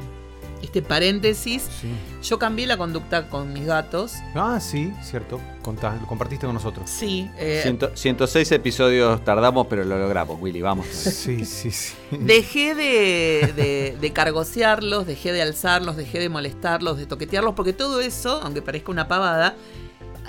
este 0.61 0.81
paréntesis, 0.81 1.63
Sí. 1.81 1.89
yo 2.23 2.37
cambié 2.39 2.65
la 2.67 2.77
conducta 2.77 3.27
con 3.29 3.51
mis 3.51 3.65
gatos. 3.65 4.13
Ah, 4.35 4.59
sí, 4.61 4.93
cierto. 5.01 5.41
Contá- 5.63 5.97
lo 5.99 6.07
compartiste 6.07 6.45
con 6.45 6.53
nosotros. 6.53 6.89
Sí, 6.89 7.29
eh, 7.37 7.59
Ciento- 7.63 7.91
106 7.95 8.51
episodios 8.53 9.23
tardamos, 9.25 9.67
pero 9.67 9.83
lo 9.83 9.97
logramos, 9.99 10.37
Willy, 10.39 10.61
vamos. 10.61 10.85
Sí, 10.91 11.43
sí, 11.45 11.71
sí. 11.71 11.93
Dejé 12.11 12.75
de, 12.75 13.53
de, 13.55 13.97
de 13.99 14.13
cargosearlos, 14.13 15.05
dejé 15.07 15.33
de 15.33 15.41
alzarlos, 15.41 15.97
dejé 15.97 16.19
de 16.19 16.29
molestarlos, 16.29 16.97
de 16.97 17.05
toquetearlos, 17.05 17.55
porque 17.55 17.73
todo 17.73 17.99
eso, 18.01 18.39
aunque 18.43 18.61
parezca 18.61 18.91
una 18.91 19.07
pavada, 19.07 19.55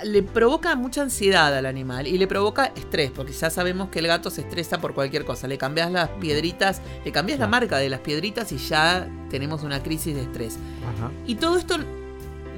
le 0.03 0.23
provoca 0.23 0.75
mucha 0.75 1.01
ansiedad 1.01 1.55
al 1.55 1.65
animal 1.65 2.07
y 2.07 2.17
le 2.17 2.27
provoca 2.27 2.71
estrés, 2.75 3.11
porque 3.11 3.33
ya 3.33 3.49
sabemos 3.49 3.89
que 3.89 3.99
el 3.99 4.07
gato 4.07 4.29
se 4.29 4.41
estresa 4.41 4.79
por 4.79 4.93
cualquier 4.93 5.25
cosa. 5.25 5.47
Le 5.47 5.57
cambias 5.57 5.91
las 5.91 6.09
piedritas, 6.09 6.81
le 7.05 7.11
cambias 7.11 7.39
la 7.39 7.47
marca 7.47 7.77
de 7.77 7.89
las 7.89 7.99
piedritas 8.01 8.51
y 8.51 8.57
ya 8.57 9.07
tenemos 9.29 9.63
una 9.63 9.81
crisis 9.83 10.15
de 10.15 10.21
estrés. 10.21 10.57
Ajá. 10.95 11.11
Y 11.25 11.35
todo 11.35 11.57
esto, 11.57 11.77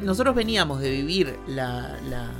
nosotros 0.01 0.35
veníamos 0.35 0.81
de 0.81 0.89
vivir 0.91 1.37
la, 1.47 1.97
la- 2.09 2.31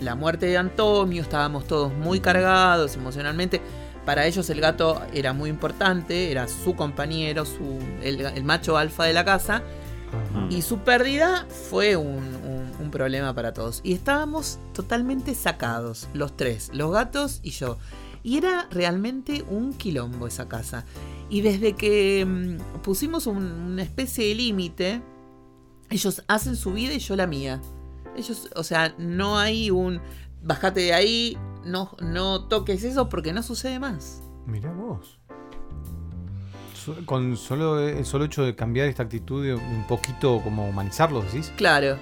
la 0.00 0.14
muerte 0.16 0.46
de 0.46 0.56
Antonio, 0.58 1.22
estábamos 1.22 1.64
todos 1.66 1.92
muy 1.94 2.18
cargados 2.18 2.96
emocionalmente. 2.96 3.60
Para 4.04 4.26
ellos 4.26 4.50
el 4.50 4.60
gato 4.60 5.00
era 5.14 5.32
muy 5.32 5.48
importante, 5.48 6.32
era 6.32 6.48
su 6.48 6.74
compañero, 6.74 7.44
su, 7.44 7.78
el, 8.02 8.20
el 8.22 8.42
macho 8.42 8.76
alfa 8.76 9.04
de 9.04 9.12
la 9.12 9.24
casa. 9.24 9.62
Ajá. 10.08 10.46
Y 10.50 10.62
su 10.62 10.78
pérdida 10.78 11.46
fue 11.70 11.96
un, 11.96 12.34
problema 12.92 13.34
para 13.34 13.52
todos. 13.52 13.80
Y 13.82 13.92
estábamos 13.94 14.60
totalmente 14.72 15.34
sacados, 15.34 16.06
los 16.14 16.36
tres, 16.36 16.70
los 16.72 16.92
gatos 16.92 17.40
y 17.42 17.50
yo. 17.50 17.78
Y 18.22 18.36
era 18.38 18.68
realmente 18.70 19.44
un 19.50 19.72
quilombo 19.72 20.28
esa 20.28 20.48
casa. 20.48 20.84
Y 21.28 21.40
desde 21.40 21.72
que 21.72 22.24
mm, 22.24 22.80
pusimos 22.82 23.26
un- 23.26 23.42
una 23.72 23.82
especie 23.82 24.28
de 24.28 24.34
límite, 24.36 25.02
ellos 25.90 26.22
hacen 26.28 26.54
su 26.54 26.72
vida 26.72 26.92
y 26.94 27.00
yo 27.00 27.16
la 27.16 27.26
mía. 27.26 27.60
Ellos, 28.16 28.48
o 28.54 28.62
sea, 28.62 28.94
no 28.98 29.38
hay 29.38 29.70
un 29.72 30.00
bajate 30.42 30.80
de 30.80 30.92
ahí, 30.92 31.36
no, 31.64 31.96
no 32.00 32.44
toques 32.44 32.84
eso 32.84 33.08
porque 33.08 33.32
no 33.32 33.42
sucede 33.42 33.78
más. 33.80 34.22
Mirá 34.46 34.70
vos. 34.72 35.18
Con 37.06 37.36
solo 37.36 37.78
el 37.78 38.04
solo 38.04 38.24
hecho 38.24 38.42
de 38.42 38.56
cambiar 38.56 38.88
esta 38.88 39.04
actitud 39.04 39.46
un 39.54 39.86
poquito 39.86 40.40
como 40.42 40.68
humanizarlos, 40.68 41.24
decís. 41.32 41.52
Claro. 41.56 41.96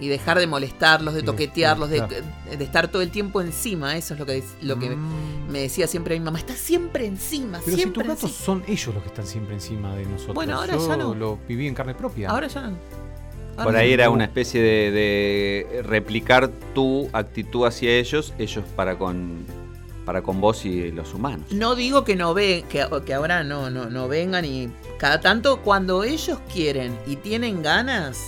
Y 0.00 0.08
dejar 0.08 0.38
de 0.38 0.46
molestarlos, 0.46 1.14
de 1.14 1.20
Sí, 1.20 1.26
toquetearlos, 1.26 1.88
sí, 1.88 1.94
de, 2.00 2.06
claro. 2.06 2.24
de 2.58 2.64
estar 2.64 2.88
todo 2.88 3.00
el 3.02 3.10
tiempo 3.10 3.40
encima. 3.40 3.96
Eso 3.96 4.14
es 4.14 4.20
lo 4.20 4.26
que, 4.26 4.42
lo 4.62 4.78
que 4.78 4.90
Mm. 4.90 5.50
me 5.50 5.60
decía 5.60 5.86
siempre 5.86 6.18
mi 6.18 6.24
mamá. 6.24 6.38
Está 6.38 6.54
siempre 6.54 7.06
encima, 7.06 7.58
Pero 7.64 7.76
si 7.76 7.82
siempre 7.82 8.02
tus 8.02 8.08
gatos 8.08 8.30
encima". 8.30 8.44
son 8.44 8.64
ellos 8.66 8.94
los 8.94 9.02
que 9.02 9.08
están 9.08 9.26
siempre 9.26 9.54
encima 9.54 9.94
de 9.94 10.04
nosotros. 10.06 10.34
Bueno, 10.34 10.56
ahora 10.56 10.74
Yo 10.74 10.88
ya 10.88 10.96
no. 10.96 11.14
lo 11.14 11.38
viví 11.48 11.66
en 11.68 11.74
carne 11.74 11.94
propia. 11.94 12.28
Ahora 12.30 12.48
ya 12.48 12.62
no. 12.62 12.76
Ahora 13.56 13.64
Por 13.64 13.76
ahí 13.76 13.88
no. 13.88 13.94
era 13.94 14.10
una 14.10 14.24
especie 14.24 14.60
de, 14.60 14.90
de 14.90 15.82
replicar 15.84 16.48
tu 16.74 17.08
actitud 17.12 17.64
hacia 17.66 17.92
ellos, 17.92 18.34
ellos 18.36 18.64
para 18.74 18.98
con, 18.98 19.46
para 20.04 20.22
con 20.22 20.40
vos 20.40 20.64
y 20.64 20.90
los 20.90 21.14
humanos. 21.14 21.52
No 21.52 21.76
digo 21.76 22.02
que 22.02 22.16
no 22.16 22.34
ve, 22.34 22.64
que, 22.68 22.84
que 23.06 23.14
ahora 23.14 23.44
no, 23.44 23.70
no, 23.70 23.88
no 23.90 24.08
vengan 24.08 24.44
y 24.44 24.70
cada 24.98 25.20
tanto 25.20 25.60
cuando 25.62 26.02
ellos 26.02 26.40
quieren 26.52 26.98
y 27.06 27.14
tienen 27.14 27.62
ganas 27.62 28.18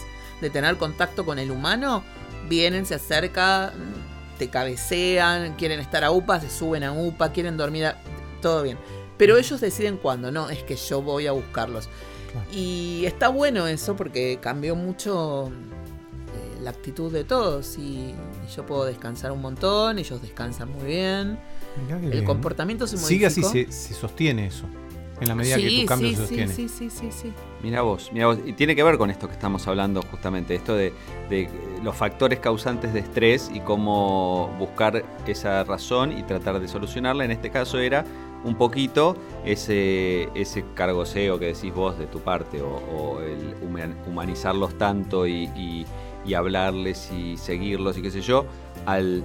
de 0.40 0.50
tener 0.50 0.76
contacto 0.76 1.24
con 1.24 1.38
el 1.38 1.50
humano, 1.50 2.02
vienen, 2.48 2.86
se 2.86 2.94
acercan, 2.94 3.72
te 4.38 4.48
cabecean, 4.48 5.54
quieren 5.56 5.80
estar 5.80 6.04
a 6.04 6.10
UPA, 6.10 6.40
se 6.40 6.50
suben 6.50 6.84
a 6.84 6.92
UPA, 6.92 7.32
quieren 7.32 7.56
dormir, 7.56 7.86
a- 7.86 7.96
todo 8.42 8.62
bien. 8.62 8.78
Pero 9.16 9.36
ellos 9.38 9.60
deciden 9.60 9.96
cuándo, 9.96 10.30
no, 10.30 10.50
es 10.50 10.62
que 10.62 10.76
yo 10.76 11.00
voy 11.02 11.26
a 11.26 11.32
buscarlos. 11.32 11.88
Claro. 12.32 12.46
Y 12.52 13.04
está 13.06 13.28
bueno 13.28 13.66
eso 13.66 13.96
porque 13.96 14.38
cambió 14.42 14.76
mucho 14.76 15.48
eh, 15.48 16.58
la 16.62 16.68
actitud 16.70 17.10
de 17.10 17.24
todos 17.24 17.78
y, 17.78 17.80
y 18.10 18.14
yo 18.54 18.66
puedo 18.66 18.84
descansar 18.84 19.32
un 19.32 19.40
montón, 19.40 19.98
ellos 19.98 20.20
descansan 20.20 20.70
muy 20.70 20.84
bien. 20.84 21.38
El 21.90 22.10
bien. 22.10 22.24
comportamiento 22.24 22.86
se 22.86 22.98
Sigue 22.98 23.26
así, 23.26 23.40
modificó. 23.40 23.72
se, 23.72 23.88
se 23.88 23.94
sostiene 23.94 24.46
eso. 24.46 24.64
En 25.20 25.28
la 25.28 25.34
medida 25.34 25.56
que 25.56 25.80
tu 25.80 25.86
cambio 25.86 26.08
sí, 26.10 26.14
se 26.14 26.20
sí, 26.20 26.26
sostiene. 26.26 26.52
sí, 26.52 26.68
sí, 26.68 26.90
sí, 26.90 27.08
sí. 27.10 27.32
Mira 27.62 27.80
vos, 27.82 28.10
mira 28.12 28.26
vos. 28.26 28.38
Y 28.44 28.52
tiene 28.52 28.76
que 28.76 28.82
ver 28.82 28.98
con 28.98 29.10
esto 29.10 29.26
que 29.28 29.32
estamos 29.32 29.66
hablando 29.66 30.02
justamente, 30.02 30.54
esto 30.54 30.74
de, 30.76 30.92
de 31.30 31.48
los 31.82 31.96
factores 31.96 32.38
causantes 32.38 32.92
de 32.92 33.00
estrés 33.00 33.50
y 33.52 33.60
cómo 33.60 34.54
buscar 34.58 35.04
esa 35.26 35.64
razón 35.64 36.16
y 36.16 36.22
tratar 36.22 36.60
de 36.60 36.68
solucionarla. 36.68 37.24
En 37.24 37.30
este 37.30 37.50
caso 37.50 37.78
era 37.78 38.04
un 38.44 38.56
poquito 38.56 39.16
ese, 39.44 40.28
ese 40.34 40.64
cargoseo 40.74 41.38
que 41.38 41.46
decís 41.46 41.72
vos 41.72 41.98
de 41.98 42.06
tu 42.06 42.20
parte 42.20 42.60
o, 42.60 42.68
o 42.76 43.20
el 43.22 43.54
human- 43.62 43.96
humanizarlos 44.06 44.76
tanto 44.76 45.26
y, 45.26 45.44
y- 45.56 45.86
y 46.26 46.34
hablarles 46.34 47.10
y 47.12 47.36
seguirlos 47.38 47.96
y 47.96 48.02
qué 48.02 48.10
sé 48.10 48.20
yo, 48.20 48.46
al 48.84 49.24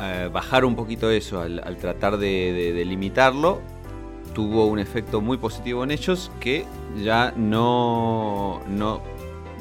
eh, 0.00 0.28
bajar 0.32 0.64
un 0.64 0.74
poquito 0.76 1.10
eso, 1.10 1.40
al, 1.40 1.60
al 1.64 1.76
tratar 1.78 2.18
de, 2.18 2.52
de- 2.52 2.72
de 2.72 2.84
limitarlo, 2.84 3.60
tuvo 4.34 4.66
un 4.66 4.78
efecto 4.78 5.20
muy 5.20 5.36
positivo 5.36 5.84
en 5.84 5.90
ellos 5.90 6.30
que 6.40 6.66
ya 7.02 7.32
no, 7.36 8.60
no 8.68 9.00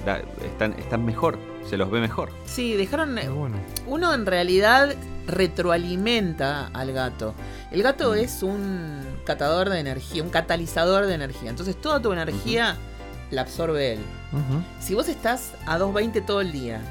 da- 0.05 0.21
están, 0.45 0.73
están 0.79 1.05
mejor, 1.05 1.37
se 1.69 1.77
los 1.77 1.89
ve 1.91 1.99
mejor. 1.99 2.29
Sí, 2.45 2.73
dejaron. 2.75 3.15
Bueno. 3.35 3.57
Uno 3.87 4.13
en 4.13 4.25
realidad 4.25 4.95
retroalimenta 5.27 6.67
al 6.73 6.91
gato. 6.93 7.33
El 7.71 7.83
gato 7.83 8.11
Mm. 8.11 8.15
es 8.17 8.43
un 8.43 9.01
catador 9.25 9.69
de 9.69 9.79
energía, 9.79 10.23
un 10.23 10.29
catalizador 10.29 11.05
de 11.05 11.13
energía. 11.13 11.49
Entonces 11.49 11.79
toda 11.79 12.01
tu 12.01 12.11
energía 12.11 12.77
la 13.29 13.41
absorbe 13.41 13.93
él. 13.93 13.99
Si 14.79 14.93
vos 14.93 15.07
estás 15.09 15.53
a 15.65 15.77
2.20 15.77 16.21
todo 16.25 16.41
el 16.41 16.51
día, 16.51 16.81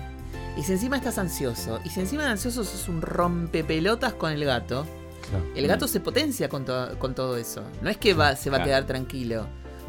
y 0.56 0.62
si 0.62 0.72
encima 0.72 0.96
estás 0.96 1.16
ansioso, 1.18 1.80
y 1.84 1.90
si 1.90 2.00
encima 2.00 2.24
de 2.24 2.30
ansioso 2.30 2.64
sos 2.64 2.88
un 2.88 3.00
rompepelotas 3.02 4.12
con 4.14 4.32
el 4.32 4.44
gato, 4.44 4.86
Claro. 5.30 5.44
el 5.54 5.66
gato 5.68 5.86
se 5.88 6.00
potencia 6.00 6.48
con, 6.48 6.64
to- 6.64 6.98
con 6.98 7.14
todo 7.14 7.36
eso. 7.36 7.62
No 7.82 7.88
es 7.90 7.96
que 7.96 8.14
va, 8.14 8.36
se 8.36 8.50
va 8.50 8.58
a 8.58 8.64
quedar 8.64 8.84
tranquilo. 8.86 9.46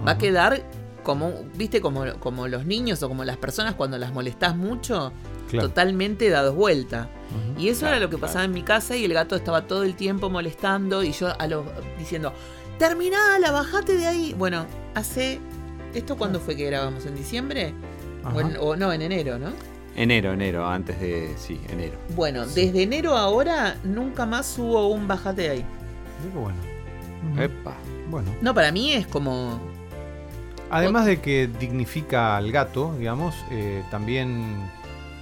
Va 0.08 0.12
a 0.14 0.18
quedar 0.18 0.64
como, 1.04 1.34
viste, 1.56 1.82
como, 1.82 2.06
como 2.20 2.48
los 2.48 2.66
niños 2.66 3.02
o 3.04 3.08
como 3.10 3.24
las 3.24 3.38
personas 3.38 3.74
cuando 3.76 3.98
las 3.98 4.14
molestás 4.14 4.56
mucho, 4.56 5.12
Claro. 5.50 5.68
totalmente 5.68 6.30
dados 6.30 6.56
vuelta. 6.56 7.10
Y 7.58 7.68
eso 7.70 7.86
era 7.88 8.00
lo 8.00 8.10
que 8.10 8.18
pasaba 8.18 8.46
en 8.46 8.52
mi 8.52 8.62
casa 8.64 8.96
y 8.96 9.04
el 9.04 9.14
gato 9.14 9.36
estaba 9.36 9.68
todo 9.68 9.84
el 9.84 9.96
tiempo 9.96 10.30
molestando 10.30 11.04
y 11.04 11.12
yo 11.12 11.34
a 11.38 11.48
lo, 11.48 11.66
diciendo, 11.98 12.32
terminala, 12.80 13.52
bajate 13.52 13.98
de 13.98 14.06
ahí. 14.08 14.34
Bueno, 14.38 14.66
hace... 14.96 15.39
¿Esto 15.94 16.16
cuándo 16.18 16.39
fue 16.39 16.56
que 16.56 16.66
grabamos? 16.68 17.06
¿En 17.06 17.16
diciembre? 17.16 17.74
O, 18.34 18.39
en- 18.39 18.56
o 18.60 18.76
no, 18.78 18.94
en 18.94 19.02
enero, 19.02 19.38
¿no? 19.38 19.50
Enero, 19.96 20.34
enero, 20.34 20.66
antes 20.68 21.00
de. 21.00 21.34
Sí, 21.38 21.60
enero. 21.70 21.98
Bueno, 22.16 22.46
Sí. 22.46 22.66
desde 22.66 22.84
enero 22.84 23.16
a 23.16 23.22
ahora 23.22 23.78
nunca 23.84 24.26
más 24.26 24.58
hubo 24.58 24.88
un 24.88 25.08
bajate 25.08 25.50
ahí. 25.50 25.66
Qué 26.22 26.39
bueno. 26.39 26.58
Epa. 27.39 27.74
Bueno. 28.10 28.30
No, 28.42 28.54
para 28.54 28.72
mí 28.72 28.94
es 28.94 29.06
como... 29.08 29.60
Además 30.70 31.06
de 31.06 31.20
que 31.20 31.50
dignifica 31.60 32.38
al 32.38 32.52
gato, 32.52 32.96
digamos, 32.98 33.36
eh, 33.52 33.84
también 33.92 34.56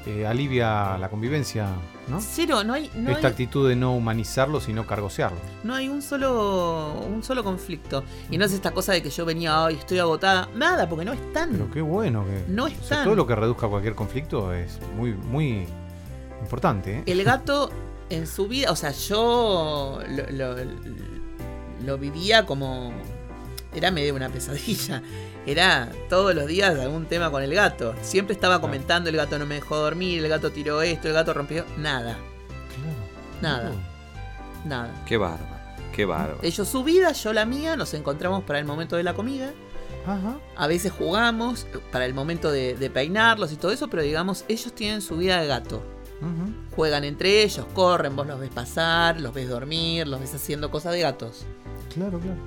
eh, 0.05 0.25
alivia 0.27 0.97
la 0.99 1.09
convivencia, 1.09 1.67
¿no? 2.09 2.19
Cero, 2.21 2.63
no 2.63 2.73
hay, 2.73 2.89
no 2.95 3.11
Esta 3.11 3.27
hay, 3.27 3.31
actitud 3.31 3.67
de 3.69 3.75
no 3.75 3.95
humanizarlos 3.95 4.67
y 4.69 4.73
no 4.73 4.85
cargosearlos. 4.87 5.39
no 5.63 5.73
hay 5.75 5.87
un 5.89 6.01
solo 6.01 6.93
un 7.07 7.23
solo 7.23 7.43
conflicto. 7.43 8.03
Y 8.31 8.37
no 8.37 8.45
es 8.45 8.53
esta 8.53 8.71
cosa 8.71 8.93
de 8.93 9.01
que 9.01 9.09
yo 9.09 9.25
venía, 9.25 9.65
ay, 9.65 9.75
estoy 9.75 9.99
agotada. 9.99 10.49
Nada, 10.55 10.87
porque 10.89 11.05
no 11.05 11.13
están. 11.13 11.51
Pero 11.51 11.71
qué 11.71 11.81
bueno 11.81 12.25
que. 12.25 12.43
No 12.51 12.65
o 12.65 12.67
sea, 12.69 12.77
están. 12.79 13.03
todo 13.05 13.15
lo 13.15 13.25
que 13.27 13.35
reduzca 13.35 13.67
cualquier 13.67 13.95
conflicto 13.95 14.53
es 14.53 14.79
muy, 14.97 15.13
muy 15.13 15.65
importante, 16.41 16.97
¿eh? 16.99 17.03
El 17.05 17.23
gato 17.23 17.69
en 18.09 18.25
su 18.27 18.47
vida, 18.47 18.71
o 18.71 18.75
sea, 18.75 18.91
yo 18.91 19.99
lo, 20.09 20.31
lo- 20.31 20.55
lo 21.85 21.97
vivía 21.97 22.45
como... 22.45 22.91
Era 23.73 23.91
medio 23.91 24.15
una 24.15 24.29
pesadilla. 24.29 25.01
Era 25.45 25.91
todos 26.09 26.33
los 26.35 26.47
días 26.47 26.77
algún 26.79 27.05
tema 27.05 27.29
con 27.31 27.43
el 27.43 27.53
gato. 27.53 27.93
Siempre 28.01 28.33
estaba 28.33 28.59
comentando, 28.61 29.09
el 29.09 29.15
gato 29.15 29.37
no 29.39 29.45
me 29.45 29.55
dejó 29.55 29.77
dormir, 29.77 30.23
el 30.23 30.29
gato 30.29 30.51
tiró 30.51 30.81
esto, 30.81 31.07
el 31.07 31.13
gato 31.13 31.33
rompió... 31.33 31.65
Nada, 31.77 32.17
Claro. 32.75 32.97
nada, 33.41 33.71
Oh. 33.71 34.67
nada. 34.67 35.03
Qué 35.05 35.17
bárbaro, 35.17 35.55
qué 35.95 36.05
bárbaro. 36.05 36.39
Ellos 36.41 36.67
su 36.67 36.83
vida, 36.83 37.11
yo 37.13 37.31
la 37.33 37.45
mía, 37.45 37.75
nos 37.75 37.93
encontramos 37.93 38.43
para 38.43 38.59
el 38.59 38.65
momento 38.65 38.95
de 38.95 39.03
la 39.03 39.13
comida. 39.13 39.51
Ajá. 40.05 40.37
A 40.55 40.67
veces 40.67 40.91
jugamos 40.91 41.67
para 41.91 42.05
el 42.05 42.13
momento 42.13 42.51
de, 42.51 42.75
de 42.75 42.89
peinarlos 42.89 43.51
y 43.51 43.55
todo 43.55 43.71
eso, 43.71 43.87
pero 43.87 44.01
digamos, 44.03 44.45
ellos 44.47 44.73
tienen 44.73 45.01
su 45.01 45.17
vida 45.17 45.39
de 45.41 45.47
gato. 45.47 45.83
Ujú. 46.21 46.75
Juegan 46.75 47.03
entre 47.05 47.43
ellos, 47.43 47.65
corren, 47.73 48.15
vos 48.15 48.27
los 48.27 48.39
ves 48.39 48.49
pasar, 48.49 49.19
los 49.21 49.33
ves 49.33 49.47
dormir, 49.49 50.07
los 50.07 50.19
ves 50.19 50.33
haciendo 50.35 50.69
cosas 50.71 50.93
de 50.93 51.01
gatos. 51.01 51.45
Claro, 51.93 52.19
claro. 52.19 52.37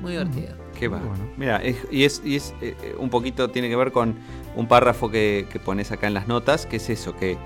Muy 0.00 0.12
divertido. 0.12 0.54
Qué 0.78 0.88
bárbaro. 0.88 1.10
bueno. 1.16 1.24
Mira, 1.36 1.56
es- 1.62 1.86
y 1.90 2.04
es, 2.04 2.20
y 2.24 2.36
es 2.36 2.54
eh, 2.60 2.74
eh, 2.82 2.94
un 2.98 3.10
poquito, 3.10 3.48
tiene 3.50 3.68
que 3.68 3.76
ver 3.76 3.92
con 3.92 4.14
un 4.56 4.66
párrafo 4.68 5.10
que, 5.10 5.46
que 5.52 5.58
pones 5.60 5.92
acá 5.92 6.06
en 6.06 6.14
las 6.14 6.26
notas, 6.28 6.66
que 6.66 6.76
es 6.76 6.90
eso, 6.90 7.14
que 7.16 7.36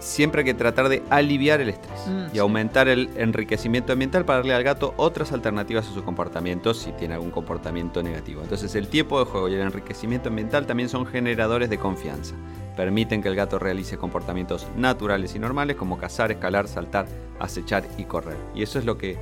siempre 0.00 0.40
hay 0.40 0.44
que 0.44 0.52
tratar 0.54 0.88
de 0.90 1.02
aliviar 1.08 1.60
el 1.62 1.70
estrés 1.70 2.06
Mm, 2.06 2.26
y 2.26 2.30
sí. 2.32 2.38
aumentar 2.38 2.88
el 2.88 3.08
enriquecimiento 3.16 3.92
ambiental 3.94 4.26
para 4.26 4.38
darle 4.40 4.52
al 4.54 4.62
gato 4.62 4.92
otras 4.98 5.32
alternativas 5.32 5.88
a 5.88 5.94
su 5.94 6.04
comportamiento 6.04 6.74
si 6.74 6.92
tiene 6.92 7.14
algún 7.14 7.30
comportamiento 7.30 8.02
negativo. 8.02 8.42
Entonces 8.42 8.74
el 8.74 8.88
tiempo 8.88 9.18
de 9.18 9.24
juego 9.24 9.48
y 9.48 9.54
el 9.54 9.60
enriquecimiento 9.62 10.28
ambiental 10.28 10.66
también 10.66 10.90
son 10.90 11.06
generadores 11.06 11.70
de 11.70 11.78
confianza. 11.78 12.34
Permiten 12.76 13.22
que 13.22 13.28
el 13.28 13.36
gato 13.36 13.58
realice 13.58 13.96
comportamientos 13.96 14.66
naturales 14.76 15.34
y 15.36 15.38
normales 15.38 15.76
como 15.76 15.96
cazar, 15.96 16.30
escalar, 16.32 16.68
saltar, 16.68 17.06
acechar 17.40 17.84
y 17.96 18.04
correr. 18.04 18.36
Y 18.54 18.62
eso 18.62 18.78
es 18.78 18.84
lo 18.84 18.98
que, 18.98 19.16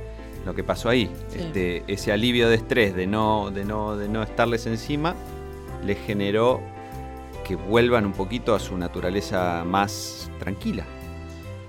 lo 0.45 0.53
que 0.55 0.63
pasó 0.63 0.89
ahí. 0.89 1.09
Sí. 1.29 1.39
Este, 1.39 1.83
ese 1.87 2.11
alivio 2.11 2.49
de 2.49 2.55
estrés, 2.55 2.95
de 2.95 3.07
no, 3.07 3.51
de, 3.51 3.65
no, 3.65 3.95
de 3.97 4.07
no 4.09 4.23
estarles 4.23 4.65
encima, 4.65 5.15
les 5.85 5.97
generó 5.99 6.61
que 7.45 7.55
vuelvan 7.55 8.05
un 8.05 8.13
poquito 8.13 8.55
a 8.55 8.59
su 8.59 8.77
naturaleza 8.77 9.63
más 9.65 10.29
tranquila. 10.39 10.85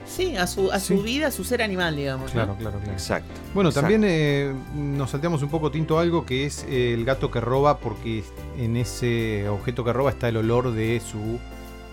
Sí, 0.07 0.37
a 0.37 0.47
su, 0.47 0.71
a 0.71 0.79
Sí. 0.79 0.95
su 0.97 1.03
vida, 1.03 1.29
a 1.29 1.31
su 1.31 1.45
ser 1.45 1.63
animal, 1.63 1.97
digamos. 1.97 2.27
¿no? 2.27 2.33
Claro, 2.43 2.57
claro, 2.59 2.79
claro. 2.79 2.93
Exacto. 2.93 3.33
Bueno, 3.55 3.71
Exacto. 3.71 3.89
también 3.91 4.03
eh, 4.13 4.53
nos 4.75 5.11
salteamos 5.11 5.43
un 5.43 5.49
poco 5.49 5.71
tinto 5.71 5.99
algo 5.99 6.27
que 6.27 6.45
es 6.45 6.65
eh, 6.69 6.93
el 6.93 7.05
gato 7.07 7.31
que 7.31 7.41
roba 7.41 7.79
porque 7.79 8.23
en 8.59 8.77
ese 8.77 9.49
objeto 9.49 9.83
que 9.83 9.93
roba 9.95 10.11
está 10.11 10.29
el 10.29 10.37
olor 10.37 10.73
de 10.73 11.01
su 11.01 11.39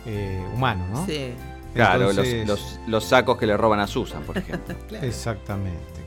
eh, 0.05 0.43
humano, 0.53 0.85
¿no? 0.91 1.05
Sí, 1.05 1.33
Claro, 1.73 2.11
los- 2.11 2.17
Entonces- 2.27 2.47
los, 2.47 2.79
los 2.87 3.03
sacos 3.05 3.37
que 3.37 3.47
le 3.47 3.55
roban 3.55 3.79
a 3.79 3.87
Susan, 3.87 4.23
por 4.23 4.37
ejemplo. 4.37 4.75
claro. 4.89 5.07
Exactamente. 5.07 6.00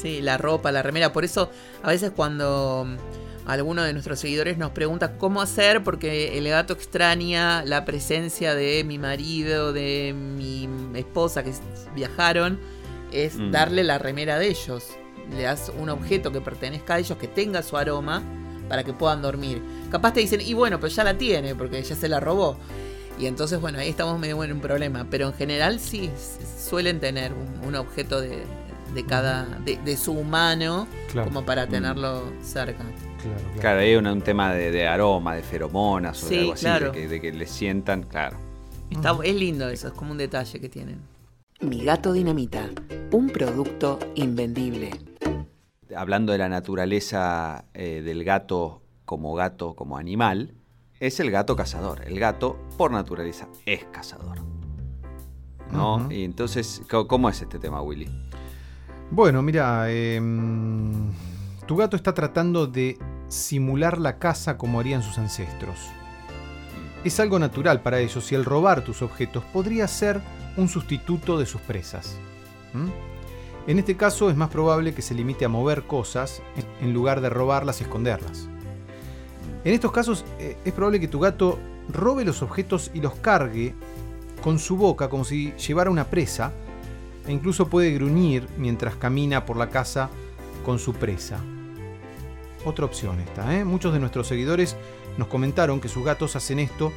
Sí, 0.00 0.20
la 0.22 0.38
ropa, 0.38 0.70
la 0.72 0.82
remera. 0.82 1.12
Por 1.12 1.24
eso, 1.24 1.50
a 1.82 1.88
veces 1.90 2.12
cuando 2.14 2.86
mm, 2.86 3.48
alguno 3.50 3.82
de 3.82 3.92
nuestros 3.92 4.20
seguidores 4.20 4.58
nos 4.58 4.70
pregunta 4.70 5.16
cómo 5.18 5.40
hacer, 5.40 5.82
porque 5.82 6.36
el 6.38 6.48
gato 6.48 6.72
extraña 6.74 7.64
la 7.64 7.84
presencia 7.84 8.54
de 8.54 8.84
mi 8.84 8.98
marido, 8.98 9.72
de 9.72 10.14
mi 10.14 10.68
esposa 10.94 11.42
que 11.42 11.52
viajaron, 11.94 12.58
es 13.12 13.36
Mm. 13.36 13.50
darle 13.50 13.84
la 13.84 13.98
remera 13.98 14.38
de 14.38 14.48
ellos. 14.48 14.84
Le 15.34 15.42
das 15.42 15.72
un 15.78 15.88
objeto 15.90 16.30
que 16.32 16.40
pertenezca 16.40 16.94
a 16.94 16.98
ellos, 16.98 17.18
que 17.18 17.28
tenga 17.28 17.62
su 17.62 17.76
aroma, 17.76 18.22
para 18.68 18.84
que 18.84 18.92
puedan 18.92 19.22
dormir. 19.22 19.62
Capaz 19.90 20.12
te 20.12 20.20
dicen, 20.20 20.40
y 20.42 20.52
bueno, 20.54 20.78
pero 20.78 20.92
ya 20.92 21.04
la 21.04 21.16
tiene, 21.16 21.54
porque 21.54 21.82
ya 21.82 21.96
se 21.96 22.08
la 22.08 22.20
robó. 22.20 22.56
Y 23.18 23.26
entonces, 23.26 23.60
bueno, 23.60 23.78
ahí 23.78 23.88
estamos 23.88 24.18
medio 24.20 24.44
en 24.44 24.52
un 24.52 24.60
problema. 24.60 25.06
Pero 25.10 25.26
en 25.26 25.32
general 25.34 25.80
sí 25.80 26.10
suelen 26.58 27.00
tener 27.00 27.32
un, 27.32 27.66
un 27.66 27.74
objeto 27.76 28.20
de, 28.20 28.42
de 28.94 29.04
cada. 29.04 29.44
De, 29.64 29.76
de 29.78 29.96
su 29.96 30.12
humano 30.12 30.86
Claro, 31.12 31.28
como 31.28 31.44
para 31.44 31.66
Mm. 31.66 31.70
tenerlo 31.70 32.22
cerca. 32.42 32.84
claro, 32.84 33.36
claro. 33.44 33.60
Claro, 33.60 33.80
hay 33.80 33.94
un, 33.96 34.06
un 34.06 34.22
tema 34.22 34.52
de, 34.52 34.70
de 34.70 34.86
aroma, 34.86 35.34
de 35.34 35.42
feromonas 35.42 36.22
o 36.22 36.28
de 36.28 36.34
Sí, 36.34 36.38
algo 36.40 36.52
así, 36.52 36.64
claro. 36.64 36.86
de, 36.86 36.92
que, 36.92 37.08
de 37.08 37.20
que 37.20 37.32
le 37.32 37.46
sientan, 37.46 38.02
claro. 38.02 38.36
Está. 38.90 39.16
Es 39.24 39.34
lindo 39.34 39.68
eso, 39.68 39.88
es 39.88 39.94
como 39.94 40.12
un 40.12 40.18
detalle 40.18 40.60
que 40.60 40.68
tienen. 40.68 40.98
Mi 41.60 41.82
gato 41.84 42.12
dinamita, 42.12 42.68
un 43.12 43.28
producto 43.30 43.98
invendible. 44.14 44.90
Hablando 45.96 46.32
de 46.32 46.38
la 46.38 46.48
naturaleza 46.48 47.64
eh, 47.74 48.02
del 48.04 48.22
gato 48.24 48.82
como 49.04 49.34
gato, 49.34 49.74
como 49.74 49.96
animal, 49.98 50.54
es 51.00 51.18
el 51.20 51.30
gato 51.30 51.56
cazador. 51.56 52.02
El 52.06 52.18
gato, 52.20 52.58
por 52.76 52.90
naturaleza, 52.92 53.48
es 53.66 53.84
cazador. 53.86 54.38
¿No? 55.72 56.10
Y 56.10 56.24
entonces, 56.24 56.82
¿cómo- 56.90 57.06
¿cómo 57.08 57.28
es 57.28 57.42
este 57.42 57.58
tema, 57.58 57.82
Willy? 57.82 58.08
Bueno, 59.10 59.42
mira, 59.42 59.90
em, 59.90 61.10
tu 61.66 61.76
gato 61.76 61.96
está 61.96 62.12
tratando 62.12 62.66
de 62.66 62.98
simular 63.28 63.98
la 63.98 64.18
caza 64.18 64.58
como 64.58 64.80
harían 64.80 65.02
sus 65.02 65.16
ancestros. 65.16 65.78
Es 67.04 67.18
algo 67.18 67.38
natural 67.38 67.80
para 67.80 68.00
ellos 68.00 68.30
y 68.32 68.34
el 68.34 68.44
robar 68.44 68.82
tus 68.82 69.00
objetos 69.00 69.44
podría 69.44 69.88
ser 69.88 70.20
un 70.58 70.68
sustituto 70.68 71.38
de 71.38 71.46
sus 71.46 71.60
presas. 71.62 72.16
En 73.66 73.78
este 73.78 73.96
caso 73.96 74.28
es 74.28 74.36
más 74.36 74.50
probable 74.50 74.94
que 74.94 75.00
se 75.00 75.14
limite 75.14 75.46
a 75.46 75.48
mover 75.48 75.84
cosas 75.84 76.42
en 76.82 76.92
lugar 76.92 77.22
de 77.22 77.30
robarlas 77.30 77.80
y 77.80 77.84
esconderlas. 77.84 78.48
En 79.64 79.72
estos 79.72 79.90
casos 79.90 80.24
eh, 80.38 80.58
es 80.64 80.72
probable 80.72 81.00
que 81.00 81.08
tu 81.08 81.18
gato 81.18 81.58
robe 81.88 82.24
los 82.24 82.42
objetos 82.42 82.90
y 82.92 83.00
los 83.00 83.14
cargue 83.14 83.74
con 84.42 84.58
su 84.58 84.76
boca 84.76 85.08
como 85.08 85.24
si 85.24 85.52
llevara 85.52 85.90
una 85.90 86.04
presa 86.04 86.52
e 87.28 87.32
incluso 87.32 87.68
puede 87.68 87.92
gruñir 87.92 88.48
mientras 88.56 88.96
camina 88.96 89.44
por 89.46 89.56
la 89.56 89.68
casa 89.70 90.10
con 90.64 90.78
su 90.80 90.94
presa. 90.94 91.38
Otra 92.64 92.84
opción 92.84 93.20
esta, 93.20 93.54
¿eh? 93.56 93.64
Muchos 93.64 93.92
de 93.92 94.00
nuestros 94.00 94.26
seguidores 94.26 94.76
nos 95.16 95.28
comentaron 95.28 95.80
que 95.80 95.88
sus 95.88 96.04
gatos 96.04 96.34
hacen 96.34 96.58
esto 96.58 96.92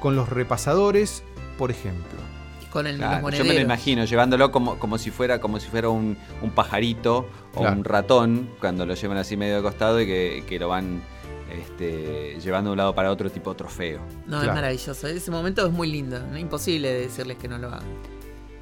con 0.00 0.14
los 0.14 0.28
repasadores, 0.28 1.22
por 1.58 1.70
ejemplo. 1.70 2.18
Y 2.62 2.66
con 2.66 2.86
el, 2.86 2.96
Claro, 2.98 3.28
yo 3.30 3.44
me 3.44 3.54
lo 3.54 3.60
imagino 3.60 4.04
llevándolo 4.04 4.52
como, 4.52 4.78
como 4.78 4.96
si 4.98 5.10
fuera 5.10 5.40
como 5.40 5.58
si 5.58 5.68
fuera 5.68 5.88
un, 5.88 6.16
un 6.42 6.50
pajarito 6.50 7.28
o 7.54 7.60
Claro. 7.60 7.76
un 7.76 7.84
ratón 7.84 8.50
cuando 8.60 8.86
lo 8.86 8.94
llevan 8.94 9.18
así 9.18 9.36
medio 9.36 9.56
de 9.56 9.62
costado 9.62 10.00
y 10.00 10.06
que, 10.06 10.44
que 10.46 10.58
lo 10.58 10.68
van 10.68 11.02
este, 11.50 12.38
llevando 12.40 12.70
de 12.70 12.72
un 12.72 12.78
lado 12.78 12.94
para 12.94 13.10
otro 13.10 13.30
tipo 13.30 13.54
trofeo. 13.56 14.00
No, 14.26 14.40
es 14.42 14.48
maravilloso. 14.48 15.06
Ese 15.08 15.30
momento 15.30 15.66
es 15.66 15.72
muy 15.72 15.90
lindo. 15.90 16.20
¿no? 16.20 16.38
Imposible 16.38 16.92
decirles 16.92 17.38
que 17.38 17.48
no 17.48 17.58
lo 17.58 17.68
hagan. 17.68 17.82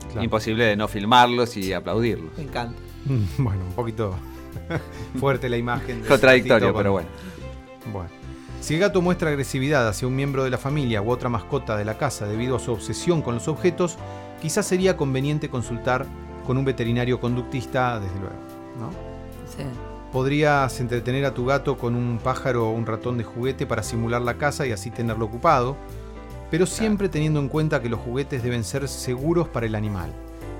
Claro. 0.06 0.24
Imposible 0.24 0.64
de 0.64 0.76
no 0.76 0.88
filmarlos 0.88 1.56
y 1.56 1.72
aplaudirlos. 1.72 2.36
Me 2.36 2.44
encanta. 2.44 2.78
Bueno, 3.38 3.64
un 3.66 3.72
poquito 3.72 4.14
fuerte 5.20 5.48
la 5.48 5.56
imagen. 5.56 6.02
de 6.02 6.08
Contradictorio, 6.08 6.74
pero 6.74 6.92
bueno. 6.92 7.08
Bueno. 7.92 8.10
Si 8.60 8.74
el 8.74 8.80
gato 8.80 9.00
muestra 9.00 9.30
agresividad 9.30 9.86
hacia 9.86 10.08
un 10.08 10.16
miembro 10.16 10.42
de 10.42 10.50
la 10.50 10.58
familia 10.58 11.02
u 11.02 11.10
otra 11.10 11.28
mascota 11.28 11.76
de 11.76 11.84
la 11.84 11.98
casa 11.98 12.26
debido 12.26 12.56
a 12.56 12.58
su 12.58 12.72
obsesión 12.72 13.22
con 13.22 13.34
los 13.34 13.46
objetos, 13.46 13.96
quizás 14.42 14.66
sería 14.66 14.96
conveniente 14.96 15.48
consultar 15.48 16.06
con 16.46 16.56
un 16.58 16.64
veterinario 16.64 17.20
conductista, 17.20 18.00
desde 18.00 18.18
luego. 18.18 18.36
¿no? 18.80 18.90
Sí. 19.46 19.62
Podrías 20.12 20.80
entretener 20.80 21.24
a 21.26 21.34
tu 21.34 21.44
gato 21.44 21.76
con 21.76 21.94
un 21.94 22.18
pájaro 22.18 22.68
o 22.68 22.72
un 22.72 22.86
ratón 22.86 23.18
de 23.18 23.24
juguete 23.24 23.66
para 23.66 23.82
simular 23.82 24.22
la 24.22 24.34
casa 24.34 24.66
y 24.66 24.72
así 24.72 24.90
tenerlo 24.90 25.26
ocupado, 25.26 25.76
pero 26.50 26.66
siempre 26.66 27.08
teniendo 27.08 27.40
en 27.40 27.48
cuenta 27.48 27.80
que 27.82 27.88
los 27.88 28.00
juguetes 28.00 28.42
deben 28.42 28.64
ser 28.64 28.88
seguros 28.88 29.48
para 29.48 29.66
el 29.66 29.74
animal. 29.74 30.10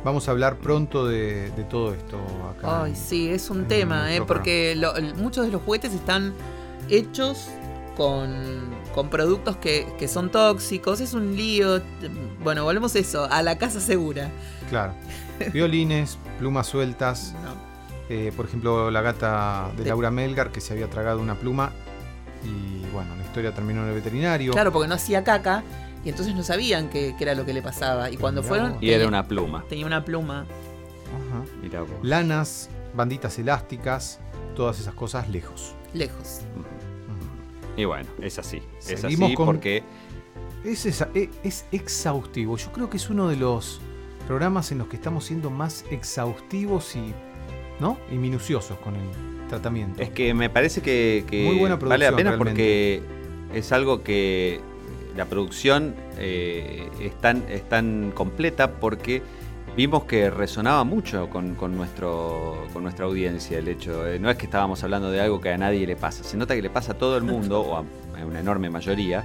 Vamos 0.05 0.29
a 0.29 0.31
hablar 0.31 0.57
pronto 0.59 1.07
de, 1.07 1.51
de 1.51 1.65
todo 1.65 1.93
esto 1.93 2.17
acá. 2.57 2.85
Ay, 2.85 2.95
sí, 2.95 3.29
es 3.29 3.51
un 3.51 3.67
tema, 3.67 4.15
¿eh? 4.15 4.23
porque 4.23 4.75
lo- 4.77 4.93
muchos 5.17 5.45
de 5.47 5.51
los 5.53 5.63
juguetes 5.63 5.93
están 5.95 6.33
hechos 6.89 7.49
con, 7.97 8.31
con 8.95 9.09
productos 9.11 9.57
que, 9.57 9.87
que 9.99 10.07
son 10.07 10.31
tóxicos. 10.31 11.01
Es 11.01 11.13
un 11.15 11.35
lío. 11.35 11.81
Bueno, 12.45 12.63
volvemos 12.65 12.95
a 12.95 12.99
eso, 13.01 13.27
a 13.31 13.43
la 13.43 13.59
casa 13.59 13.81
segura. 13.81 14.31
Claro. 14.71 14.93
Violines, 15.53 16.19
plumas 16.39 16.67
sueltas. 16.69 17.35
No. 17.45 18.15
eh, 18.15 18.33
por 18.37 18.47
ejemplo, 18.47 18.89
la 18.93 19.01
gata 19.03 19.73
de 19.77 19.83
De- 19.83 19.89
Laura 19.89 20.13
Melgar 20.13 20.53
que 20.53 20.61
se 20.61 20.73
había 20.73 20.89
tragado 20.89 21.19
una 21.21 21.35
pluma 21.35 21.73
y 22.45 22.85
bueno, 22.93 23.15
la 23.17 23.23
historia 23.25 23.53
terminó 23.55 23.83
en 23.83 23.89
el 23.89 23.95
veterinario. 23.95 24.53
Claro, 24.53 24.73
porque 24.73 24.89
no 24.89 24.95
hacía 24.95 25.23
caca 25.25 25.63
y 26.05 26.09
entonces 26.09 26.35
no 26.35 26.43
sabían 26.43 26.89
qué, 26.89 27.15
qué 27.19 27.25
era 27.25 27.35
lo 27.35 27.45
que 27.45 27.53
le 27.53 27.63
pasaba. 27.63 28.11
Y 28.11 28.17
cuando 28.17 28.43
Mirá 28.43 28.49
fueron, 28.49 28.73
vos. 28.75 28.83
Y 28.83 28.91
era 28.91 29.07
una 29.09 29.27
pluma. 29.27 29.65
tenía 29.69 29.87
una 29.87 30.05
pluma. 30.05 30.41
Ajá. 31.31 31.45
Mirá 31.63 31.81
vos. 31.83 31.91
Lanas, 32.03 32.69
banditas 32.95 33.39
elásticas, 33.39 34.21
todas 34.55 34.79
esas 34.81 34.95
cosas 34.95 35.29
lejos. 35.29 35.75
Lejos. 35.95 36.41
Y 37.77 37.85
bueno, 37.85 38.09
es 38.23 38.39
así. 38.39 38.63
Es 38.89 39.01
Seguimos 39.01 39.27
así 39.29 39.35
con- 39.35 39.47
porque 39.47 39.83
Es, 40.65 40.87
esa- 40.87 41.09
e- 41.15 41.31
es 41.45 41.67
exhaustivo. 41.73 42.57
Yo 42.57 42.73
creo 42.73 42.89
que 42.91 42.97
es 42.97 43.09
uno 43.11 43.29
de 43.29 43.37
los 43.37 43.81
programas 44.27 44.73
en 44.73 44.79
los 44.79 44.89
que 44.89 44.97
estamos 44.97 45.25
siendo 45.27 45.51
más 45.51 45.85
exhaustivos 45.91 46.97
y, 46.97 47.15
¿no? 47.81 47.99
y 48.11 48.17
minuciosos 48.17 48.79
con 48.79 48.97
el 48.97 49.49
tratamiento. 49.49 50.03
Es 50.03 50.11
que 50.11 50.35
me 50.35 50.51
parece 50.51 50.81
que, 50.83 51.25
que 51.29 51.45
Muy 51.45 51.59
buena 51.59 51.77
vale 51.77 52.05
la 52.11 52.17
pena 52.17 52.31
realmente. 52.31 52.39
porque 52.39 53.03
es 53.55 53.73
algo 53.73 54.03
que 54.03 54.61
la 55.17 55.25
producción 55.27 55.95
eh, 56.19 56.89
es, 57.01 57.15
tan, 57.21 57.45
es 57.49 57.69
tan 57.69 58.11
completa 58.15 58.73
porque 58.73 59.23
vimos 59.77 60.05
que 60.05 60.31
resonaba 60.31 60.85
mucho 60.85 61.29
con, 61.31 61.55
con 61.55 61.77
nuestro, 61.77 62.67
con 62.73 62.83
nuestra 62.83 63.05
audiencia 63.07 63.59
el 63.59 63.69
hecho. 63.69 64.07
eh, 64.07 64.19
no 64.19 64.31
es 64.31 64.37
que 64.37 64.47
estábamos 64.47 64.83
hablando 64.83 65.11
de 65.11 65.21
algo 65.21 65.41
que 65.41 65.51
a 65.51 65.59
nadie 65.59 65.87
le 65.87 65.97
pasa, 65.97 66.25
se 66.25 66.37
nota 66.37 66.55
que 66.55 66.63
le 66.63 66.71
pasa 66.71 66.93
a 66.93 66.99
todo 66.99 67.17
el 67.17 67.23
mundo 67.25 67.61
o 67.61 67.77
a, 67.77 67.81
a 68.21 68.25
una 68.27 68.41
enorme 68.41 68.69
mayoría 68.71 69.25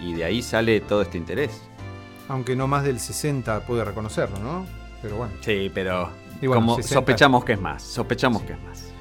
y, 0.00 0.06
y 0.10 0.12
de 0.14 0.24
ahí 0.24 0.40
sale 0.42 0.80
todo 0.80 1.02
este 1.02 1.18
interés. 1.18 1.62
Aunque 2.28 2.54
no 2.54 2.68
más 2.68 2.84
del 2.84 3.00
60 3.00 3.66
puede 3.66 3.84
reconocerlo, 3.84 4.38
¿no? 4.38 4.64
Pero 5.02 5.16
bueno. 5.16 5.32
Sí, 5.40 5.70
pero 5.74 6.10
Y 6.40 6.46
bueno, 6.46 6.62
como 6.62 6.76
60. 6.76 6.94
sospechamos 6.94 7.44
que 7.44 7.52
es 7.52 7.60
más, 7.60 7.82
sospechamos 7.82 8.42
que 8.42 8.52
es 8.54 8.62
más. 8.62 8.92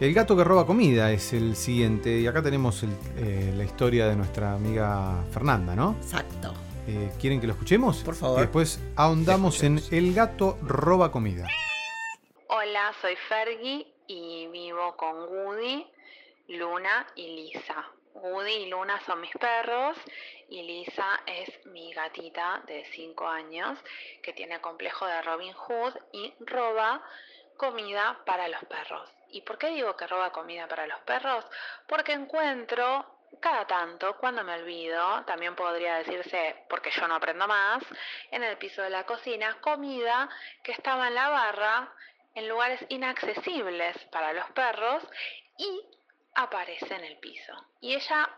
El 0.00 0.12
gato 0.14 0.36
que 0.36 0.42
roba 0.44 0.66
comida 0.66 1.12
es 1.12 1.32
el 1.32 1.54
siguiente. 1.54 2.18
Y 2.18 2.26
acá 2.26 2.42
tenemos 2.42 2.82
el- 2.82 2.96
eh, 3.16 3.52
la 3.56 3.62
historia 3.64 4.08
de 4.08 4.16
nuestra 4.16 4.54
amiga 4.54 5.22
Fernanda, 5.32 5.76
¿no? 5.76 5.94
Exacto. 6.02 6.52
Eh, 6.88 7.12
¿Quieren 7.20 7.40
que 7.40 7.46
lo 7.46 7.52
escuchemos? 7.52 7.98
Por 8.02 8.16
favor. 8.16 8.38
Y 8.38 8.42
después 8.42 8.80
ahondamos 8.96 9.62
en 9.62 9.80
El 9.92 10.12
gato 10.12 10.58
roba 10.62 11.12
comida. 11.12 11.46
Hola, 12.48 12.92
soy 13.00 13.14
Fergie 13.28 13.86
y 14.08 14.48
vivo 14.48 14.96
con 14.96 15.14
Woody, 15.16 15.86
Luna 16.48 17.06
y 17.14 17.36
Lisa. 17.52 17.76
Woody 18.14 18.64
y 18.66 18.70
Luna 18.70 19.00
son 19.06 19.20
mis 19.20 19.30
perros 19.32 19.96
y 20.52 20.62
Lisa 20.62 21.22
es 21.24 21.64
mi 21.66 21.94
gatita 21.94 22.62
de 22.66 22.84
5 22.92 23.26
años 23.26 23.78
que 24.22 24.34
tiene 24.34 24.60
complejo 24.60 25.06
de 25.06 25.22
Robin 25.22 25.54
Hood 25.54 25.94
y 26.12 26.34
roba 26.40 27.02
comida 27.56 28.20
para 28.26 28.48
los 28.48 28.62
perros. 28.66 29.10
¿Y 29.30 29.40
por 29.40 29.56
qué 29.56 29.68
digo 29.68 29.96
que 29.96 30.06
roba 30.06 30.30
comida 30.30 30.68
para 30.68 30.86
los 30.86 31.00
perros? 31.00 31.46
Porque 31.86 32.12
encuentro 32.12 33.06
cada 33.40 33.66
tanto, 33.66 34.18
cuando 34.18 34.44
me 34.44 34.54
olvido, 34.56 35.24
también 35.24 35.56
podría 35.56 35.94
decirse, 35.94 36.66
porque 36.68 36.90
yo 36.90 37.08
no 37.08 37.14
aprendo 37.14 37.48
más, 37.48 37.82
en 38.30 38.42
el 38.42 38.58
piso 38.58 38.82
de 38.82 38.90
la 38.90 39.06
cocina, 39.06 39.58
comida 39.62 40.28
que 40.62 40.72
estaba 40.72 41.08
en 41.08 41.14
la 41.14 41.30
barra 41.30 41.94
en 42.34 42.46
lugares 42.46 42.84
inaccesibles 42.90 43.96
para 44.10 44.34
los 44.34 44.50
perros 44.50 45.02
y 45.56 45.80
aparece 46.34 46.94
en 46.94 47.04
el 47.04 47.16
piso. 47.18 47.54
Y 47.80 47.94
ella 47.94 48.28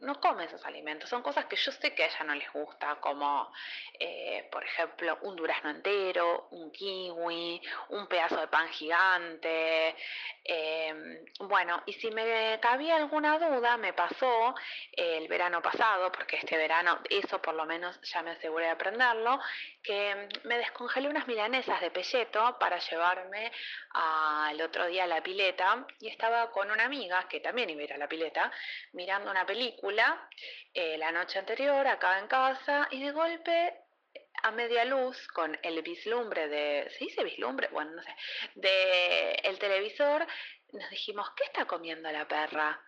no 0.00 0.18
come 0.20 0.44
esos 0.44 0.64
alimentos, 0.64 1.08
son 1.10 1.22
cosas 1.22 1.46
que 1.46 1.56
yo 1.56 1.72
sé 1.72 1.94
que 1.94 2.04
a 2.04 2.06
ella 2.06 2.24
no 2.24 2.34
les 2.34 2.50
gusta, 2.52 2.96
como 3.00 3.52
eh, 3.98 4.48
por 4.50 4.64
ejemplo 4.64 5.18
un 5.22 5.36
durazno 5.36 5.70
entero, 5.70 6.48
un 6.50 6.70
kiwi, 6.70 7.60
un 7.90 8.06
pedazo 8.06 8.40
de 8.40 8.48
pan 8.48 8.68
gigante. 8.68 9.94
Eh, 10.52 11.22
bueno, 11.38 11.80
y 11.86 11.92
si 11.92 12.10
me 12.10 12.58
cabía 12.60 12.96
alguna 12.96 13.38
duda, 13.38 13.76
me 13.76 13.92
pasó 13.92 14.52
el 14.90 15.28
verano 15.28 15.62
pasado, 15.62 16.10
porque 16.10 16.38
este 16.38 16.56
verano 16.56 16.98
eso 17.08 17.40
por 17.40 17.54
lo 17.54 17.64
menos 17.66 18.00
ya 18.02 18.20
me 18.22 18.32
aseguré 18.32 18.64
de 18.64 18.72
aprenderlo, 18.72 19.38
que 19.80 20.12
mm, 20.12 20.48
me 20.48 20.58
descongelé 20.58 21.08
unas 21.08 21.28
milanesas 21.28 21.80
de 21.80 21.92
pelleto 21.92 22.56
para 22.58 22.80
llevarme 22.80 23.52
al 23.92 24.60
otro 24.60 24.86
día 24.86 25.04
a 25.04 25.06
la 25.06 25.22
pileta 25.22 25.86
y 26.00 26.08
estaba 26.08 26.50
con 26.50 26.68
una 26.68 26.86
amiga 26.86 27.28
que 27.28 27.38
también 27.38 27.70
iba 27.70 27.82
a 27.82 27.84
ir 27.84 27.92
a 27.92 27.98
la 27.98 28.08
pileta 28.08 28.50
mirando 28.92 29.30
una 29.30 29.46
película 29.46 30.28
eh, 30.74 30.98
la 30.98 31.12
noche 31.12 31.38
anterior 31.38 31.86
acá 31.86 32.18
en 32.18 32.26
casa 32.26 32.88
y 32.90 33.00
de 33.00 33.12
golpe 33.12 33.79
a 34.42 34.50
media 34.50 34.84
luz 34.84 35.28
con 35.28 35.58
el 35.62 35.82
vislumbre 35.82 36.48
de 36.48 36.90
¿se 36.90 37.04
dice 37.04 37.24
vislumbre? 37.24 37.68
bueno 37.68 37.92
no 37.92 38.02
sé 38.02 38.14
de 38.54 39.32
el 39.44 39.58
televisor 39.58 40.26
nos 40.72 40.90
dijimos 40.90 41.30
¿qué 41.36 41.44
está 41.44 41.66
comiendo 41.66 42.10
la 42.10 42.26
perra? 42.26 42.80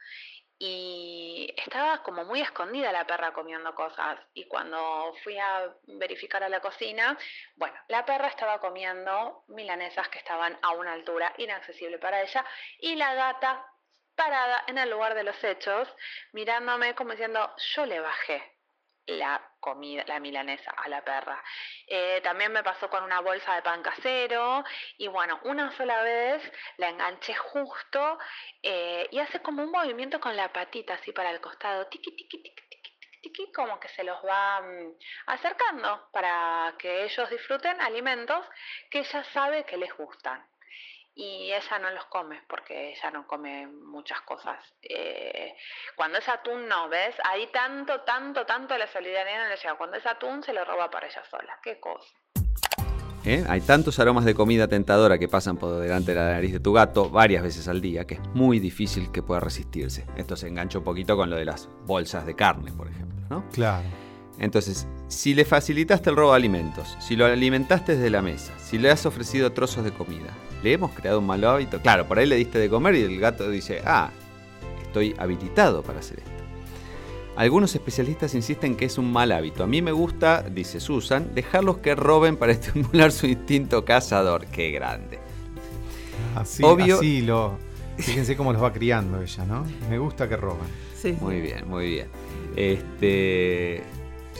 y 0.65 1.53
estaba 1.57 2.05
como 2.05 2.25
muy 2.25 2.41
escondida 2.41 2.93
la 2.93 3.05
perra 3.05 3.33
comiendo 3.33 3.75
cosas 3.75 4.17
y 4.33 4.47
cuando 4.47 5.13
fui 5.25 5.37
a 5.37 5.75
verificar 5.89 6.45
a 6.45 6.49
la 6.49 6.61
cocina, 6.61 7.19
bueno, 7.57 7.75
la 7.89 8.05
perra 8.05 8.29
estaba 8.29 8.61
comiendo 8.61 9.43
milanesas 9.49 10.09
que 10.09 10.19
estaban 10.19 10.57
a 10.63 10.71
una 10.71 10.93
altura 10.93 11.35
inaccesible 11.39 11.99
para 11.99 12.23
ella 12.23 12.45
y 12.79 12.95
la 12.95 13.13
gata 13.13 13.67
parada 14.15 14.63
en 14.69 14.79
el 14.79 14.89
lugar 14.89 15.17
de 15.17 15.25
los 15.25 15.43
hechos, 15.43 15.89
mirándome 16.33 16.95
como 16.95 17.11
diciendo, 17.11 17.53
yo 17.75 17.85
le 17.85 17.99
bajé 17.99 18.52
la 19.07 19.41
comida, 19.61 20.05
la 20.07 20.21
milanesa 20.21 20.71
a 20.73 20.89
la 20.89 21.03
perra. 21.05 21.43
Eh, 21.87 22.21
también 22.23 22.53
me 22.53 22.63
pasó 22.63 22.89
con 22.89 23.03
una 23.03 23.21
bolsa 23.21 23.55
de 23.55 23.63
pan 23.63 23.83
casero 23.83 24.65
y 24.99 25.09
bueno, 25.09 25.41
una 25.45 25.71
sola 25.77 26.03
vez 26.03 26.43
la 26.77 26.89
enganché 26.89 27.35
justo 27.35 28.19
eh, 28.63 29.09
y 29.11 29.19
hace 29.19 29.41
como 29.41 29.63
un 29.63 29.71
movimiento 29.71 30.21
con 30.21 30.37
la 30.37 30.53
patita 30.53 30.95
así 30.95 31.13
para 31.13 31.31
el 31.31 31.41
costado, 31.41 31.87
tiqui, 31.87 32.15
tiqui, 32.17 32.43
tiqui, 32.43 32.63
tiqui, 32.69 33.21
tiqui, 33.23 33.53
como 33.53 33.79
que 33.81 33.89
se 33.89 34.05
los 34.05 34.19
va 34.25 34.61
mm, 34.61 34.95
acercando 35.27 36.09
para 36.13 36.75
que 36.79 37.05
ellos 37.05 37.31
disfruten 37.31 37.81
alimentos 37.81 38.45
que 38.91 39.01
ella 39.01 39.25
sabe 39.33 39.65
que 39.65 39.77
les 39.77 39.93
gustan. 39.97 40.45
Y 41.15 41.53
ella 41.53 41.79
no 41.79 41.91
los 41.91 42.05
come 42.07 42.43
porque 42.49 42.93
ella 42.93 43.11
no 43.11 43.27
come 43.27 43.67
muchas 43.67 44.21
cosas. 44.23 44.59
Eh, 44.83 45.55
cuando 45.95 46.19
es 46.19 46.29
atún 46.29 46.67
no, 46.69 46.89
¿ves? 46.89 47.15
Ahí 47.25 47.49
tanto, 47.53 48.01
tanto, 48.01 48.47
tanto 48.47 48.77
la 48.79 48.87
solidaridad 48.87 49.45
no 49.45 49.49
le 49.49 49.57
llega. 49.57 49.75
Cuando 49.75 49.97
es 49.97 50.07
atún 50.07 50.43
se 50.43 50.53
lo 50.53 50.65
roba 50.65 50.91
para 50.91 51.07
ella 51.07 51.23
sola. 51.31 51.59
Qué 51.63 51.79
cosa. 51.79 52.15
¿eh? 53.25 53.45
Hay 53.49 53.61
tantos 53.61 53.99
aromas 53.99 54.25
de 54.25 54.35
comida 54.35 54.69
tentadora 54.69 55.19
que 55.19 55.29
pasan 55.29 55.57
por 55.57 55.79
delante 55.81 56.13
de 56.13 56.19
la 56.19 56.33
nariz 56.33 56.53
de 56.53 56.61
tu 56.61 56.73
gato 56.73 57.11
varias 57.11 57.43
veces 57.43 57.69
al 57.69 57.81
día 57.81 58.07
que 58.07 58.15
es 58.15 58.21
muy 58.35 58.59
difícil 58.59 59.11
que 59.13 59.23
pueda 59.23 59.41
resistirse. 59.41 60.07
Esto 60.17 60.37
se 60.37 60.49
engancha 60.49 60.79
un 60.79 60.85
poquito 60.85 61.17
con 61.17 61.31
lo 61.31 61.37
de 61.37 61.45
las 61.45 61.69
bolsas 61.85 62.27
de 62.27 62.35
carne, 62.35 62.73
por 62.73 62.89
ejemplo, 62.89 63.21
¿no? 63.29 63.49
Claro. 63.51 63.87
Entonces, 64.39 64.89
si 65.09 65.35
le 65.35 65.45
facilitaste 65.45 66.11
el 66.11 66.17
robo 66.17 66.31
de 66.31 66.37
alimentos, 66.37 66.97
si 67.01 67.17
lo 67.17 67.27
alimentaste 67.27 67.97
desde 67.97 68.11
la 68.11 68.23
mesa, 68.23 68.59
si 68.59 68.79
le 68.79 68.91
has 68.91 69.05
ofrecido 69.07 69.53
trozos 69.53 69.85
de 69.85 69.93
comida, 69.93 70.31
¿le 70.63 70.73
hemos 70.75 70.93
creado 70.93 71.19
un 71.19 71.27
mal 71.27 71.43
hábito? 71.45 71.81
Claro, 71.81 72.07
por 72.07 72.19
ahí 72.19 72.27
le 72.27 72.37
diste 72.37 72.59
de 72.59 72.69
comer 72.69 72.95
y 72.95 73.03
el 73.03 73.19
gato 73.21 73.49
dice, 73.51 73.83
ah, 73.85 74.11
estoy 74.83 75.15
habilitado 75.19 75.83
para 75.83 76.01
hacer 76.01 76.19
esto. 76.19 76.31
Algunos 77.35 77.75
especialistas 77.75 78.35
insisten 78.35 78.77
que 78.77 78.85
es 78.85 78.99
un 78.99 79.11
mal 79.11 79.33
hábito. 79.33 79.65
A 79.65 79.67
mí 79.67 79.81
me 79.81 79.93
gusta, 79.93 80.43
dice 80.43 80.81
Susan, 80.81 81.35
dejarlos 81.35 81.79
que 81.79 81.95
roben 81.95 82.37
para 82.37 82.53
estimular 82.53 83.11
su 83.13 83.27
instinto 83.27 83.85
cazador. 83.85 84.47
¡Qué 84.47 84.71
grande! 84.71 85.19
Así, 86.37 86.63
Obvio- 86.63 86.97
así 86.97 87.23
lo. 87.23 87.57
Fíjense 87.99 88.37
cómo 88.37 88.53
los 88.53 88.63
va 88.63 88.73
criando 88.73 89.21
ella, 89.21 89.45
¿no? 89.45 89.65
Me 89.89 89.99
gusta 89.99 90.29
que 90.29 90.37
roban. 90.37 90.67
Sí. 90.97 91.17
Muy 91.21 91.41
bien, 91.41 91.69
muy 91.69 91.87
bien. 91.91 92.09
Este, 92.57 93.83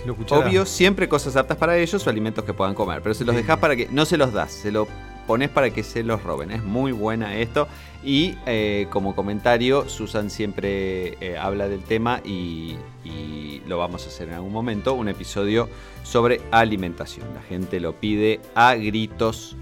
Si 0.05 0.35
Obvio, 0.35 0.65
siempre 0.67 1.09
cosas 1.09 1.37
aptas 1.37 1.57
para 1.59 1.77
ellos 1.77 2.05
o 2.07 2.11
alimentos 2.11 2.45
que 2.45 2.55
puedan 2.55 2.75
comer, 2.75 3.03
pero 3.03 3.15
se 3.15 3.25
los 3.25 3.35
dejas 3.37 3.59
para 3.59 3.77
que 3.77 3.89
no 3.91 4.05
se 4.05 4.17
los 4.17 4.33
das, 4.33 4.53
se 4.53 4.73
lo 4.73 4.87
pones 5.27 5.49
para 5.51 5.71
que 5.71 5.83
se 5.83 6.03
los 6.03 6.23
roben. 6.23 6.51
Es 6.51 6.63
muy 6.63 6.93
buena 6.93 7.37
esto. 7.37 7.69
Y 8.05 8.35
eh, 8.47 8.87
como 8.91 9.15
comentario, 9.15 9.89
Susan 9.89 10.29
siempre 10.31 11.17
eh, 11.21 11.39
habla 11.39 11.69
del 11.69 11.83
tema 11.85 12.21
y, 12.25 12.77
y 13.05 13.63
lo 13.67 13.79
vamos 13.79 14.05
a 14.05 14.09
hacer 14.09 14.29
en 14.29 14.35
algún 14.35 14.53
momento, 14.53 14.95
un 14.95 15.09
episodio 15.09 15.69
sobre 16.03 16.41
alimentación. 16.51 17.27
La 17.35 17.43
gente 17.43 17.79
lo 17.81 17.95
pide 18.01 18.41
a 18.55 18.75
gritos. 18.75 19.57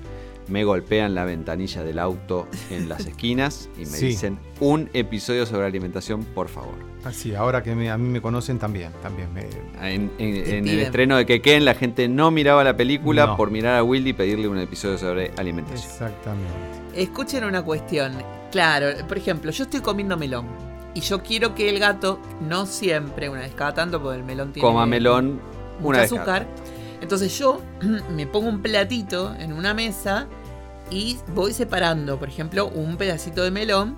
Me 0.49 0.65
golpean 0.65 1.15
la 1.15 1.25
ventanilla 1.25 1.85
del 1.85 1.99
auto 1.99 2.49
en 2.71 2.89
las 2.89 3.07
esquinas 3.07 3.69
y 3.77 3.81
me 3.81 3.87
Sí. 3.87 4.07
dicen 4.07 4.39
un 4.59 4.89
episodio 4.95 5.47
sobre 5.47 5.67
alimentación, 5.67 6.25
por 6.25 6.49
favor. 6.49 6.90
Así, 7.05 7.35
ahora 7.35 7.63
que 7.63 7.75
me- 7.75 7.91
a 7.91 7.97
mí 7.97 8.09
me 8.09 8.21
conocen 8.21 8.59
también. 8.59 8.93
también 9.03 9.33
me, 9.33 9.43
En, 9.83 10.11
en- 10.19 10.45
Te 10.45 10.59
en 10.59 10.69
el 10.69 10.81
estreno 10.81 11.17
de 11.17 11.25
Keken 11.27 11.65
la 11.65 11.75
gente 11.75 12.09
no 12.09 12.31
miraba 12.31 12.63
la 12.65 12.77
película 12.77 13.27
No. 13.27 13.37
por 13.37 13.51
mirar 13.51 13.77
a 13.77 13.83
Willy 13.83 14.11
y 14.11 14.13
pedirle 14.13 14.49
un 14.49 14.59
episodio 14.59 14.99
sobre 14.99 15.33
alimentación. 15.39 15.91
exactamente. 15.91 16.51
Escuchen 16.95 17.45
una 17.45 17.63
cuestión. 17.63 18.13
Claro, 18.51 18.89
por 19.09 19.17
ejemplo, 19.17 19.51
yo 19.51 19.65
estoy 19.65 19.81
comiendo 19.81 20.17
melón. 20.17 20.47
Y 20.93 21.01
yo 21.03 21.23
quiero 21.23 21.55
que 21.55 21.69
el 21.71 21.79
gato, 21.79 22.21
no 22.41 22.67
siempre, 22.67 23.29
una 23.29 23.41
vez 23.43 23.53
cada 23.55 23.73
tanto, 23.73 24.03
porque 24.03 24.19
el 24.19 24.25
melón 24.25 24.53
tiene 24.53 24.67
Coma 24.69 24.87
melón 24.87 25.41
mucho 25.79 25.89
una 25.89 25.99
vez 26.01 26.11
cada 26.11 26.23
azúcar. 26.23 26.47
Entonces 27.01 27.39
yo 27.39 27.61
me 28.11 28.27
pongo 28.27 28.49
un 28.49 28.61
platito 28.61 29.35
en 29.39 29.53
una 29.53 29.73
mesa 29.73 30.27
y 30.91 31.17
voy 31.35 31.53
separando, 31.53 32.19
por 32.19 32.29
ejemplo, 32.29 32.67
un 32.67 32.97
pedacito 32.97 33.43
de 33.45 33.53
melón 33.53 33.97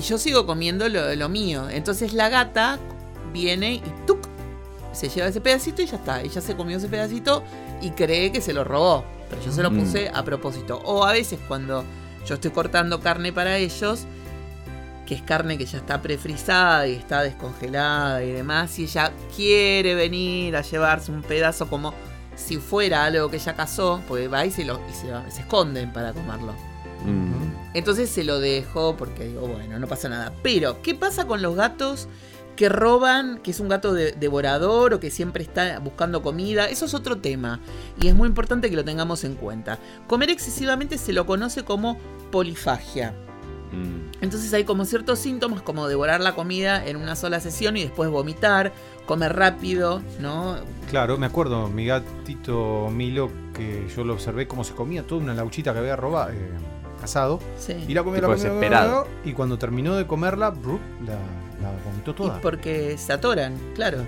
y 0.00 0.02
yo 0.02 0.18
sigo 0.18 0.46
comiendo 0.46 0.88
lo, 0.88 1.14
lo 1.14 1.28
mío. 1.28 1.68
Entonces 1.70 2.12
la 2.14 2.28
gata 2.28 2.78
viene 3.32 3.74
y 3.74 3.82
¡tuc! 4.06 4.18
se 4.92 5.08
lleva 5.08 5.28
ese 5.28 5.40
pedacito 5.40 5.82
y 5.82 5.86
ya 5.86 5.96
está. 5.96 6.20
Ella 6.22 6.40
se 6.40 6.56
comió 6.56 6.78
ese 6.78 6.88
pedacito 6.88 7.44
y 7.80 7.90
cree 7.90 8.32
que 8.32 8.40
se 8.40 8.52
lo 8.52 8.64
robó. 8.64 9.04
Pero 9.28 9.42
yo 9.42 9.52
se 9.52 9.62
lo 9.62 9.70
Mm. 9.70 9.78
puse 9.80 10.08
a 10.12 10.24
propósito. 10.24 10.80
O 10.84 11.04
a 11.04 11.12
veces 11.12 11.38
cuando 11.46 11.84
yo 12.26 12.34
estoy 12.34 12.50
cortando 12.50 13.00
carne 13.00 13.32
para 13.32 13.56
ellos, 13.58 14.06
que 15.06 15.14
es 15.14 15.22
carne 15.22 15.58
que 15.58 15.66
ya 15.66 15.78
está 15.78 16.02
prefrizada 16.02 16.86
y 16.88 16.94
está 16.94 17.22
descongelada 17.22 18.22
y 18.24 18.30
demás, 18.32 18.78
y 18.78 18.84
ella 18.84 19.12
quiere 19.36 19.94
venir 19.94 20.56
a 20.56 20.62
llevarse 20.62 21.10
un 21.12 21.22
pedazo 21.22 21.68
como 21.68 21.94
si 22.36 22.56
fuera 22.58 23.04
algo 23.04 23.28
que 23.30 23.36
ella 23.36 23.54
cazó, 23.54 24.00
porque 24.08 24.28
va 24.28 24.44
y 24.46 24.50
se, 24.50 24.64
lo, 24.64 24.80
y 24.88 24.92
se, 24.94 25.10
va- 25.10 25.28
se 25.30 25.40
esconden 25.40 25.92
para 25.92 26.12
comerlo. 26.12 26.54
Mm. 27.04 27.74
Entonces 27.74 28.10
se 28.10 28.24
lo 28.24 28.40
dejo 28.40 28.96
porque 28.96 29.24
digo, 29.28 29.46
bueno, 29.46 29.78
no 29.78 29.86
pasa 29.86 30.08
nada. 30.08 30.32
Pero, 30.42 30.82
¿qué 30.82 30.94
pasa 30.94 31.26
con 31.26 31.40
los 31.42 31.54
gatos 31.56 32.08
que 32.56 32.68
roban, 32.68 33.38
que 33.38 33.52
es 33.52 33.60
un 33.60 33.68
gato 33.68 33.94
de- 33.94 34.12
devorador 34.12 34.92
o 34.92 35.00
que 35.00 35.10
siempre 35.10 35.42
está 35.42 35.78
buscando 35.78 36.20
comida? 36.22 36.66
Eso 36.68 36.84
es 36.84 36.94
otro 36.94 37.18
tema 37.18 37.60
y 38.00 38.08
es 38.08 38.14
muy 38.14 38.28
importante 38.28 38.68
que 38.70 38.76
lo 38.76 38.84
tengamos 38.84 39.24
en 39.24 39.34
cuenta. 39.34 39.78
Comer 40.06 40.30
excesivamente 40.30 40.98
se 40.98 41.12
lo 41.12 41.24
conoce 41.26 41.64
como 41.64 41.96
polifagia. 42.30 43.14
Mm. 43.72 44.10
Entonces 44.20 44.52
hay 44.52 44.64
como 44.64 44.84
ciertos 44.84 45.20
síntomas 45.20 45.62
como 45.62 45.86
devorar 45.86 46.20
la 46.20 46.34
comida 46.34 46.84
en 46.84 46.96
una 46.96 47.14
sola 47.16 47.38
sesión 47.40 47.76
y 47.76 47.82
después 47.82 48.10
vomitar, 48.10 48.72
comer 49.06 49.34
rápido, 49.36 50.02
¿no? 50.20 50.56
Claro, 50.90 51.16
me 51.18 51.26
acuerdo, 51.26 51.68
mi 51.68 51.86
gatito 51.86 52.88
Milo, 52.90 53.30
que 53.54 53.86
yo 53.94 54.04
lo 54.04 54.14
observé 54.14 54.46
cómo 54.48 54.64
se 54.64 54.74
comía 54.74 55.06
toda 55.06 55.22
una 55.22 55.34
lauchita 55.34 55.72
que 55.72 55.78
había 55.78 55.96
robado, 55.96 56.30
eh, 56.32 56.50
cazado. 57.00 57.40
Sí. 57.58 57.74
Y 57.88 57.94
la 57.94 58.02
la 58.02 58.28
desesperado. 58.28 59.08
y 59.24 59.32
cuando 59.32 59.58
terminó 59.58 59.96
de 59.96 60.06
comerla, 60.06 60.50
la, 61.04 61.14
la 61.62 61.72
vomitó 61.84 62.10
Y 62.12 62.14
toda. 62.14 62.40
porque 62.40 62.96
se 62.98 63.12
atoran, 63.12 63.56
claro. 63.74 64.04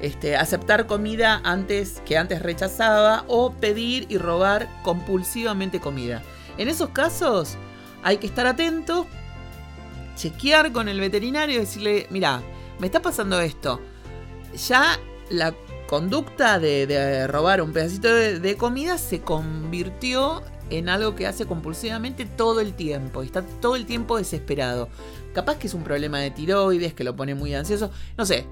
Este, 0.00 0.36
aceptar 0.36 0.86
comida 0.86 1.40
antes 1.42 2.02
que 2.04 2.18
antes 2.18 2.42
rechazaba 2.42 3.24
o 3.28 3.52
pedir 3.54 4.04
y 4.10 4.18
robar 4.18 4.68
compulsivamente 4.82 5.80
comida. 5.80 6.22
En 6.58 6.68
esos 6.68 6.90
casos 6.90 7.56
hay 8.02 8.18
que 8.18 8.26
estar 8.26 8.46
atentos, 8.46 9.06
chequear 10.16 10.72
con 10.72 10.88
el 10.88 11.00
veterinario 11.00 11.56
y 11.56 11.60
decirle, 11.60 12.06
mira, 12.10 12.42
me 12.78 12.86
está 12.86 13.00
pasando 13.00 13.40
esto. 13.40 13.80
Ya 14.68 14.98
la 15.30 15.54
conducta 15.86 16.58
de, 16.58 16.86
de 16.86 17.26
robar 17.26 17.62
un 17.62 17.72
pedacito 17.72 18.12
de, 18.12 18.38
de 18.40 18.56
comida 18.56 18.98
se 18.98 19.20
convirtió 19.20 20.42
en 20.70 20.88
algo 20.88 21.14
que 21.14 21.26
hace 21.26 21.46
compulsivamente 21.46 22.26
todo 22.26 22.60
el 22.60 22.74
tiempo 22.74 23.22
y 23.22 23.26
está 23.26 23.42
todo 23.42 23.76
el 23.76 23.86
tiempo 23.86 24.16
desesperado. 24.18 24.88
Capaz 25.34 25.56
que 25.58 25.66
es 25.66 25.74
un 25.74 25.84
problema 25.84 26.18
de 26.18 26.30
tiroides 26.30 26.94
que 26.94 27.04
lo 27.04 27.14
pone 27.14 27.34
muy 27.34 27.54
ansioso. 27.54 27.90
No 28.16 28.26
sé. 28.26 28.46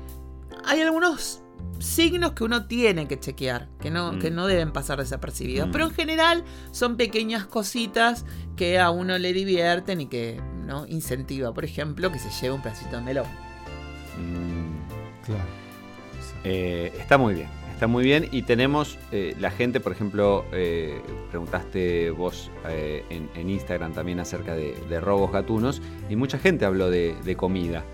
Hay 0.64 0.80
algunos 0.80 1.40
signos 1.78 2.32
que 2.32 2.44
uno 2.44 2.66
tiene 2.66 3.08
que 3.08 3.18
chequear, 3.18 3.68
que 3.80 3.90
no, 3.90 4.12
Mm. 4.12 4.18
que 4.18 4.30
no 4.30 4.46
deben 4.46 4.72
pasar 4.72 4.98
desapercibidos. 4.98 5.68
Mm. 5.68 5.72
Pero 5.72 5.84
en 5.86 5.90
general 5.92 6.44
son 6.70 6.96
pequeñas 6.96 7.46
cositas 7.46 8.24
que 8.56 8.78
a 8.78 8.90
uno 8.90 9.18
le 9.18 9.32
divierten 9.32 10.00
y 10.02 10.06
que 10.06 10.40
no 10.64 10.86
incentiva. 10.86 11.52
Por 11.52 11.64
ejemplo, 11.64 12.12
que 12.12 12.18
se 12.18 12.30
lleve 12.30 12.54
un 12.54 12.62
pedacito 12.62 12.96
de 12.96 13.02
melón. 13.02 13.26
Mm. 14.18 15.24
Claro. 15.24 15.44
Eh, 16.44 16.92
está 16.98 17.16
muy 17.18 17.34
bien, 17.34 17.48
muy 17.86 18.04
bien. 18.04 18.28
Y 18.32 18.42
tenemos 18.42 18.98
eh, 19.12 19.34
la 19.38 19.50
gente, 19.50 19.80
por 19.80 19.92
ejemplo, 19.92 20.44
eh, 20.52 21.00
preguntaste 21.30 22.10
vos 22.10 22.50
eh, 22.68 23.04
en, 23.10 23.50
Instagram 23.50 23.92
también 23.92 24.20
acerca 24.20 24.54
de, 24.54 25.00
robos 25.00 25.32
gatunos 25.32 25.82
y 26.08 26.16
mucha 26.16 26.38
gente 26.38 26.64
habló 26.64 26.90
de, 26.90 27.36
comida. 27.36 27.84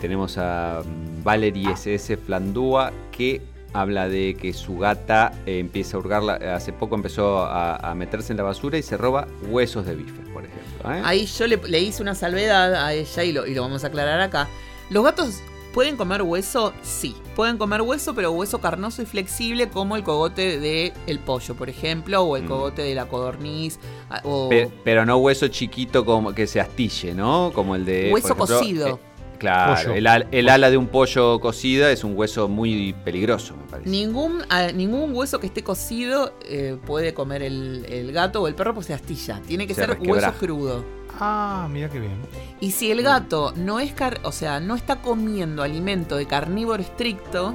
Tenemos 0.00 0.38
a 0.38 0.82
mm, 0.84 1.22
Valerie 1.22 1.70
SS 1.72 2.16
Flandúa 2.16 2.92
que 3.12 3.40
habla 3.72 4.08
de 4.08 4.34
que 4.34 4.52
su 4.52 4.78
gata 4.78 5.32
empieza 5.44 5.96
a 5.96 6.00
hurgarla, 6.00 6.34
hace 6.54 6.72
poco 6.72 6.94
empezó 6.94 7.44
a, 7.44 7.94
meterse 7.94 8.32
en 8.32 8.38
la 8.38 8.44
basura 8.44 8.78
y 8.78 8.82
se 8.82 8.96
roba 8.96 9.26
huesos 9.48 9.86
de 9.86 9.94
bife, 9.94 10.22
por 10.32 10.44
ejemplo. 10.44 11.04
Ahí 11.04 11.26
yo 11.26 11.46
le, 11.46 11.58
le 11.68 11.80
hice 11.80 12.02
una 12.02 12.14
salvedad 12.14 12.74
a 12.74 12.92
ella 12.94 13.24
y 13.24 13.32
lo, 13.32 13.46
y 13.46 13.54
lo 13.54 13.62
vamos 13.62 13.84
a 13.84 13.88
aclarar 13.88 14.20
acá. 14.20 14.48
¿Los 14.90 15.04
gatos 15.04 15.42
pueden 15.76 15.96
comer 15.98 16.22
hueso? 16.22 16.72
Sí, 16.82 17.14
pueden 17.36 17.58
comer 17.58 17.82
hueso, 17.82 18.14
pero 18.14 18.32
hueso 18.32 18.62
carnoso 18.62 19.02
y 19.02 19.04
flexible 19.04 19.68
como 19.68 19.94
el 19.94 20.02
cogote 20.02 20.58
del 20.58 20.94
el 21.06 21.18
pollo, 21.18 21.54
por 21.54 21.68
ejemplo, 21.68 22.22
o 22.22 22.36
el 22.38 22.44
Mm. 22.44 22.48
cogote 22.48 22.80
de 22.82 22.94
la 22.94 23.04
codorniz, 23.06 23.78
a- 24.08 24.22
o 24.24 24.48
Pe- 24.48 24.70
pero 24.84 25.04
no 25.04 25.18
hueso 25.18 25.48
chiquito 25.48 26.04
como 26.06 26.32
que 26.32 26.46
se 26.46 26.60
astille, 26.60 27.12
¿no? 27.14 27.52
Como 27.54 27.76
el 27.76 27.84
de. 27.84 28.10
hueso 28.10 28.34
por 28.34 28.48
ejemplo, 28.50 28.58
cocido. 28.58 28.88
eh, 28.88 28.98
claro, 29.38 29.92
el, 29.92 30.06
al- 30.06 30.26
el 30.32 30.48
ala 30.48 30.70
de 30.70 30.78
un 30.78 30.86
pollo 30.86 31.38
cocida 31.40 31.92
es 31.92 32.04
un 32.04 32.16
hueso 32.16 32.48
muy 32.48 32.94
peligroso, 33.04 33.54
me 33.54 33.70
parece. 33.70 33.90
Ningún, 33.90 34.44
a- 34.48 34.72
ningún 34.72 35.14
hueso 35.14 35.38
que 35.40 35.46
esté 35.48 35.62
cocido 35.62 36.32
eh, 36.48 36.78
puede 36.86 37.12
comer 37.12 37.42
el, 37.42 37.84
el 37.90 38.12
gato 38.12 38.40
o 38.40 38.48
el 38.48 38.54
perro 38.54 38.72
porque 38.72 38.86
se 38.86 38.94
astilla. 38.94 39.42
Tiene 39.46 39.66
que 39.66 39.74
Se 39.74 39.84
ser 39.84 39.98
hueso 40.00 40.32
crudo. 40.40 40.95
Ah, 41.18 41.68
mira 41.70 41.88
qué 41.88 42.00
bien. 42.00 42.16
Y 42.60 42.70
si 42.72 42.90
el 42.90 43.02
gato 43.02 43.52
no 43.56 43.80
es 43.80 43.92
car 43.92 44.20
o 44.24 44.32
sea, 44.32 44.60
no 44.60 44.74
está 44.74 44.96
comiendo 44.96 45.62
alimento 45.62 46.16
de 46.16 46.26
carnívoro 46.26 46.82
estricto, 46.82 47.54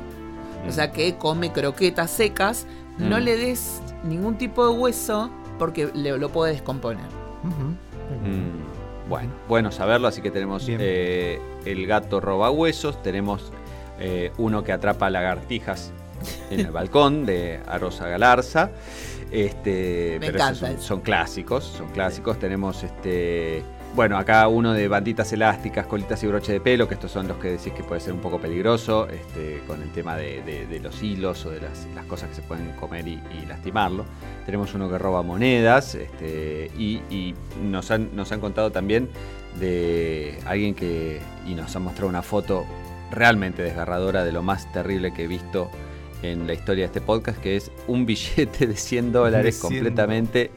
o 0.68 0.72
sea 0.72 0.92
que 0.92 1.16
come 1.18 1.52
croquetas 1.52 2.12
secas, 2.12 2.66
no 2.98 3.18
Mm. 3.20 3.24
le 3.24 3.38
des 3.38 3.82
ningún 4.04 4.38
tipo 4.38 4.68
de 4.68 4.78
hueso 4.78 5.30
porque 5.60 5.90
le- 5.94 6.18
lo 6.18 6.30
puede 6.30 6.54
descomponer. 6.54 7.06
Mm, 7.44 9.10
bueno, 9.10 9.30
bueno 9.48 9.72
saberlo, 9.72 10.08
así 10.08 10.22
que 10.22 10.32
tenemos 10.32 10.66
eh, 10.68 11.40
el 11.66 11.88
gato 11.88 12.20
roba 12.20 12.52
huesos, 12.52 13.02
tenemos 13.02 13.52
eh, 14.00 14.32
uno 14.38 14.64
que 14.64 14.72
atrapa 14.72 15.10
lagartijas 15.12 15.92
en 16.50 16.62
el 16.62 16.72
balcón 16.72 17.26
de 17.26 17.60
Arosa 17.68 18.08
Galarza. 18.08 18.72
Este, 19.32 20.18
Me 20.20 20.28
pero 20.28 20.38
esos 20.38 20.58
son, 20.58 20.82
son 20.82 21.00
clásicos, 21.02 21.64
son 21.64 21.88
clásicos. 21.90 22.38
Tenemos 22.40 22.84
este. 22.84 23.64
Bueno, 23.94 24.18
acá 24.18 24.48
uno 24.48 24.72
de 24.74 24.88
banditas 24.88 25.34
elásticas, 25.34 25.86
colitas 25.86 26.24
y 26.24 26.28
broche 26.28 26.54
de 26.54 26.62
pelo, 26.62 26.88
que 26.88 26.94
estos 26.94 27.12
son 27.12 27.28
los 27.28 27.36
que 27.38 27.50
decís 27.50 27.74
que 27.74 27.84
puede 27.84 28.00
ser 28.00 28.14
un 28.14 28.22
poco 28.22 28.40
peligroso, 28.40 29.08
este, 29.10 29.62
con 29.68 29.82
el 29.82 29.90
tema 29.92 30.16
de, 30.16 30.42
de- 30.44 30.66
de 30.66 30.80
los 30.80 31.04
hilos 31.04 31.46
o 31.46 31.50
de 31.50 31.60
las, 31.60 31.86
las 31.94 32.06
cosas 32.06 32.30
que 32.30 32.36
se 32.36 32.42
pueden 32.42 32.72
comer 32.80 33.06
y, 33.06 33.22
y 33.42 33.46
lastimarlo. 33.48 34.06
Tenemos 34.46 34.74
uno 34.76 34.90
que 34.90 34.98
roba 34.98 35.24
monedas, 35.24 35.96
este, 35.96 36.72
y, 36.78 37.02
y 37.10 37.36
nos, 37.62 37.92
han, 37.92 38.16
nos 38.16 38.32
han 38.32 38.40
contado 38.40 38.72
también 38.72 39.10
de 39.60 40.40
alguien 40.46 40.74
que. 40.74 41.20
y 41.46 41.54
nos 41.54 41.76
han 41.76 41.84
mostrado 41.84 42.08
una 42.10 42.22
foto 42.22 42.66
realmente 43.12 43.62
desgarradora 43.62 44.24
de 44.24 44.32
lo 44.32 44.42
más 44.42 44.72
terrible 44.72 45.14
que 45.14 45.26
he 45.26 45.28
visto 45.28 45.70
en 46.24 46.48
la 46.48 46.54
historia 46.54 46.84
de 46.84 46.88
este 46.88 47.02
podcast, 47.02 47.42
que 47.42 47.56
es 47.56 47.72
un 47.88 48.06
billete 48.08 48.68
de 48.68 48.76
100 48.76 49.12
dólares 49.12 49.62
De 49.62 49.68
100. 49.68 49.72
completamente 49.74 50.52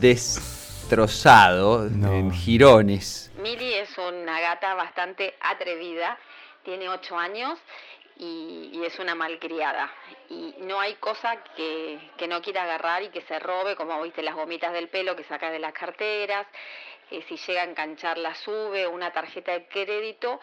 destrozado 0.00 1.88
No. 1.90 2.12
en 2.12 2.30
jirones. 2.32 3.30
Mili 3.38 3.74
es 3.74 3.96
una 3.98 4.40
gata 4.40 4.74
bastante 4.74 5.34
atrevida, 5.40 6.18
tiene 6.64 6.88
8 6.88 7.18
años 7.18 7.58
y, 8.16 8.70
y 8.72 8.84
es 8.84 8.98
una 8.98 9.14
malcriada. 9.14 9.90
Y 10.30 10.54
no 10.60 10.80
hay 10.80 10.94
cosa 10.94 11.36
que, 11.56 11.98
que 12.16 12.26
no 12.28 12.40
quiera 12.42 12.62
agarrar 12.62 13.02
y 13.02 13.08
que 13.10 13.22
se 13.22 13.38
robe, 13.38 13.76
como 13.76 14.00
viste 14.02 14.22
las 14.22 14.34
gomitas 14.34 14.72
del 14.72 14.88
pelo 14.88 15.14
que 15.16 15.24
saca 15.24 15.50
de 15.50 15.58
las 15.58 15.72
carteras, 15.72 16.46
eh, 17.10 17.22
si 17.28 17.36
llega 17.36 17.62
a 17.62 17.64
enganchar 17.64 18.16
la 18.18 18.34
sube, 18.34 18.86
una 18.86 19.12
tarjeta 19.12 19.52
de 19.52 19.66
crédito, 19.66 20.40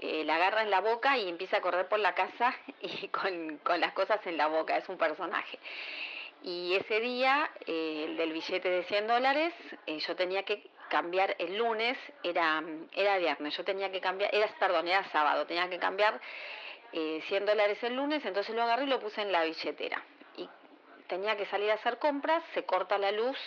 eh, 0.00 0.24
la 0.24 0.36
agarra 0.36 0.62
en 0.62 0.70
la 0.70 0.80
boca 0.80 1.16
y 1.18 1.28
empieza 1.28 1.58
a 1.58 1.60
correr 1.60 1.88
por 1.88 1.98
la 1.98 2.14
casa 2.14 2.54
y 2.80 3.08
con, 3.08 3.58
con 3.58 3.80
las 3.80 3.92
cosas 3.92 4.26
en 4.26 4.36
la 4.36 4.48
boca, 4.48 4.76
es 4.76 4.88
un 4.88 4.98
personaje. 4.98 5.58
Y 6.42 6.74
ese 6.74 7.00
día, 7.00 7.50
eh, 7.66 8.06
el 8.08 8.16
del 8.16 8.32
billete 8.32 8.68
de 8.68 8.84
100 8.84 9.06
dólares, 9.06 9.52
eh, 9.86 9.98
yo 9.98 10.16
tenía 10.16 10.42
que 10.42 10.70
cambiar 10.88 11.36
el 11.38 11.58
lunes, 11.58 11.98
era, 12.22 12.62
era 12.94 13.18
viernes, 13.18 13.56
yo 13.56 13.64
tenía 13.64 13.92
que 13.92 14.00
cambiar, 14.00 14.34
era, 14.34 14.48
perdón, 14.58 14.88
era 14.88 15.04
sábado, 15.10 15.46
tenía 15.46 15.68
que 15.68 15.78
cambiar 15.78 16.18
eh, 16.92 17.22
100 17.28 17.46
dólares 17.46 17.82
el 17.82 17.94
lunes, 17.94 18.24
entonces 18.24 18.54
lo 18.54 18.62
agarré 18.62 18.84
y 18.84 18.86
lo 18.86 18.98
puse 19.00 19.20
en 19.20 19.32
la 19.32 19.44
billetera. 19.44 20.02
Y 20.36 20.48
tenía 21.08 21.36
que 21.36 21.44
salir 21.46 21.70
a 21.70 21.74
hacer 21.74 21.98
compras, 21.98 22.42
se 22.54 22.64
corta 22.64 22.96
la 22.96 23.12
luz 23.12 23.38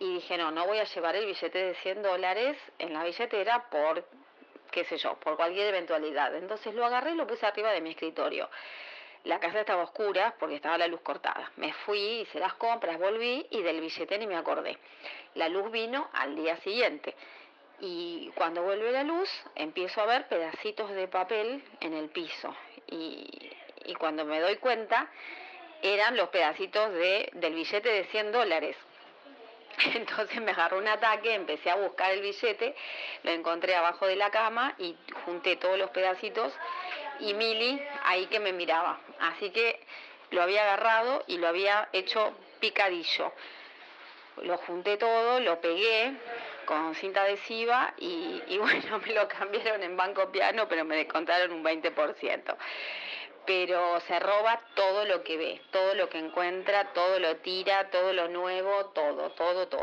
y 0.00 0.14
dije, 0.14 0.36
no, 0.36 0.50
no 0.50 0.66
voy 0.66 0.78
a 0.78 0.84
llevar 0.84 1.14
el 1.14 1.26
billete 1.26 1.58
de 1.58 1.74
100 1.76 2.02
dólares 2.02 2.58
en 2.80 2.92
la 2.92 3.04
billetera 3.04 3.70
por, 3.70 4.04
qué 4.72 4.84
sé 4.84 4.96
yo, 4.96 5.14
por 5.20 5.36
cualquier 5.36 5.68
eventualidad. 5.68 6.34
Entonces 6.34 6.74
lo 6.74 6.84
agarré 6.84 7.12
y 7.12 7.14
lo 7.14 7.26
puse 7.26 7.46
arriba 7.46 7.70
de 7.70 7.80
mi 7.80 7.90
escritorio. 7.90 8.50
La 9.24 9.38
casa 9.38 9.60
estaba 9.60 9.84
oscura 9.84 10.34
porque 10.40 10.56
estaba 10.56 10.76
la 10.76 10.88
luz 10.88 11.00
cortada. 11.02 11.52
Me 11.56 11.72
fui, 11.72 12.22
hice 12.22 12.40
las 12.40 12.54
compras, 12.54 12.98
volví 12.98 13.46
y 13.50 13.62
del 13.62 13.80
billete 13.80 14.18
ni 14.18 14.26
me 14.26 14.36
acordé. 14.36 14.76
La 15.36 15.48
luz 15.48 15.70
vino 15.70 16.10
al 16.12 16.34
día 16.34 16.56
siguiente. 16.56 17.14
Y 17.78 18.32
cuando 18.34 18.62
vuelve 18.62 18.90
la 18.90 19.04
luz, 19.04 19.28
empiezo 19.54 20.00
a 20.00 20.06
ver 20.06 20.26
pedacitos 20.26 20.90
de 20.90 21.06
papel 21.06 21.62
en 21.80 21.94
el 21.94 22.08
piso. 22.08 22.54
Y, 22.88 23.28
y 23.84 23.94
cuando 23.94 24.24
me 24.24 24.40
doy 24.40 24.56
cuenta, 24.56 25.08
eran 25.82 26.16
los 26.16 26.28
pedacitos 26.30 26.92
de, 26.92 27.30
del 27.34 27.54
billete 27.54 27.88
de 27.88 28.04
100 28.06 28.32
dólares. 28.32 28.76
Entonces 29.94 30.40
me 30.40 30.52
agarró 30.52 30.78
un 30.78 30.88
ataque, 30.88 31.34
empecé 31.34 31.70
a 31.70 31.76
buscar 31.76 32.12
el 32.12 32.20
billete, 32.20 32.74
lo 33.22 33.30
encontré 33.30 33.74
abajo 33.74 34.06
de 34.06 34.16
la 34.16 34.30
cama 34.30 34.74
y 34.78 34.96
junté 35.24 35.56
todos 35.56 35.78
los 35.78 35.90
pedacitos 35.90 36.52
y 37.20 37.34
Mili 37.34 37.80
ahí 38.04 38.26
que 38.26 38.40
me 38.40 38.52
miraba. 38.52 38.98
Así 39.20 39.50
que 39.50 39.80
lo 40.30 40.42
había 40.42 40.62
agarrado 40.62 41.24
y 41.26 41.38
lo 41.38 41.48
había 41.48 41.88
hecho 41.92 42.32
picadillo. 42.60 43.32
Lo 44.42 44.56
junté 44.58 44.96
todo, 44.96 45.40
lo 45.40 45.60
pegué, 45.60 46.14
con 46.64 46.94
cinta 46.94 47.22
adhesiva 47.22 47.94
y, 47.98 48.42
y 48.48 48.58
bueno, 48.58 48.98
me 48.98 49.12
lo 49.12 49.28
cambiaron 49.28 49.82
en 49.82 49.96
Banco 49.96 50.30
Piano, 50.30 50.68
pero 50.68 50.84
me 50.84 50.96
descontaron 50.96 51.52
un 51.52 51.64
20%. 51.64 52.56
Pero 53.46 54.00
se 54.06 54.18
roba 54.20 54.60
todo 54.76 55.04
lo 55.04 55.22
que 55.24 55.36
ve, 55.36 55.60
todo 55.72 55.94
lo 55.94 56.08
que 56.08 56.18
encuentra, 56.18 56.92
todo 56.92 57.18
lo 57.18 57.36
tira, 57.38 57.90
todo 57.90 58.12
lo 58.12 58.28
nuevo, 58.28 58.70
todo, 58.94 59.30
todo, 59.32 59.66
todo. 59.68 59.82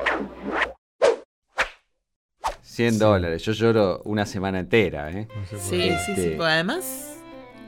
100 2.62 3.00
dólares. 3.00 3.44
Yo 3.44 3.52
lloro 3.52 4.02
una 4.06 4.26
semana 4.26 4.60
entera, 4.60 5.12
¿eh? 5.12 5.28
No. 5.36 5.46
Sí, 5.46 5.58
sí, 5.60 5.60
sí. 5.70 6.12
Este- 6.12 6.30
pero 6.32 6.46
además, 6.46 7.18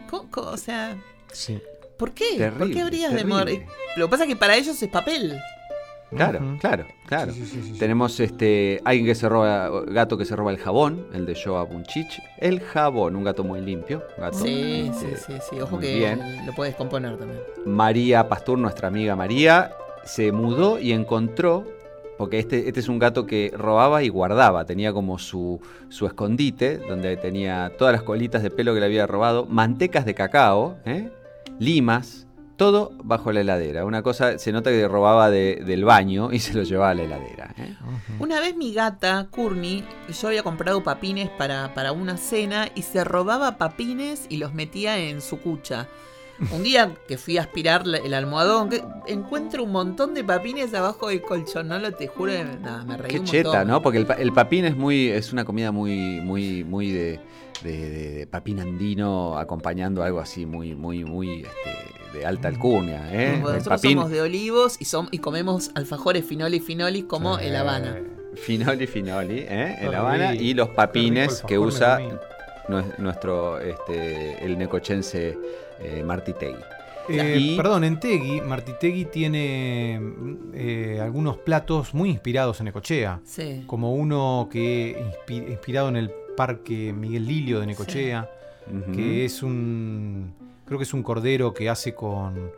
co- 0.10 0.30
co- 0.30 0.50
o 0.52 0.58
sea, 0.58 0.96
Sí. 1.32 1.62
¿por 1.98 2.14
qué? 2.14 2.52
¿Por 2.58 2.72
qué 2.72 2.82
habrías 2.82 3.14
de 3.14 3.26
morir? 3.26 3.66
Lo 3.98 4.06
que 4.08 4.12
pasa 4.12 4.24
es 4.24 4.30
que 4.30 4.36
para 4.36 4.56
ellos 4.56 4.82
es 4.82 4.90
papel. 4.90 5.38
Claro, 6.16 6.58
claro, 6.60 6.86
claro. 7.06 7.32
Sí, 7.32 7.40
sí, 7.42 7.46
sí, 7.46 7.62
sí, 7.64 7.74
sí. 7.74 7.80
Tenemos 7.80 8.20
este 8.20 8.82
alguien 8.84 9.06
que 9.06 9.16
se 9.16 9.30
roba, 9.30 9.70
gato 9.88 10.18
que 10.18 10.26
se 10.26 10.36
roba 10.36 10.52
el 10.52 10.58
jabón, 10.58 11.08
el 11.14 11.26
de 11.26 11.36
Joa 11.42 11.64
Bunchich. 11.64 12.22
El 12.38 12.60
jabón, 12.60 13.16
un 13.16 13.24
gato 13.24 13.44
muy 13.44 13.62
limpio. 13.62 14.04
gato, 14.18 14.38
Sí, 14.38 14.92
sí, 14.94 15.06
este, 15.14 15.18
sí, 15.34 15.40
sí. 15.50 15.62
Ojo 15.62 15.78
muy 15.78 15.86
que 15.86 15.96
bien. 15.96 16.46
lo 16.46 16.54
puedes 16.54 16.76
componer 16.76 17.18
también. 17.18 17.40
María 17.66 18.28
Pastur, 18.28 18.58
nuestra 18.58 18.90
amiga 18.90 19.16
María, 19.16 19.72
se 20.04 20.32
mudó 20.34 20.80
y 20.80 20.92
encontró, 20.92 21.64
porque 22.18 22.40
este, 22.40 22.68
este 22.68 22.82
es 22.82 22.90
un 22.90 23.00
gato 23.00 23.26
que 23.26 23.54
robaba 23.56 24.04
y 24.04 24.10
guardaba, 24.10 24.66
tenía 24.66 24.92
como 24.92 25.18
su, 25.18 25.62
su 25.90 26.06
escondite, 26.08 26.78
donde 26.78 27.16
tenía 27.18 27.72
todas 27.78 27.94
las 27.94 28.04
colitas 28.04 28.44
de 28.44 28.52
pelo 28.52 28.74
que 28.74 28.80
le 28.82 28.86
había 28.88 29.08
robado, 29.08 29.46
mantecas 29.46 30.06
de 30.06 30.14
cacao, 30.14 30.78
¿eh? 30.86 31.10
limas, 31.58 32.28
todo 32.62 32.92
bajo 33.04 33.32
la 33.32 33.42
heladera. 33.42 33.86
Una 33.86 34.04
cosa, 34.04 34.38
se 34.38 34.52
nota 34.52 34.70
que 34.70 34.88
robaba 34.88 35.32
de- 35.32 35.64
del 35.66 35.84
baño 35.84 36.32
y 36.32 36.38
se 36.38 36.54
lo 36.54 36.62
llevaba 36.62 36.92
a 36.92 36.94
la 36.94 37.02
heladera. 37.02 37.56
¿eh? 37.58 37.74
Una 38.20 38.40
vez 38.40 38.56
mi 38.56 38.72
gata, 38.72 39.30
Courtney, 39.32 39.84
yo 40.22 40.28
había 40.28 40.44
comprado 40.44 40.84
papines 40.84 41.32
para, 41.32 41.74
para 41.74 41.92
una 41.92 42.18
cena 42.18 42.70
y 42.76 42.84
se 42.84 43.04
robaba 43.04 43.58
papines 43.58 44.28
y 44.30 44.38
los 44.38 44.54
metía 44.54 45.00
en 45.00 45.22
su 45.22 45.40
cucha. 45.40 45.88
Un 46.52 46.62
día 46.62 46.92
que 47.08 47.18
fui 47.18 47.40
a 47.40 47.42
aspirar 47.42 47.84
el 47.88 48.14
almohadón, 48.14 48.70
que 48.70 48.84
encuentro 49.08 49.64
un 49.64 49.72
montón 49.72 50.14
de 50.14 50.24
papines 50.24 50.72
abajo 50.76 51.08
del 51.08 51.22
colchón, 51.24 51.68
no 51.68 51.80
lo 51.80 51.92
te 51.94 52.06
juro, 52.08 52.32
nada, 52.62 52.84
me 52.86 52.96
reí 52.96 53.10
Qué 53.12 53.20
un 53.22 53.26
cheta, 53.26 53.50
montón. 53.50 53.68
¿no? 53.70 53.82
Porque 53.82 53.98
el, 53.98 54.08
el 54.20 54.32
papín 54.34 54.66
es 54.66 54.76
muy, 54.78 55.08
es 55.10 55.34
una 55.34 55.46
comida 55.46 55.72
muy, 55.72 56.20
muy, 56.22 56.64
muy 56.64 56.92
de, 56.92 57.20
de- 57.64 57.90
de- 57.90 58.10
de 58.12 58.28
papín 58.28 58.60
andino 58.60 59.38
acompañando 59.38 60.04
algo 60.04 60.20
así 60.20 60.46
muy, 60.46 60.76
muy, 60.76 61.04
muy 61.06 61.42
este, 61.44 62.18
de 62.18 62.26
alta 62.26 62.48
alcurnia, 62.48 63.08
¿eh? 63.12 63.38
Nosotros 63.40 63.68
papín 63.68 63.98
somos 63.98 64.12
de 64.12 64.22
olivos 64.22 64.78
y, 64.82 64.86
som- 64.86 65.08
y 65.12 65.20
comemos 65.20 65.72
alfajores 65.76 66.26
finoli 66.26 66.60
finoli 66.60 67.04
como 67.04 67.38
Sí. 67.40 67.46
el 67.46 67.56
Habana. 67.56 67.98
finoli 68.36 68.88
finoli, 68.88 69.40
¿eh? 69.40 69.78
En 69.82 69.92
La 69.92 70.00
Habana 70.00 70.36
y 70.36 70.54
los 70.54 70.70
papines 70.70 71.44
que 71.48 71.58
usa 71.60 72.00
nuestro, 72.98 73.60
este, 73.60 74.44
el 74.46 74.58
necochense 74.58 75.38
eh, 75.80 76.04
Martitegui. 76.06 76.56
Eh, 77.10 77.38
Y- 77.40 77.58
Perdón, 77.58 77.84
en 77.84 78.00
Tegui, 78.00 78.40
Martitegui 78.42 79.06
tiene 79.06 80.00
eh, 80.54 81.00
algunos 81.02 81.38
platos 81.38 81.94
muy 81.94 82.10
inspirados 82.10 82.62
en 82.62 82.68
Ecochea. 82.68 83.20
Sí. 83.26 83.64
Como 83.68 83.94
uno 83.96 84.48
que 84.52 84.96
inspi- 85.28 85.50
inspirado 85.50 85.90
en 85.90 85.96
el 85.98 86.12
Parque 86.36 86.94
Miguel 86.94 87.26
Lilio 87.26 87.60
de 87.60 87.68
Necochea, 87.68 88.30
que 88.94 89.26
es 89.26 89.44
un. 89.44 90.34
Creo 90.66 90.78
que 90.78 90.84
es 90.84 90.94
un 90.94 91.04
cordero 91.04 91.54
que 91.54 91.70
hace 91.70 91.94
con, 91.94 92.52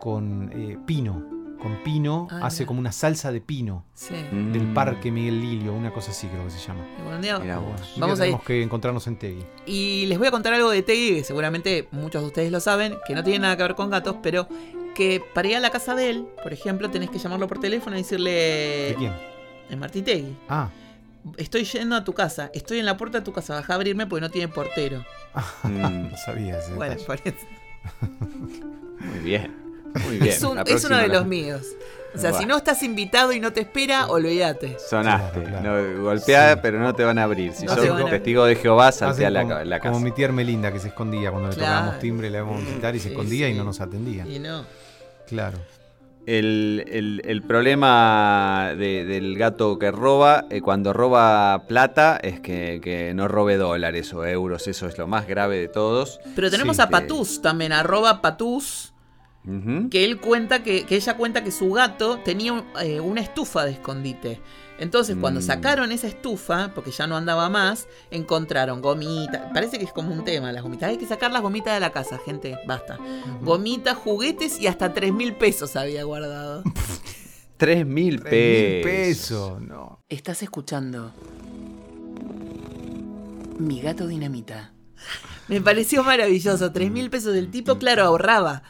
con 0.00 0.50
eh, 0.54 0.78
pino. 0.86 1.22
Con 1.60 1.76
pino, 1.84 2.26
Ah, 2.28 2.40
hace 2.46 2.62
mira. 2.64 2.66
como 2.66 2.80
una 2.80 2.90
salsa 2.90 3.30
de 3.30 3.40
pino 3.40 3.84
Sí. 3.94 4.14
Mm. 4.32 4.50
del 4.52 4.72
Parque 4.74 5.12
Miguel 5.12 5.40
Lilio, 5.40 5.72
una 5.72 5.92
cosa 5.92 6.10
así 6.10 6.26
creo 6.26 6.42
que 6.44 6.50
se 6.50 6.58
llama. 6.58 6.84
Bueno, 7.04 7.20
día- 7.20 7.38
Mirá 7.38 7.58
bueno, 7.58 7.76
Vamos 7.98 8.18
a 8.18 8.22
tenemos 8.24 8.42
que 8.44 8.62
encontrarnos 8.64 9.06
en 9.06 9.16
Tegui. 9.16 9.44
Y 9.64 10.06
les 10.06 10.18
voy 10.18 10.26
a 10.26 10.32
contar 10.32 10.52
algo 10.54 10.70
de 10.70 10.82
Tegui, 10.82 11.18
que 11.18 11.24
seguramente 11.24 11.86
muchos 11.92 12.20
de 12.22 12.26
ustedes 12.26 12.50
lo 12.50 12.58
saben, 12.58 12.96
que 13.06 13.14
no 13.14 13.22
tiene 13.22 13.38
nada 13.38 13.56
que 13.56 13.62
ver 13.62 13.76
con 13.76 13.90
gatos, 13.90 14.16
pero 14.24 14.48
que 14.96 15.22
para 15.34 15.46
ir 15.48 15.54
a 15.56 15.60
la 15.60 15.70
casa 15.70 15.94
de 15.94 16.10
él, 16.10 16.26
por 16.42 16.52
ejemplo, 16.52 16.90
tenés 16.90 17.10
que 17.10 17.18
llamarlo 17.20 17.46
por 17.46 17.60
teléfono 17.60 17.94
y 17.94 18.00
¿De 18.00 18.02
decirle... 18.02 18.94
quién? 18.98 19.12
En 19.70 19.78
Martitegui. 19.78 20.36
Ah, 20.48 20.68
Estoy 21.36 21.64
yendo 21.64 21.94
a 21.96 22.02
tu 22.04 22.12
casa, 22.14 22.50
estoy 22.52 22.78
en 22.80 22.86
la 22.86 22.96
puerta 22.96 23.18
de 23.18 23.24
tu 23.24 23.32
casa, 23.32 23.54
baja 23.54 23.72
a 23.72 23.76
abrirme 23.76 24.06
porque 24.06 24.20
no 24.22 24.30
tiene 24.30 24.48
portero. 24.48 25.04
Mm, 25.62 26.10
no 26.10 26.16
sabía 26.16 26.58
ese 26.58 26.74
Bueno, 26.74 26.96
por 27.06 27.16
eso. 27.24 27.36
muy 29.00 29.18
bien. 29.20 29.56
Muy 30.04 30.16
bien. 30.18 30.28
Es, 30.34 30.42
un- 30.42 30.58
uno 30.58 30.96
de 30.98 31.08
la- 31.08 31.14
los 31.14 31.26
míos. 31.26 31.62
O 32.14 32.18
sea, 32.18 32.34
si 32.34 32.44
no 32.44 32.58
estás 32.58 32.82
invitado 32.82 33.32
y 33.32 33.40
no 33.40 33.54
te 33.54 33.60
espera, 33.62 34.06
olvídate. 34.08 34.76
Sonaste. 34.90 35.40
Claro, 35.44 35.60
claro. 35.62 35.92
No, 35.96 36.02
golpeada, 36.02 36.54
Sí. 36.54 36.58
pero 36.62 36.78
no 36.78 36.94
te 36.94 37.04
van 37.04 37.18
a 37.18 37.24
abrir. 37.24 37.54
Si 37.54 37.64
No 37.64 37.74
sos 37.74 37.88
a 38.02 38.04
testigo 38.10 38.44
de 38.44 38.56
Jehová, 38.56 38.92
saltea 38.92 39.30
la, 39.30 39.42
como, 39.42 39.54
la 39.60 39.78
casa. 39.78 39.90
como 39.92 40.04
mi 40.04 40.12
tía 40.12 40.26
Hermelinda 40.26 40.70
que 40.70 40.78
se 40.78 40.88
escondía 40.88 41.30
cuando 41.30 41.48
le 41.48 41.54
tocábamos 41.54 41.98
timbre, 42.00 42.28
le 42.28 42.36
íbamos 42.38 42.56
a 42.62 42.64
visitar 42.66 42.94
y 42.94 42.98
se 42.98 43.04
Sí, 43.04 43.10
escondía 43.14 43.48
y 43.48 43.54
no 43.54 43.64
nos 43.64 43.80
atendía. 43.80 44.26
Y 44.26 44.38
no. 44.38 44.66
Claro. 45.26 45.56
El, 46.24 46.84
el- 46.88 47.22
el 47.24 47.42
problema 47.42 48.74
de- 48.78 49.04
del 49.04 49.36
gato 49.36 49.78
que 49.78 49.90
roba, 49.90 50.44
eh, 50.50 50.60
cuando 50.60 50.92
roba 50.92 51.64
plata, 51.66 52.16
es 52.22 52.38
que, 52.40 52.80
que 52.82 53.12
no 53.14 53.26
robe 53.26 53.56
dólares 53.56 54.12
o 54.14 54.24
euros. 54.24 54.68
Eso 54.68 54.86
es 54.86 54.96
lo 54.98 55.06
más 55.08 55.26
grave 55.26 55.58
de 55.58 55.68
todos. 55.68 56.20
Pero 56.36 56.48
tenemos 56.50 56.76
Sí, 56.76 56.82
a 56.82 56.86
que- 56.86 56.92
Patus 56.92 57.42
también, 57.42 57.72
arroba 57.72 58.20
Patus, 58.22 58.92
que 59.90 60.04
él 60.04 60.20
cuenta 60.20 60.62
que, 60.62 60.84
que 60.84 60.94
ella 60.94 61.16
cuenta 61.16 61.42
que 61.42 61.50
su 61.50 61.72
gato 61.72 62.20
tenía 62.24 62.52
un- 62.52 62.64
eh, 62.80 63.00
una 63.00 63.20
estufa 63.20 63.64
de 63.64 63.72
escondite. 63.72 64.40
Entonces, 64.82 65.16
cuando 65.20 65.40
Mm. 65.40 65.44
sacaron 65.44 65.92
esa 65.92 66.08
estufa, 66.08 66.72
porque 66.74 66.90
ya 66.90 67.06
no 67.06 67.16
andaba 67.16 67.48
más, 67.48 67.86
encontraron 68.10 68.82
gomitas. 68.82 69.42
Parece 69.54 69.78
que 69.78 69.84
es 69.84 69.92
como 69.92 70.12
un 70.12 70.24
tema 70.24 70.50
las 70.52 70.62
gomitas. 70.62 70.90
Hay 70.90 70.98
que 70.98 71.06
sacar 71.06 71.30
las 71.30 71.40
gomitas 71.40 71.72
de 71.74 71.80
la 71.80 71.90
casa, 71.90 72.18
gente. 72.18 72.58
Basta. 72.66 72.98
Gomitas, 73.42 73.96
juguetes 73.96 74.60
y 74.60 74.66
hasta 74.66 74.92
3 74.92 75.12
mil 75.12 75.34
pesos 75.36 75.76
había 75.76 76.02
guardado. 76.04 76.62
Tres 77.56 77.86
mil 77.86 78.20
Tres 78.20 78.32
mil 78.32 78.82
pesos. 78.82 79.50
pesos. 79.52 79.60
No. 79.62 80.00
Estás 80.08 80.42
escuchando 80.42 81.12
Mi 83.58 83.80
gato 83.80 84.06
dinamita. 84.08 84.72
Me 85.48 85.60
pareció 85.60 86.02
maravilloso. 86.02 86.72
3 86.72 86.90
mil 86.90 87.08
pesos 87.10 87.32
del 87.34 87.50
tipo, 87.50 87.78
claro, 87.78 88.02
ahorraba. 88.04 88.62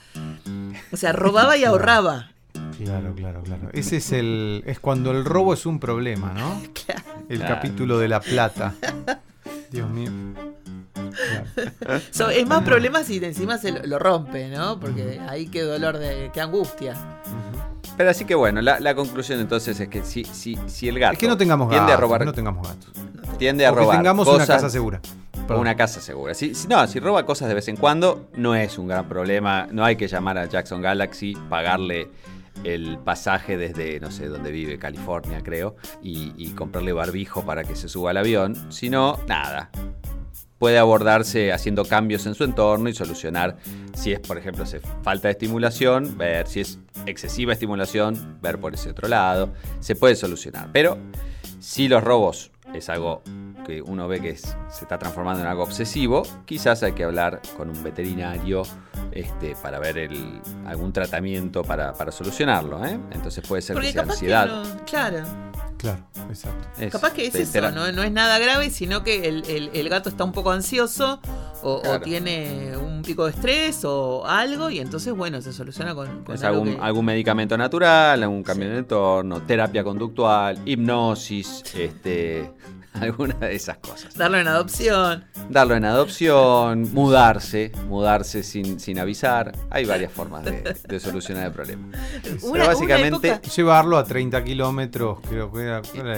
O 0.93 0.97
sea, 0.97 1.13
robaba 1.13 1.57
y 1.57 1.65
ahorraba. 1.65 2.33
Claro, 2.79 3.15
claro, 3.15 3.43
claro. 3.43 3.69
Ese 3.73 3.97
es 3.99 4.13
el. 4.13 4.63
Es 4.67 4.81
cuando 4.81 5.11
el 5.13 5.25
robo 5.25 5.55
es 5.55 5.67
un 5.67 5.79
problema, 5.81 6.33
¿no? 6.33 6.61
Claro. 6.85 7.03
El 7.29 7.39
Claro. 7.39 7.55
capítulo 7.55 7.99
de 7.99 8.09
la 8.09 8.21
plata. 8.21 8.75
Dios 9.71 9.89
mío. 9.91 10.11
Claro. 10.95 12.01
So, 12.11 12.29
es 12.31 12.47
más 12.47 12.63
problema 12.63 13.03
si 13.05 13.23
encima 13.25 13.59
se 13.59 13.73
lo, 13.73 13.83
lo 13.87 13.99
rompe, 13.99 14.49
¿no? 14.49 14.79
Porque 14.81 15.21
ahí 15.29 15.47
qué 15.47 15.63
dolor 15.63 15.99
de. 15.99 16.31
qué 16.33 16.41
angustia. 16.41 16.95
Pero 17.97 18.11
así 18.11 18.25
que 18.25 18.35
bueno, 18.35 18.63
la, 18.63 18.81
la 18.81 18.95
conclusión 18.95 19.39
entonces 19.41 19.79
es 19.79 19.89
que 19.89 20.03
si, 20.03 20.25
si, 20.25 20.57
si 20.67 20.89
el 20.89 20.99
gato 20.99 21.13
Es 21.13 21.19
que 21.19 21.29
no 21.29 21.37
tengamos 21.37 21.69
gatos. 21.69 21.81
tiende 21.81 21.93
a 21.93 21.97
robar, 21.99 22.21
que 22.21 22.25
no 22.25 22.33
tengamos 22.33 22.67
gatos. 22.67 22.91
tiende 23.39 23.67
a 23.67 23.71
O 23.73 23.75
que 23.75 23.81
robar 23.81 23.97
tengamos 23.99 24.25
cosas, 24.27 24.49
una 24.49 24.55
casa 24.57 24.71
segura. 24.71 25.01
Perdón. 25.47 25.61
Una 25.61 25.77
casa 25.77 26.01
segura. 26.01 26.33
Si, 26.35 26.55
si- 26.55 26.69
no, 26.69 26.87
si 26.87 27.01
roba 27.01 27.27
cosas 27.27 27.49
de 27.49 27.55
vez 27.55 27.69
en 27.69 27.77
cuando, 27.77 28.29
no 28.37 28.55
es 28.55 28.79
un 28.79 28.89
gran 28.89 29.09
problema. 29.09 29.67
No 29.71 29.85
hay 29.85 29.97
que 29.97 30.09
llamar 30.09 30.39
a 30.39 30.47
Jackson 30.47 30.81
Galaxy, 30.81 31.37
pagarle 31.51 32.09
el 32.65 32.99
pasaje 32.99 33.57
desde, 33.57 34.01
no 34.01 34.11
sé, 34.11 34.29
donde 34.29 34.51
vive, 34.51 34.79
California, 34.79 35.41
creo, 35.43 35.77
y, 36.03 36.51
comprarle 36.53 36.93
barbijo 36.93 37.45
para 37.45 37.65
que 37.65 37.75
se 37.75 37.89
suba 37.89 38.11
al 38.11 38.19
avión. 38.19 38.71
Si 38.71 38.91
no, 38.91 39.19
nada. 39.27 39.71
Puede 40.59 40.79
abordarse 40.79 41.53
haciendo 41.53 41.85
cambios 41.85 42.25
en 42.27 42.35
su 42.35 42.45
entorno 42.45 42.89
y 42.89 42.95
solucionar 42.95 43.57
si 43.95 44.13
es, 44.13 44.21
por 44.21 44.39
ejemplo, 44.39 44.65
falta 45.03 45.27
de 45.27 45.33
estimulación, 45.33 46.17
ver 46.17 46.47
si 46.47 46.61
es 46.61 46.79
excesiva 47.07 47.53
estimulación, 47.53 48.39
ver 48.41 48.61
por 48.61 48.75
ese 48.75 48.91
otro 48.91 49.09
lado. 49.09 49.53
Se 49.81 49.97
puede 49.97 50.15
solucionar. 50.15 50.69
Pero 50.73 50.99
si 51.59 51.89
los 51.89 52.05
robos 52.05 52.52
es 52.75 52.89
algo 52.89 53.23
que 53.67 53.81
uno 53.83 54.09
ve 54.09 54.21
que 54.21 54.31
es- 54.31 54.57
se 54.71 54.85
está 54.85 54.99
transformando 54.99 55.41
en 55.43 55.47
algo 55.47 55.63
obsesivo, 55.63 56.23
quizás 56.45 56.83
hay 56.83 56.93
que 56.93 57.05
hablar 57.05 57.41
con 57.57 57.71
un 57.71 57.83
veterinario 57.83 58.63
este, 59.13 59.55
para 59.63 59.79
ver 59.79 59.99
el- 59.99 60.41
algún 60.67 60.93
tratamiento 60.93 61.63
para, 61.63 61.93
para 61.93 62.11
solucionarlo. 62.11 62.85
¿eh? 62.85 62.99
Entonces 63.13 63.47
puede 63.47 63.63
ser 63.63 63.75
Porque 63.75 63.89
que 63.89 63.93
sea 63.93 64.03
ansiedad. 64.03 64.47
que 64.63 64.69
no. 64.69 64.85
Claro. 64.85 65.19
Claro, 65.83 65.99
exacto. 66.31 66.69
Capaz 66.91 67.13
que 67.13 67.27
es 67.27 67.35
eso, 67.35 67.71
¿no? 67.73 67.93
No 67.93 68.03
es 68.03 68.11
nada 68.13 68.39
grave, 68.39 68.71
sino 68.71 69.03
que 69.05 69.29
el, 69.29 69.45
el- 69.47 69.71
el 69.75 69.89
gato 69.91 70.09
está 70.09 70.25
un 70.25 70.33
poco 70.33 70.51
ansioso 70.53 71.21
o, 71.65 71.83
tiene 72.01 72.77
un 72.77 73.03
pico 73.03 73.25
de 73.25 73.33
estrés 73.33 73.85
o 73.85 74.25
algo 74.27 74.71
y 74.71 74.79
entonces, 74.81 75.13
bueno, 75.15 75.41
se 75.43 75.53
soluciona 75.53 75.95
con, 75.95 76.25
con 76.25 76.35
Es 76.37 76.43
algo 76.45 76.61
algún, 76.63 76.77
que- 76.77 76.83
algún 76.83 77.05
medicamento 77.05 77.59
natural, 77.59 78.23
algún 78.23 78.43
cambio 78.43 78.71
de 78.71 78.79
entorno, 78.79 79.43
terapia 79.43 79.85
conductual, 79.85 80.59
hipnosis, 80.65 81.63
este, 81.77 82.51
alguna 82.95 83.35
de 83.37 83.55
esas 83.55 83.79
cosas. 83.79 84.15
Darlo 84.15 84.39
en 84.39 84.47
adopción. 84.49 85.25
Darlo 85.49 85.75
en 85.77 85.85
adopción, 85.85 86.93
mudarse, 86.93 87.73
mudarse 87.89 88.43
sin, 88.43 88.79
sin 88.81 88.99
avisar. 88.99 89.53
Hay 89.71 89.85
varias 89.85 90.13
formas 90.13 90.45
de, 90.45 90.77
de 90.89 91.01
solucionar 91.01 91.47
el 91.47 91.53
problema. 91.53 91.89
Una- 92.43 92.53
Pero 92.53 92.67
básicamente 92.67 93.29
una 93.29 93.37
época- 93.37 93.49
Llevarlo 93.51 93.99
a 93.99 94.05
30 94.05 94.45
kilómetros, 94.45 95.19
creo 95.29 95.51
que 95.53 95.63
era. 95.63 95.72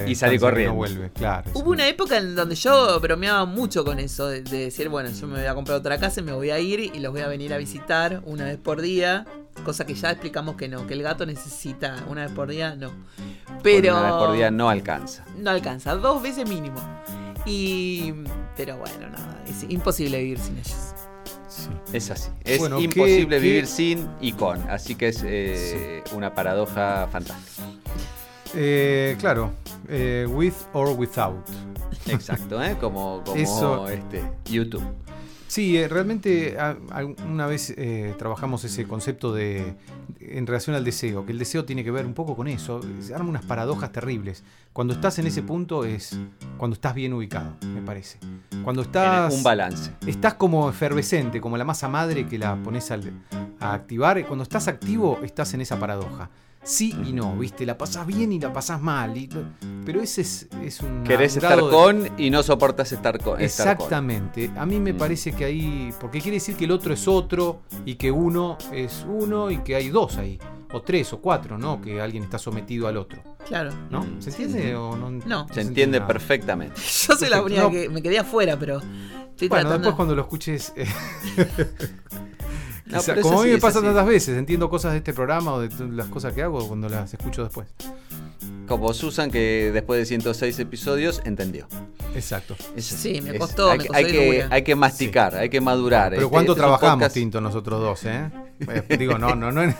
Y 0.07 0.15
que 0.17 0.39
corriendo. 0.39 0.73
No 0.73 0.77
vuelve, 0.77 1.11
claro. 1.11 1.51
Hubo 1.55 1.71
una 1.71 1.87
época 1.89 2.19
en 2.19 2.35
donde 2.35 2.55
yo 2.55 2.99
bromeaba 3.01 3.45
mucho 3.45 3.85
con 3.85 3.99
eso, 4.01 4.27
de, 4.29 4.43
de 4.43 4.59
decir, 4.59 4.89
bueno, 4.89 5.11
yo 5.11 5.27
me 5.27 5.39
voy 5.39 5.47
a 5.47 5.55
comprar 5.55 5.79
otra 5.79 5.99
casa 5.99 6.21
y 6.21 6.25
me 6.25 6.33
voy 6.33 6.51
a 6.51 6.59
ir 6.59 6.81
y 6.81 6.99
los 7.01 7.13
voy 7.13 7.23
a 7.23 7.29
venir 7.29 7.53
a 7.55 7.59
visitar 7.59 8.23
una 8.25 8.45
vez 8.45 8.57
por 8.59 8.81
día, 8.81 9.25
cosa 9.65 9.85
que 9.87 9.95
ya 9.95 10.11
explicamos 10.11 10.57
que 10.57 10.69
no, 10.69 10.87
que 10.87 10.95
el 10.95 11.03
gato 11.03 11.25
necesita 11.27 12.05
una 12.09 12.23
vez 12.27 12.33
por 12.33 12.49
día, 12.49 12.75
no. 12.75 12.91
Pero 13.63 13.93
una 13.97 14.03
vez 14.03 14.13
por 14.13 14.33
día 14.37 14.51
no 14.51 14.69
alcanza. 14.69 15.25
no 15.39 15.51
alcanza, 15.51 15.95
dos 15.97 16.23
veces 16.23 16.49
mínimo. 16.49 16.81
Y 17.47 18.13
pero 18.57 18.79
bueno, 18.79 19.09
nada, 19.11 19.43
es 19.47 19.65
imposible 19.69 20.19
vivir 20.19 20.39
sin 20.39 20.55
ellos. 20.59 20.75
Sí. 21.49 21.69
Es 21.93 22.11
así. 22.11 22.31
Es 22.43 22.59
Bueno, 22.59 22.79
¿qué- 22.79 22.85
imposible 22.85 23.37
qué- 23.37 23.43
vivir 23.43 23.67
sin 23.67 24.09
y 24.21 24.33
con. 24.33 24.61
Así 24.71 24.95
que 24.97 25.09
es 25.09 25.23
eh, 25.25 26.03
una 26.13 26.35
paradoja 26.35 27.07
fantástica. 27.13 27.63
Eh, 28.57 29.17
claro, 29.19 29.53
eh, 29.89 30.27
with 30.31 30.53
or 30.73 30.89
without. 30.99 31.47
Exacto, 32.07 32.63
¿eh? 32.63 32.77
Como, 32.81 33.23
como 33.25 33.37
Eso- 33.37 33.89
este, 33.89 34.23
YouTube. 34.45 34.83
Sí, 35.47 35.87
realmente 35.87 36.59
a- 36.59 36.77
a- 36.91 37.05
una 37.05 37.47
vez 37.47 37.73
eh, 37.77 38.15
trabajamos 38.19 38.65
ese 38.65 38.87
concepto 38.89 39.33
de 39.33 39.77
en 40.19 40.47
relación 40.49 40.75
al 40.75 40.83
deseo, 40.85 41.25
que 41.25 41.31
el 41.33 41.39
deseo 41.39 41.65
tiene 41.65 41.85
que 41.85 41.93
ver 41.93 42.07
un 42.07 42.15
poco 42.15 42.35
con 42.35 42.49
eso. 42.49 42.81
Se 43.01 43.15
arman 43.15 43.29
unas 43.29 43.45
paradojas 43.45 43.93
terribles. 43.93 44.43
Cuando 44.73 44.95
estás 44.95 45.19
en 45.21 45.29
ese 45.29 45.43
punto 45.43 45.85
es 45.85 46.19
cuando 46.59 46.75
estás 46.75 46.95
bien 46.95 47.13
ubicado, 47.13 47.57
me 47.73 47.83
parece. 47.83 48.19
Cuando 48.65 48.83
estás 48.83 49.33
Un 49.33 49.45
balance. 49.45 49.93
estás 50.07 50.35
como 50.35 50.69
efervescente, 50.69 51.41
como 51.41 51.57
la 51.57 51.65
masa 51.65 51.89
madre 51.89 52.27
que 52.27 52.37
la 52.39 52.57
pones 52.57 52.91
a 52.91 53.73
activar. 53.73 54.27
Cuando 54.27 54.43
estás 54.43 54.67
activo, 54.67 55.21
estás 55.23 55.55
en 55.55 55.61
esa 55.61 55.79
paradoja. 55.79 56.31
Sí 56.65 56.97
y 57.07 57.13
no, 57.13 57.37
¿viste? 57.37 57.67
La 57.67 57.77
pasás 57.77 58.07
bien 58.07 58.33
y 58.33 58.41
la 58.41 58.53
pasás 58.53 58.81
mal. 58.81 59.17
y- 59.17 59.29
pero 59.85 60.01
ese 60.01 60.23
es, 60.23 60.49
es 60.63 60.81
un. 60.81 61.05
Querés 61.05 61.37
estar 61.37 61.57
de- 61.63 61.69
con 61.71 62.09
y 62.19 62.31
no 62.31 62.43
soportas 62.43 62.91
estar 62.93 63.19
con. 63.23 63.39
estar 63.41 63.77
con. 63.77 63.85
Exactamente. 63.85 64.51
A 64.57 64.65
mí 64.65 64.81
me 64.81 64.95
Mm. 64.95 64.97
parece 64.97 65.33
que 65.33 65.45
ahí. 65.45 65.93
Porque 66.01 66.21
quiere 66.21 66.37
decir 66.37 66.57
que 66.57 66.65
el 66.65 66.71
otro 66.71 66.95
es 66.95 67.07
otro 67.07 67.61
y 67.85 67.97
que 67.97 68.11
uno 68.11 68.57
es 68.73 69.05
uno 69.07 69.51
y 69.51 69.59
que 69.59 69.75
hay 69.77 69.91
dos 69.91 70.17
ahí. 70.17 70.39
O 70.73 70.81
tres 70.83 71.13
o 71.13 71.21
cuatro, 71.21 71.57
¿no? 71.59 71.81
Que 71.81 72.01
alguien 72.01 72.25
está 72.25 72.39
sometido 72.39 72.89
al 72.89 72.97
otro. 72.97 73.23
Claro. 73.47 73.71
¿no? 73.91 74.01
Mm. 74.03 74.21
¿Se 74.23 74.31
entiende 74.31 74.75
o 74.75 74.97
no? 74.97 75.11
No. 75.11 75.47
Se 75.53 75.61
entiende 75.61 75.99
nada? 76.01 76.09
perfectamente. 76.09 76.81
Yo 77.09 77.15
soy 77.15 77.29
la 77.29 77.43
única 77.43 77.63
No. 77.63 77.71
que 77.71 77.89
me 77.91 78.01
quedé 78.03 78.19
afuera, 78.19 78.59
pero 78.59 78.79
estoy 78.81 79.49
Bueno, 79.49 79.65
tratando. 79.69 79.73
después 79.91 79.95
cuando 79.97 80.15
lo 80.17 80.23
escuches. 80.23 80.73
No, 82.87 82.99
quizá- 82.99 83.21
como 83.21 83.41
a 83.41 83.45
mí 83.45 83.51
me 83.51 83.59
pasa 83.59 83.79
así. 83.79 83.87
tantas 83.87 84.07
veces, 84.07 84.37
entiendo 84.39 84.69
cosas 84.69 84.93
de 84.93 84.99
este 84.99 85.13
programa 85.15 85.55
o 85.55 85.61
de 85.61 85.71
las 85.93 86.07
cosas 86.09 86.33
que 86.35 86.43
hago 86.43 86.67
cuando 86.69 86.89
las 86.89 87.13
escucho 87.15 87.43
después. 87.45 87.67
Como 88.69 88.93
Susan, 88.95 89.31
que 89.31 89.71
después 89.73 89.99
de 90.01 90.07
106 90.07 90.59
episodios 90.59 91.21
entendió. 91.25 91.67
Exacto. 92.15 92.57
Es 92.77 92.85
Sí, 92.87 93.21
me 93.23 93.33
es- 93.33 93.39
costó, 93.39 93.71
hay, 93.71 93.79
me 93.79 93.85
que- 93.85 93.89
costó 93.89 93.99
hay 94.07 94.13
que, 94.13 94.33
dura. 94.43 94.49
hay 94.51 94.63
que 94.63 94.75
masticar, 94.77 95.35
hay 95.35 95.49
que 95.51 95.61
madurar. 95.61 96.11
Pero 96.11 96.23
Este- 96.23 96.31
¿cuánto 96.31 96.53
este 96.53 96.61
trabajamos, 96.63 97.05
podcast- 97.07 97.13
Tinto, 97.15 97.41
nosotros 97.41 97.81
dos, 97.81 98.05
eh? 98.05 98.31
Digo, 98.99 99.19
no, 99.19 99.35
no, 99.35 99.51
no. 99.53 99.63
en- 99.63 99.75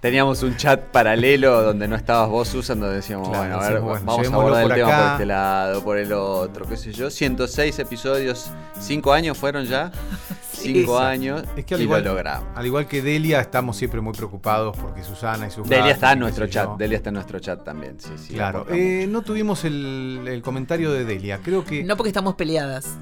Teníamos 0.00 0.44
un 0.44 0.56
chat 0.56 0.80
paralelo 0.92 1.60
donde 1.62 1.88
no 1.88 1.96
estabas 1.96 2.28
vos, 2.28 2.46
Susan, 2.46 2.78
donde 2.78 2.96
decíamos, 2.96 3.30
Claro, 3.30 3.48
bueno, 3.56 3.60
a 3.60 3.68
ver, 3.70 3.80
bueno, 3.80 4.00
vamos 4.06 4.28
a 4.28 4.34
abordar 4.34 4.62
el 4.62 4.68
por 4.68 4.76
tema 4.76 4.96
por 5.02 5.12
este 5.12 5.26
lado, 5.26 5.84
por 5.84 5.98
el 5.98 6.12
otro, 6.12 6.68
qué 6.68 6.76
sé 6.76 6.92
yo. 6.92 7.10
106 7.10 7.78
episodios, 7.80 8.48
5 8.80 9.12
años 9.12 9.36
fueron 9.36 9.64
ya. 9.64 9.90
Sí. 10.68 10.80
5 10.80 10.92
Exacto. 10.92 10.98
años 11.08 11.42
Es 11.56 11.64
que 11.64 11.74
al 11.74 11.80
y 11.80 11.84
igual, 11.84 12.02
lo 12.04 12.10
logramos. 12.10 12.48
al 12.54 12.66
igual 12.66 12.86
que 12.86 13.02
Delia, 13.02 13.40
estamos 13.40 13.76
siempre 13.76 14.00
muy 14.00 14.12
preocupados 14.12 14.76
porque 14.76 15.02
Susana 15.02 15.46
y 15.46 15.50
sus 15.50 15.68
Delia 15.68 15.92
está 15.92 16.12
en 16.12 16.20
nuestro 16.20 16.46
chat, 16.46 16.66
yo. 16.66 16.76
Delia 16.76 16.96
está 16.98 17.10
en 17.10 17.14
nuestro 17.14 17.38
chat 17.40 17.64
también, 17.64 17.98
sí, 18.00 18.10
sí. 18.16 18.34
Claro, 18.34 18.66
eh, 18.70 19.06
no 19.08 19.22
tuvimos 19.22 19.64
el, 19.64 20.24
el 20.26 20.42
comentario 20.42 20.92
de 20.92 21.04
Delia. 21.04 21.40
Creo 21.42 21.64
que. 21.64 21.82
No 21.84 21.96
porque 21.96 22.08
estamos 22.10 22.34
peleadas. 22.34 22.96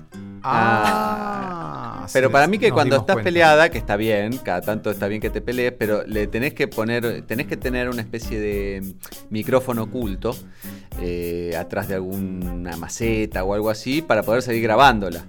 Ah, 0.49 2.07
Pero 2.13 2.29
sí, 2.29 2.33
para 2.33 2.47
mí 2.47 2.59
que 2.59 2.71
cuando 2.71 2.97
estás 2.97 3.15
cuenta. 3.15 3.25
peleada, 3.25 3.69
que 3.69 3.79
está 3.79 3.97
bien, 3.97 4.39
cada 4.39 4.61
tanto 4.61 4.91
está 4.91 5.09
bien 5.09 5.21
que 5.21 5.31
te 5.31 5.41
pelees, 5.41 5.73
pero 5.79 6.05
le 6.07 6.27
tenés 6.27 6.55
que 6.55 6.69
poner, 6.69 7.23
tenés 7.23 7.47
que 7.47 7.57
tener 7.57 7.89
una 7.89 8.03
especie 8.03 8.39
de 8.41 8.95
micrófono 9.31 9.85
oculto 9.85 10.37
eh, 11.01 11.55
atrás 11.59 11.89
de 11.89 11.95
alguna 11.97 12.77
maceta 12.77 13.43
o 13.45 13.55
algo 13.55 13.71
así 13.71 14.03
para 14.03 14.23
poder 14.23 14.43
seguir 14.43 14.63
grabándola. 14.63 15.25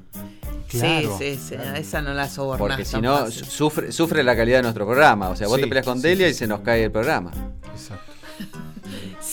Claro, 0.70 1.18
sí, 1.18 1.36
sí, 1.36 1.40
sí, 1.50 1.56
claro. 1.56 1.78
esa 1.78 2.02
no 2.02 2.14
la 2.14 2.28
sobornás 2.28 2.60
Porque 2.60 2.84
si 2.86 3.00
no, 3.00 3.32
sufre, 3.32 3.92
sufre 3.94 4.22
la 4.24 4.36
calidad 4.36 4.58
de 4.58 4.64
nuestro 4.64 4.86
programa. 4.86 5.30
O 5.30 5.36
sea, 5.36 5.48
vos 5.48 5.56
Sí, 5.56 5.62
te 5.64 5.68
peleas 5.68 5.86
con 5.86 5.98
sí, 6.02 6.08
Delia 6.10 6.28
sí, 6.28 6.32
y 6.32 6.34
sí. 6.34 6.40
se 6.40 6.48
nos 6.48 6.60
cae 6.60 6.84
el 6.84 6.92
programa. 6.92 7.32
Exacto. 7.72 8.12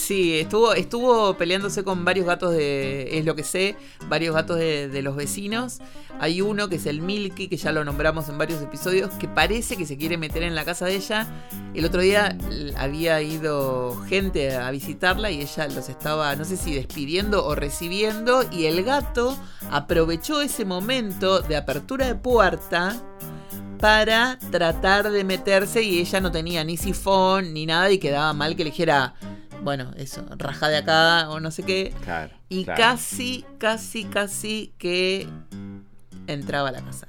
Sí, 0.04 0.38
estuvo, 0.38 0.74
estuvo 0.74 1.32
peleándose 1.38 1.82
con 1.82 2.04
varios 2.04 2.26
gatos 2.26 2.52
de. 2.52 3.16
Es 3.16 3.24
lo 3.24 3.34
que 3.34 3.42
sé, 3.42 3.74
varios 4.06 4.34
gatos 4.34 4.58
de, 4.58 4.86
de 4.88 5.00
los 5.00 5.16
vecinos. 5.16 5.78
Hay 6.20 6.42
uno 6.42 6.68
que 6.68 6.76
es 6.76 6.84
el 6.84 7.00
Milky, 7.00 7.48
que 7.48 7.56
ya 7.56 7.72
lo 7.72 7.86
nombramos 7.86 8.28
en 8.28 8.36
varios 8.36 8.60
episodios, 8.60 9.14
que 9.14 9.28
parece 9.28 9.78
que 9.78 9.86
se 9.86 9.96
quiere 9.96 10.18
meter 10.18 10.42
en 10.42 10.54
la 10.54 10.66
casa 10.66 10.84
de 10.84 10.96
ella. 10.96 11.26
El 11.72 11.86
otro 11.86 12.02
día 12.02 12.36
había 12.76 13.22
ido 13.22 13.96
gente 14.06 14.54
a 14.54 14.70
visitarla 14.70 15.30
y 15.30 15.40
ella 15.40 15.68
los 15.68 15.88
estaba, 15.88 16.36
no 16.36 16.44
sé 16.44 16.58
si 16.58 16.74
despidiendo 16.74 17.46
o 17.46 17.54
recibiendo. 17.54 18.44
Y 18.52 18.66
el 18.66 18.84
gato 18.84 19.38
aprovechó 19.70 20.42
ese 20.42 20.66
momento 20.66 21.40
de 21.40 21.56
apertura 21.56 22.08
de 22.08 22.14
puerta 22.14 23.02
para 23.80 24.38
tratar 24.50 25.10
de 25.10 25.24
meterse 25.24 25.82
y 25.82 25.98
ella 25.98 26.20
no 26.20 26.30
tenía 26.30 26.62
ni 26.62 26.76
sifón 26.76 27.54
ni 27.54 27.64
nada 27.64 27.90
y 27.90 27.96
quedaba 27.96 28.34
mal 28.34 28.54
que 28.54 28.64
le 28.64 28.70
dijera, 28.70 29.14
bueno, 29.64 29.90
eso, 29.96 30.24
raja 30.38 30.68
de 30.68 30.76
acá 30.76 31.28
o 31.30 31.40
no 31.40 31.50
sé 31.50 31.62
qué. 31.64 31.92
Claro. 32.04 32.32
Y 32.48 32.64
claro. 32.64 32.80
casi, 32.80 33.44
casi, 33.58 34.04
casi 34.04 34.72
que 34.78 35.26
entraba 36.26 36.68
a 36.68 36.72
la 36.72 36.82
casa. 36.82 37.08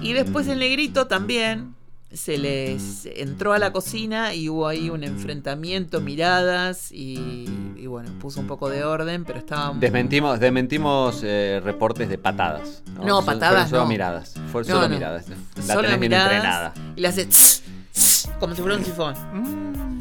Y 0.00 0.14
después 0.14 0.48
el 0.48 0.58
negrito 0.58 1.06
también 1.06 1.74
se 2.10 2.36
les 2.36 3.06
entró 3.06 3.52
a 3.54 3.58
la 3.58 3.72
cocina 3.72 4.34
y 4.34 4.48
hubo 4.50 4.66
ahí 4.68 4.90
un 4.90 5.02
enfrentamiento, 5.04 6.00
miradas 6.00 6.90
y, 6.92 7.46
y 7.76 7.86
bueno, 7.86 8.10
puso 8.18 8.40
un 8.40 8.46
poco 8.46 8.68
de 8.68 8.84
orden, 8.84 9.24
pero 9.24 9.38
estaba... 9.38 9.72
Desmentimos, 9.78 10.38
desmentimos 10.40 11.20
eh, 11.22 11.60
reportes 11.64 12.08
de 12.10 12.18
patadas. 12.18 12.82
No, 13.02 13.16
Son- 13.16 13.26
patadas 13.26 13.52
Fueron 13.52 13.68
solo 13.70 13.82
no. 13.82 13.88
miradas. 13.88 14.34
Fueron 14.50 14.68
No, 14.70 14.74
solo 14.76 14.88
no. 14.88 14.94
miradas. 14.94 15.26
La 15.56 15.62
Solo 15.62 15.80
tenés 15.82 16.00
bien 16.00 16.10
miradas. 16.10 16.32
entrenada. 16.32 16.74
Y 16.96 17.00
le 17.00 17.08
hace... 17.08 17.26
tss, 17.26 17.62
tss, 17.92 18.30
como 18.40 18.54
si 18.54 18.60
fuera 18.62 18.76
un 18.76 18.84
sifón. 18.84 19.91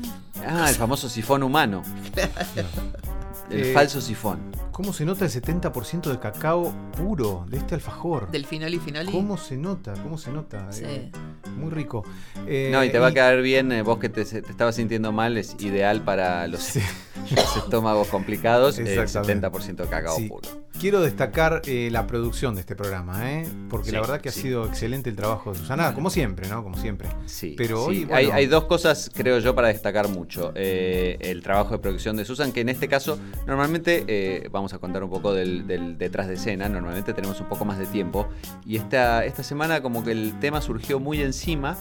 Ah, 0.48 0.70
el 0.70 0.76
famoso 0.76 1.10
sifón 1.10 1.44
humano. 1.44 1.82
El 3.50 3.66
Eh, 3.66 3.74
falso 3.74 4.00
sifón. 4.00 4.40
¿Cómo 4.72 4.94
se 4.94 5.04
nota 5.04 5.26
el 5.26 5.32
70% 5.32 6.10
de 6.10 6.20
cacao 6.20 6.74
puro 6.96 7.46
de 7.50 7.58
este 7.58 7.76
alfajor? 7.76 8.32
Del 8.32 8.46
finoli 8.46 8.80
finoli. 8.80 9.12
¿Cómo 9.12 9.36
se 9.36 9.58
nota? 9.58 9.92
¿Cómo 10.02 10.18
se 10.18 10.32
nota? 10.32 10.72
Sí. 10.72 10.84
Eh, 10.86 11.12
muy 11.58 11.70
rico. 11.70 12.06
Eh, 12.48 12.70
No, 12.72 12.82
y 12.82 12.90
te 12.90 12.98
va 12.98 13.08
a 13.08 13.12
quedar 13.12 13.42
bien, 13.42 13.74
eh, 13.74 13.82
vos 13.82 14.00
que 14.00 14.08
te, 14.08 14.24
te 14.24 14.40
estabas 14.40 14.76
sintiendo 14.76 15.12
mal, 15.12 15.38
es 15.38 15.58
ideal 15.60 16.02
para 16.02 16.48
los, 16.48 16.62
Sí. 16.62 16.80
los 17.36 17.58
estómagos 17.58 18.08
complicados, 18.08 18.80
el 18.80 18.88
Exactamente. 18.88 19.46
70% 19.50 19.84
de 19.84 19.90
cacao 19.90 20.16
Sí. 20.16 20.30
puro. 20.30 20.48
Quiero 20.82 21.00
destacar 21.02 21.62
eh, 21.68 21.90
la 21.92 22.08
producción 22.08 22.56
de 22.56 22.62
este 22.62 22.76
programa, 22.76 23.32
¿eh? 23.32 23.48
porque 23.70 23.90
Sí, 23.90 23.92
la 23.92 24.02
verdad 24.02 24.20
que 24.20 24.30
ha 24.30 24.32
sí. 24.32 24.42
sido 24.42 24.66
excelente 24.66 25.12
el 25.12 25.16
trabajo 25.16 25.52
de 25.54 25.60
Susana, 25.60 25.94
como 25.94 26.10
siempre, 26.10 26.50
¿no? 26.50 26.64
Como 26.64 26.76
siempre. 26.76 27.08
Sí, 27.28 27.54
Pero 27.56 27.84
hoy, 27.86 28.06
bueno. 28.06 28.34
hay 28.34 28.48
dos 28.48 28.64
cosas, 28.66 29.12
creo 29.14 29.38
yo, 29.38 29.54
para 29.54 29.68
destacar 29.68 30.08
mucho. 30.08 30.52
Eh, 30.56 31.20
el 31.20 31.44
trabajo 31.44 31.76
de 31.76 31.78
producción 31.78 32.18
de 32.18 32.26
Susan, 32.26 32.52
que 32.52 32.62
en 32.62 32.70
este 32.70 32.88
caso, 32.88 33.20
normalmente, 33.46 34.06
eh, 34.08 34.50
vamos 34.52 34.74
a 34.74 34.80
contar 34.80 35.04
un 35.04 35.12
poco 35.12 35.36
del, 35.36 35.68
del 35.68 36.00
detrás 36.00 36.28
de 36.28 36.34
escena, 36.34 36.68
normalmente 36.68 37.14
tenemos 37.14 37.40
un 37.42 37.48
poco 37.48 37.64
más 37.64 37.78
de 37.78 37.86
tiempo. 37.86 38.28
Y 38.66 38.78
esta, 38.78 39.24
esta 39.24 39.44
semana 39.44 39.84
como 39.84 40.04
que 40.04 40.14
el 40.14 40.40
tema 40.40 40.62
surgió 40.62 41.00
muy 41.00 41.22
encima 41.22 41.78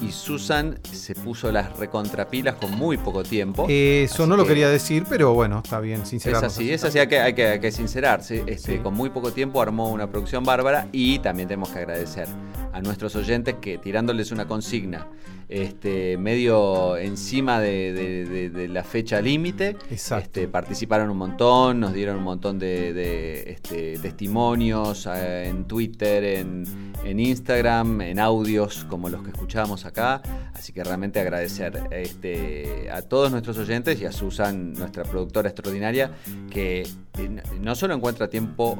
y 0.00 0.10
Susan 0.10 0.78
se 0.90 1.14
puso 1.14 1.52
las 1.52 1.76
recontrapilas 1.78 2.54
con 2.56 2.72
muy 2.72 2.96
poco 2.96 3.22
tiempo. 3.22 3.66
Eso 3.68 4.22
Así 4.22 4.28
no 4.30 4.36
lo 4.36 4.42
que- 4.44 4.48
quería 4.50 4.68
decir, 4.68 5.04
pero 5.08 5.32
bueno, 5.34 5.60
está 5.62 5.78
bien, 5.80 6.02
Es 6.02 6.08
sincerarnos. 6.08 6.52
así, 6.52 6.72
es 6.72 6.82
así, 6.84 6.98
hay 6.98 7.06
que, 7.06 7.20
hay 7.20 7.34
que, 7.34 7.46
hay 7.46 7.60
que 7.60 7.70
sincerarse. 7.70 8.42
Este, 8.46 8.76
Sí. 8.76 8.78
Con 8.78 8.94
muy 8.94 9.10
poco 9.10 9.32
tiempo 9.32 9.60
armó 9.62 9.90
una 9.90 10.08
producción 10.10 10.44
bárbara 10.44 10.88
y 10.92 11.18
también 11.20 11.48
tenemos 11.48 11.68
que 11.70 11.78
agradecer 11.78 12.26
a 12.72 12.80
nuestros 12.80 13.14
oyentes 13.16 13.56
que 13.60 13.78
tirándoles 13.78 14.32
una 14.32 14.46
consigna 14.46 15.06
este, 15.52 16.16
medio 16.16 16.96
encima 16.96 17.60
de, 17.60 17.92
de- 17.92 18.24
de- 18.24 18.50
de 18.50 18.68
la 18.68 18.84
fecha 18.84 19.20
límite. 19.20 19.76
Este, 20.22 20.48
participaron 20.48 21.10
un 21.10 21.16
montón, 21.18 21.80
nos 21.80 21.92
dieron 21.92 22.16
un 22.18 22.24
montón 22.24 22.58
de, 22.58 23.50
este, 23.52 23.98
testimonios 23.98 25.06
eh, 25.12 25.48
en 25.48 25.64
Twitter, 25.64 26.24
en, 26.24 26.64
en 27.04 27.20
Instagram, 27.20 28.00
en 28.00 28.18
audios 28.18 28.84
como 28.88 29.08
los 29.08 29.22
que 29.22 29.30
escuchábamos 29.30 29.84
acá. 29.84 30.22
Así 30.54 30.72
que 30.72 30.82
realmente 30.84 31.20
agradecer 31.20 31.80
este, 31.90 32.88
a 32.90 33.02
todos 33.02 33.30
nuestros 33.30 33.58
oyentes 33.58 34.00
y 34.00 34.04
a 34.06 34.12
Susan, 34.12 34.72
nuestra 34.74 35.02
productora 35.04 35.48
extraordinaria, 35.48 36.12
que 36.50 36.82
eh, 37.18 37.42
no 37.60 37.74
solo 37.74 37.94
encuentra 37.94 38.28
tiempo 38.28 38.78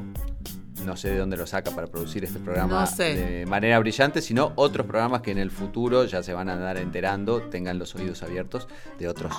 no 0.85 0.97
sé 0.97 1.09
de 1.09 1.17
dónde 1.19 1.37
lo 1.37 1.45
saca 1.47 1.71
para 1.71 1.87
producir 1.87 2.23
este 2.23 2.39
programa 2.39 2.81
No 2.81 2.87
sé. 2.87 3.15
de 3.15 3.45
manera 3.45 3.79
brillante, 3.79 4.21
sino 4.21 4.53
otros 4.55 4.85
programas 4.87 5.21
que 5.21 5.31
en 5.31 5.37
el 5.37 5.51
futuro 5.51 6.05
ya 6.05 6.23
se 6.23 6.33
van 6.33 6.49
a 6.49 6.53
andar 6.53 6.77
enterando, 6.77 7.41
tengan 7.43 7.79
los 7.79 7.93
oídos 7.95 8.23
abiertos 8.23 8.67
de 8.99 9.07
otros, 9.07 9.33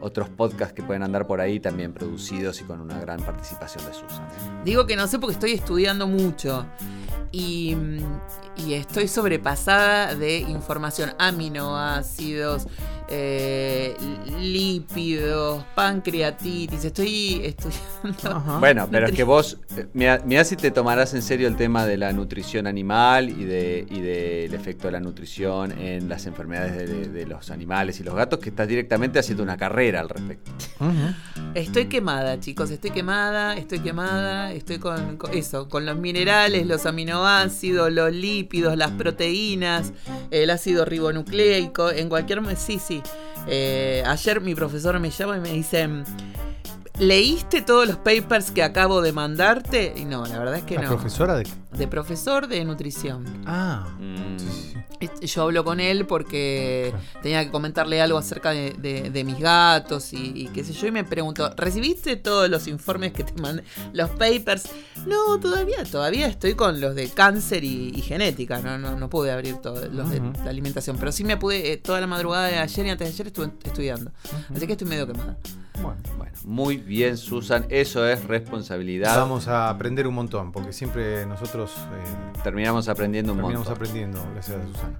otros 0.00 0.28
podcasts 0.28 0.74
que 0.74 0.82
pueden 0.82 1.02
andar 1.02 1.26
por 1.26 1.40
ahí 1.40 1.60
también 1.60 1.92
producidos 1.92 2.60
y 2.60 2.64
con 2.64 2.80
una 2.80 2.98
gran 3.00 3.20
participación 3.20 3.84
de 3.84 3.92
Susan. 3.94 4.28
Digo 4.64 4.86
que 4.86 4.96
no 4.96 5.06
sé 5.06 5.18
porque 5.18 5.34
estoy 5.34 5.52
estudiando 5.52 6.06
mucho 6.06 6.66
y, 7.32 7.74
mm, 7.74 7.98
y 8.56 8.74
estoy 8.74 9.08
sobrepasada 9.08 10.14
de 10.14 10.38
información, 10.40 11.12
aminoácidos, 11.18 12.66
eh, 13.08 13.94
lípidos, 14.40 15.64
pancreatitis, 15.74 16.84
estoy 16.84 17.40
estudiando. 17.44 18.36
Ajá. 18.36 18.58
Bueno, 18.58 18.88
pero 18.90 19.06
es 19.06 19.12
que 19.12 19.22
vos, 19.24 19.58
eh, 19.76 19.86
mira, 19.94 20.20
mirá 20.24 20.42
si 20.44 20.56
te 20.56 20.70
tomarás 20.72 21.14
en 21.14 21.22
serio 21.22 21.46
el 21.46 21.56
tema 21.56 21.86
de 21.86 21.96
la 21.98 22.12
nutrición 22.12 22.66
animal 22.66 23.28
y 23.30 23.44
de 23.44 23.86
y 23.88 24.00
del 24.00 24.54
efecto 24.54 24.88
de 24.88 24.92
la 24.92 25.00
nutrición 25.00 25.72
en 25.78 26.08
las 26.08 26.26
enfermedades 26.26 26.76
de, 26.76 26.86
de- 26.86 27.08
de 27.08 27.26
los 27.26 27.50
animales 27.50 28.00
y 28.00 28.02
los 28.04 28.14
gatos, 28.14 28.40
que 28.40 28.48
estás 28.50 28.66
directamente 28.68 29.18
haciendo 29.18 29.42
una 29.42 29.56
carrera 29.56 30.00
al 30.00 30.08
respecto. 30.08 30.50
Estoy 31.54 31.86
quemada, 31.86 32.38
chicos, 32.40 32.70
estoy 32.70 32.90
quemada, 32.90 33.56
estoy 33.56 33.78
quemada, 33.80 34.52
estoy 34.52 34.78
con, 34.78 35.16
con 35.16 35.32
eso, 35.32 35.68
con 35.68 35.86
los 35.86 35.96
minerales, 35.96 36.66
los 36.66 36.84
aminoácidos, 36.86 37.90
los 37.92 38.12
lípidos, 38.12 38.45
las 38.76 38.90
proteínas, 38.92 39.92
el 40.30 40.50
ácido 40.50 40.84
ribonucleico, 40.84 41.90
en 41.90 42.08
cualquier... 42.08 42.42
Sí, 42.56 42.78
sí. 42.78 43.02
Eh, 43.46 44.02
ayer 44.06 44.40
mi 44.40 44.54
profesor 44.54 44.98
me 44.98 45.10
llama 45.10 45.36
y 45.36 45.40
me 45.40 45.52
dice, 45.52 45.88
¿leíste 46.98 47.62
todos 47.62 47.86
los 47.86 47.96
papers 47.96 48.50
que 48.50 48.62
acabo 48.62 49.02
de 49.02 49.12
mandarte? 49.12 49.92
Y 49.96 50.04
no, 50.04 50.24
la 50.26 50.38
verdad 50.38 50.56
es 50.56 50.64
que 50.64 50.76
¿La 50.76 50.82
no. 50.82 50.88
profesora 50.88 51.36
de 51.36 51.46
De 51.72 51.86
profesor 51.88 52.48
de 52.48 52.64
nutrición. 52.64 53.24
Ah. 53.46 53.86
Mm. 53.98 54.38
sí, 54.38 54.46
sí. 54.50 54.72
Y 55.20 55.26
Yo 55.26 55.42
hablo 55.42 55.62
con 55.62 55.78
él 55.78 56.06
porque 56.06 56.94
tenía 57.22 57.44
que 57.44 57.50
comentarle 57.50 58.00
algo 58.00 58.16
acerca 58.16 58.50
de, 58.52 58.72
de- 58.78 59.10
de 59.10 59.24
mis 59.24 59.38
gatos 59.38 60.14
y, 60.14 60.32
y 60.34 60.46
qué 60.48 60.64
sé 60.64 60.72
yo. 60.72 60.86
Y 60.86 60.90
me 60.90 61.04
preguntó, 61.04 61.52
¿recibiste 61.54 62.16
todos 62.16 62.48
los 62.48 62.66
informes 62.66 63.12
que 63.12 63.22
te 63.24 63.38
mandé? 63.40 63.62
Los 63.92 64.08
papers. 64.10 64.70
No, 65.06 65.38
todavía, 65.38 65.84
todavía 65.84 66.26
estoy 66.28 66.54
con 66.54 66.80
los 66.80 66.94
de 66.94 67.10
cáncer 67.10 67.62
y, 67.62 67.92
y 67.94 68.00
genética. 68.00 68.60
No, 68.60 68.78
no, 68.78 68.96
no 68.96 69.10
pude 69.10 69.30
abrir 69.32 69.56
todos 69.56 69.92
los 69.92 70.08
de 70.10 70.22
alimentación. 70.48 70.96
Pero 70.96 71.12
sí 71.12 71.24
me 71.24 71.36
pude, 71.36 71.72
eh, 71.72 71.76
toda 71.76 72.00
la 72.00 72.06
madrugada 72.06 72.46
de 72.46 72.56
ayer 72.56 72.86
y 72.86 72.90
antes 72.90 73.06
de 73.08 73.12
ayer 73.14 73.26
estuve 73.26 73.50
estudiando. 73.64 74.12
Así 74.54 74.66
que 74.66 74.72
estoy 74.72 74.88
medio 74.88 75.06
quemada. 75.06 75.36
Bueno. 75.82 75.96
Bueno, 76.16 76.32
muy 76.44 76.76
bien, 76.78 77.16
Susan. 77.16 77.66
Eso 77.68 78.06
es 78.08 78.24
responsabilidad. 78.24 79.16
Vamos 79.16 79.48
a 79.48 79.68
aprender 79.68 80.06
un 80.06 80.14
montón, 80.14 80.52
porque 80.52 80.72
siempre 80.72 81.26
nosotros 81.26 81.72
eh, 81.76 82.40
Terminamos 82.42 82.88
aprendiendo 82.88 83.32
un 83.32 83.38
terminamos 83.38 83.68
montón. 83.68 83.76
aprendiendo, 83.86 84.26
gracias 84.32 84.58
a 84.60 84.66
Susana. 84.66 84.98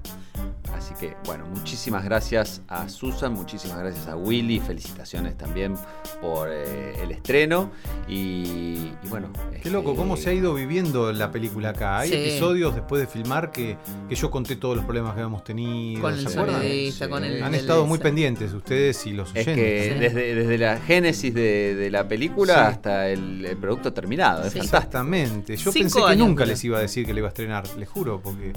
Así 0.76 0.92
que, 1.00 1.16
bueno, 1.24 1.46
muchísimas 1.46 2.04
gracias 2.04 2.60
a 2.68 2.88
Susan, 2.88 3.32
muchísimas 3.32 3.78
gracias 3.78 4.06
a 4.08 4.16
Willy, 4.16 4.60
felicitaciones 4.60 5.36
también 5.38 5.74
por 6.20 6.48
eh, 6.50 6.94
el 7.02 7.10
estreno. 7.12 7.70
Y, 8.08 8.92
y 9.02 9.08
bueno. 9.08 9.30
Qué 9.50 9.56
este, 9.56 9.70
loco, 9.70 9.96
cómo 9.96 10.16
se 10.16 10.30
ha 10.30 10.32
ido 10.34 10.52
viviendo 10.54 11.12
la 11.12 11.30
película 11.32 11.70
acá. 11.70 11.98
Hay 12.00 12.10
Sí. 12.10 12.14
episodios 12.14 12.74
después 12.74 13.00
de 13.00 13.06
filmar 13.06 13.50
que, 13.52 13.78
que 14.08 14.14
yo 14.14 14.30
conté 14.30 14.56
todos 14.56 14.76
los 14.76 14.84
problemas 14.84 15.14
que 15.14 15.20
habíamos 15.20 15.44
tenido. 15.44 16.02
Con 16.02 16.14
el 16.14 16.20
¿se 16.28 16.38
acuerdan? 16.38 16.60
sonidista, 16.62 17.08
con 17.08 17.24
el- 17.24 17.42
Han 17.42 17.54
el- 17.54 17.60
estado 17.60 17.86
muy 17.86 17.98
pendientes 17.98 18.52
ustedes 18.52 19.06
y 19.06 19.12
los 19.12 19.28
Es 19.34 19.46
oyentes. 19.46 19.54
que 19.56 19.92
Sí. 19.94 19.98
desde, 20.00 20.34
desde 20.34 20.58
la 20.58 20.78
génesis 20.78 21.32
de, 21.34 21.74
de 21.74 21.90
la 21.90 22.06
película 22.06 22.54
Sí. 22.54 22.60
hasta 22.60 23.08
el, 23.08 23.44
el 23.46 23.56
producto 23.56 23.92
terminado. 23.92 24.44
Es. 24.44 24.54
Exactamente. 24.56 25.56
Yo 25.56 25.72
Cinco 25.72 25.84
pensé 25.84 25.98
que 26.00 26.04
años 26.12 26.28
nunca 26.28 26.44
les 26.44 26.62
iba 26.64 26.78
a 26.78 26.80
decir 26.82 27.06
que 27.06 27.14
le 27.14 27.20
iba 27.20 27.28
a 27.28 27.30
estrenar, 27.30 27.64
les 27.78 27.88
juro, 27.88 28.20
porque. 28.22 28.52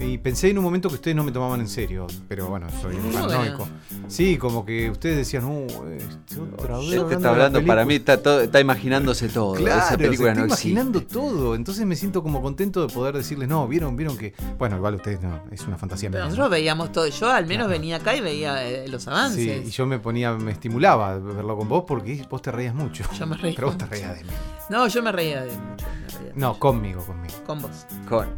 Y 0.00 0.16
pensé 0.18 0.48
en 0.48 0.56
un 0.58 0.64
momento 0.64 0.88
que 0.88 0.94
ustedes 0.94 1.14
no 1.14 1.22
me 1.22 1.30
tomaban 1.30 1.60
en 1.60 1.68
serio, 1.68 2.06
pero 2.26 2.46
bueno, 2.48 2.66
soy 2.80 2.96
un 2.96 3.12
paranoico. 3.12 3.68
Sí, 4.08 4.38
como 4.38 4.64
que 4.64 4.90
ustedes 4.90 5.18
decían, 5.18 5.44
uh, 5.44 5.66
este, 5.94 6.40
otra 6.40 6.78
vez. 6.78 6.86
Yo 6.88 7.02
te 7.04 7.08
de 7.10 7.14
está 7.16 7.28
la 7.28 7.30
hablando, 7.32 7.64
para 7.66 7.84
mí 7.84 7.88
película". 7.98 8.14
está, 8.14 8.22
todo, 8.22 8.40
está 8.40 8.60
imaginándose 8.60 9.28
todo. 9.28 9.54
Claro, 9.54 9.82
Esa 9.82 9.98
película 9.98 10.30
se 10.34 10.40
no 10.40 10.44
está 10.46 10.54
existe. 10.54 10.68
imaginando 10.70 11.02
todo. 11.02 11.54
Entonces 11.54 11.84
me 11.84 11.96
siento 11.96 12.22
como 12.22 12.40
contento 12.40 12.86
de 12.86 12.92
poder 12.92 13.14
decirles, 13.14 13.46
no, 13.48 13.68
vieron, 13.68 13.94
vieron 13.94 14.16
que. 14.16 14.32
Bueno, 14.58 14.76
igual 14.76 14.94
ustedes 14.94 15.20
no, 15.20 15.42
es 15.50 15.60
una 15.66 15.76
fantasía 15.76 16.10
Pero 16.10 16.24
nosotros 16.24 16.48
veíamos 16.50 16.92
todo. 16.92 17.06
Yo 17.06 17.30
al 17.30 17.44
menos 17.46 17.66
Claro. 17.66 17.78
venía 17.78 17.96
acá 17.96 18.16
y 18.16 18.20
veía 18.22 18.66
eh, 18.66 18.88
los 18.88 19.06
avances. 19.06 19.62
Sí, 19.62 19.68
y 19.68 19.70
yo 19.70 19.84
me 19.86 19.98
ponía, 19.98 20.32
me 20.32 20.52
estimulaba 20.52 21.18
verlo 21.18 21.58
con 21.58 21.68
vos 21.68 21.84
porque 21.86 22.24
vos 22.30 22.40
te 22.40 22.50
reías 22.50 22.74
mucho. 22.74 23.04
Yo 23.18 23.26
me 23.26 23.36
reía 23.36 23.54
Pero 23.54 23.66
vos 23.68 23.76
te 23.76 23.84
reías 23.84 24.16
de 24.16 24.24
mí. 24.24 24.30
No, 24.70 24.88
yo 24.88 25.02
me 25.02 25.12
reía 25.12 25.42
de 25.42 25.50
mucho. 25.52 25.86
me 25.86 26.18
reía 26.18 26.32
No, 26.36 26.48
mucho. 26.48 26.60
conmigo, 26.60 27.02
conmigo. 27.04 27.34
Con 27.46 27.60
vos. 27.60 27.86
Con, 28.08 28.28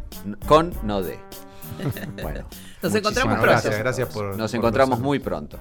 con, 0.45 0.73
no 0.83 1.01
de. 1.01 1.17
Bueno, 2.21 2.45
Nos 2.81 2.95
encontramos 2.95 3.33
pronto. 3.35 3.51
gracias, 3.51 3.77
gracias 3.79 4.09
por. 4.09 4.37
nos 4.37 4.51
por 4.51 4.57
encontramos 4.57 4.99
muy 4.99 5.19
pronto. 5.19 5.59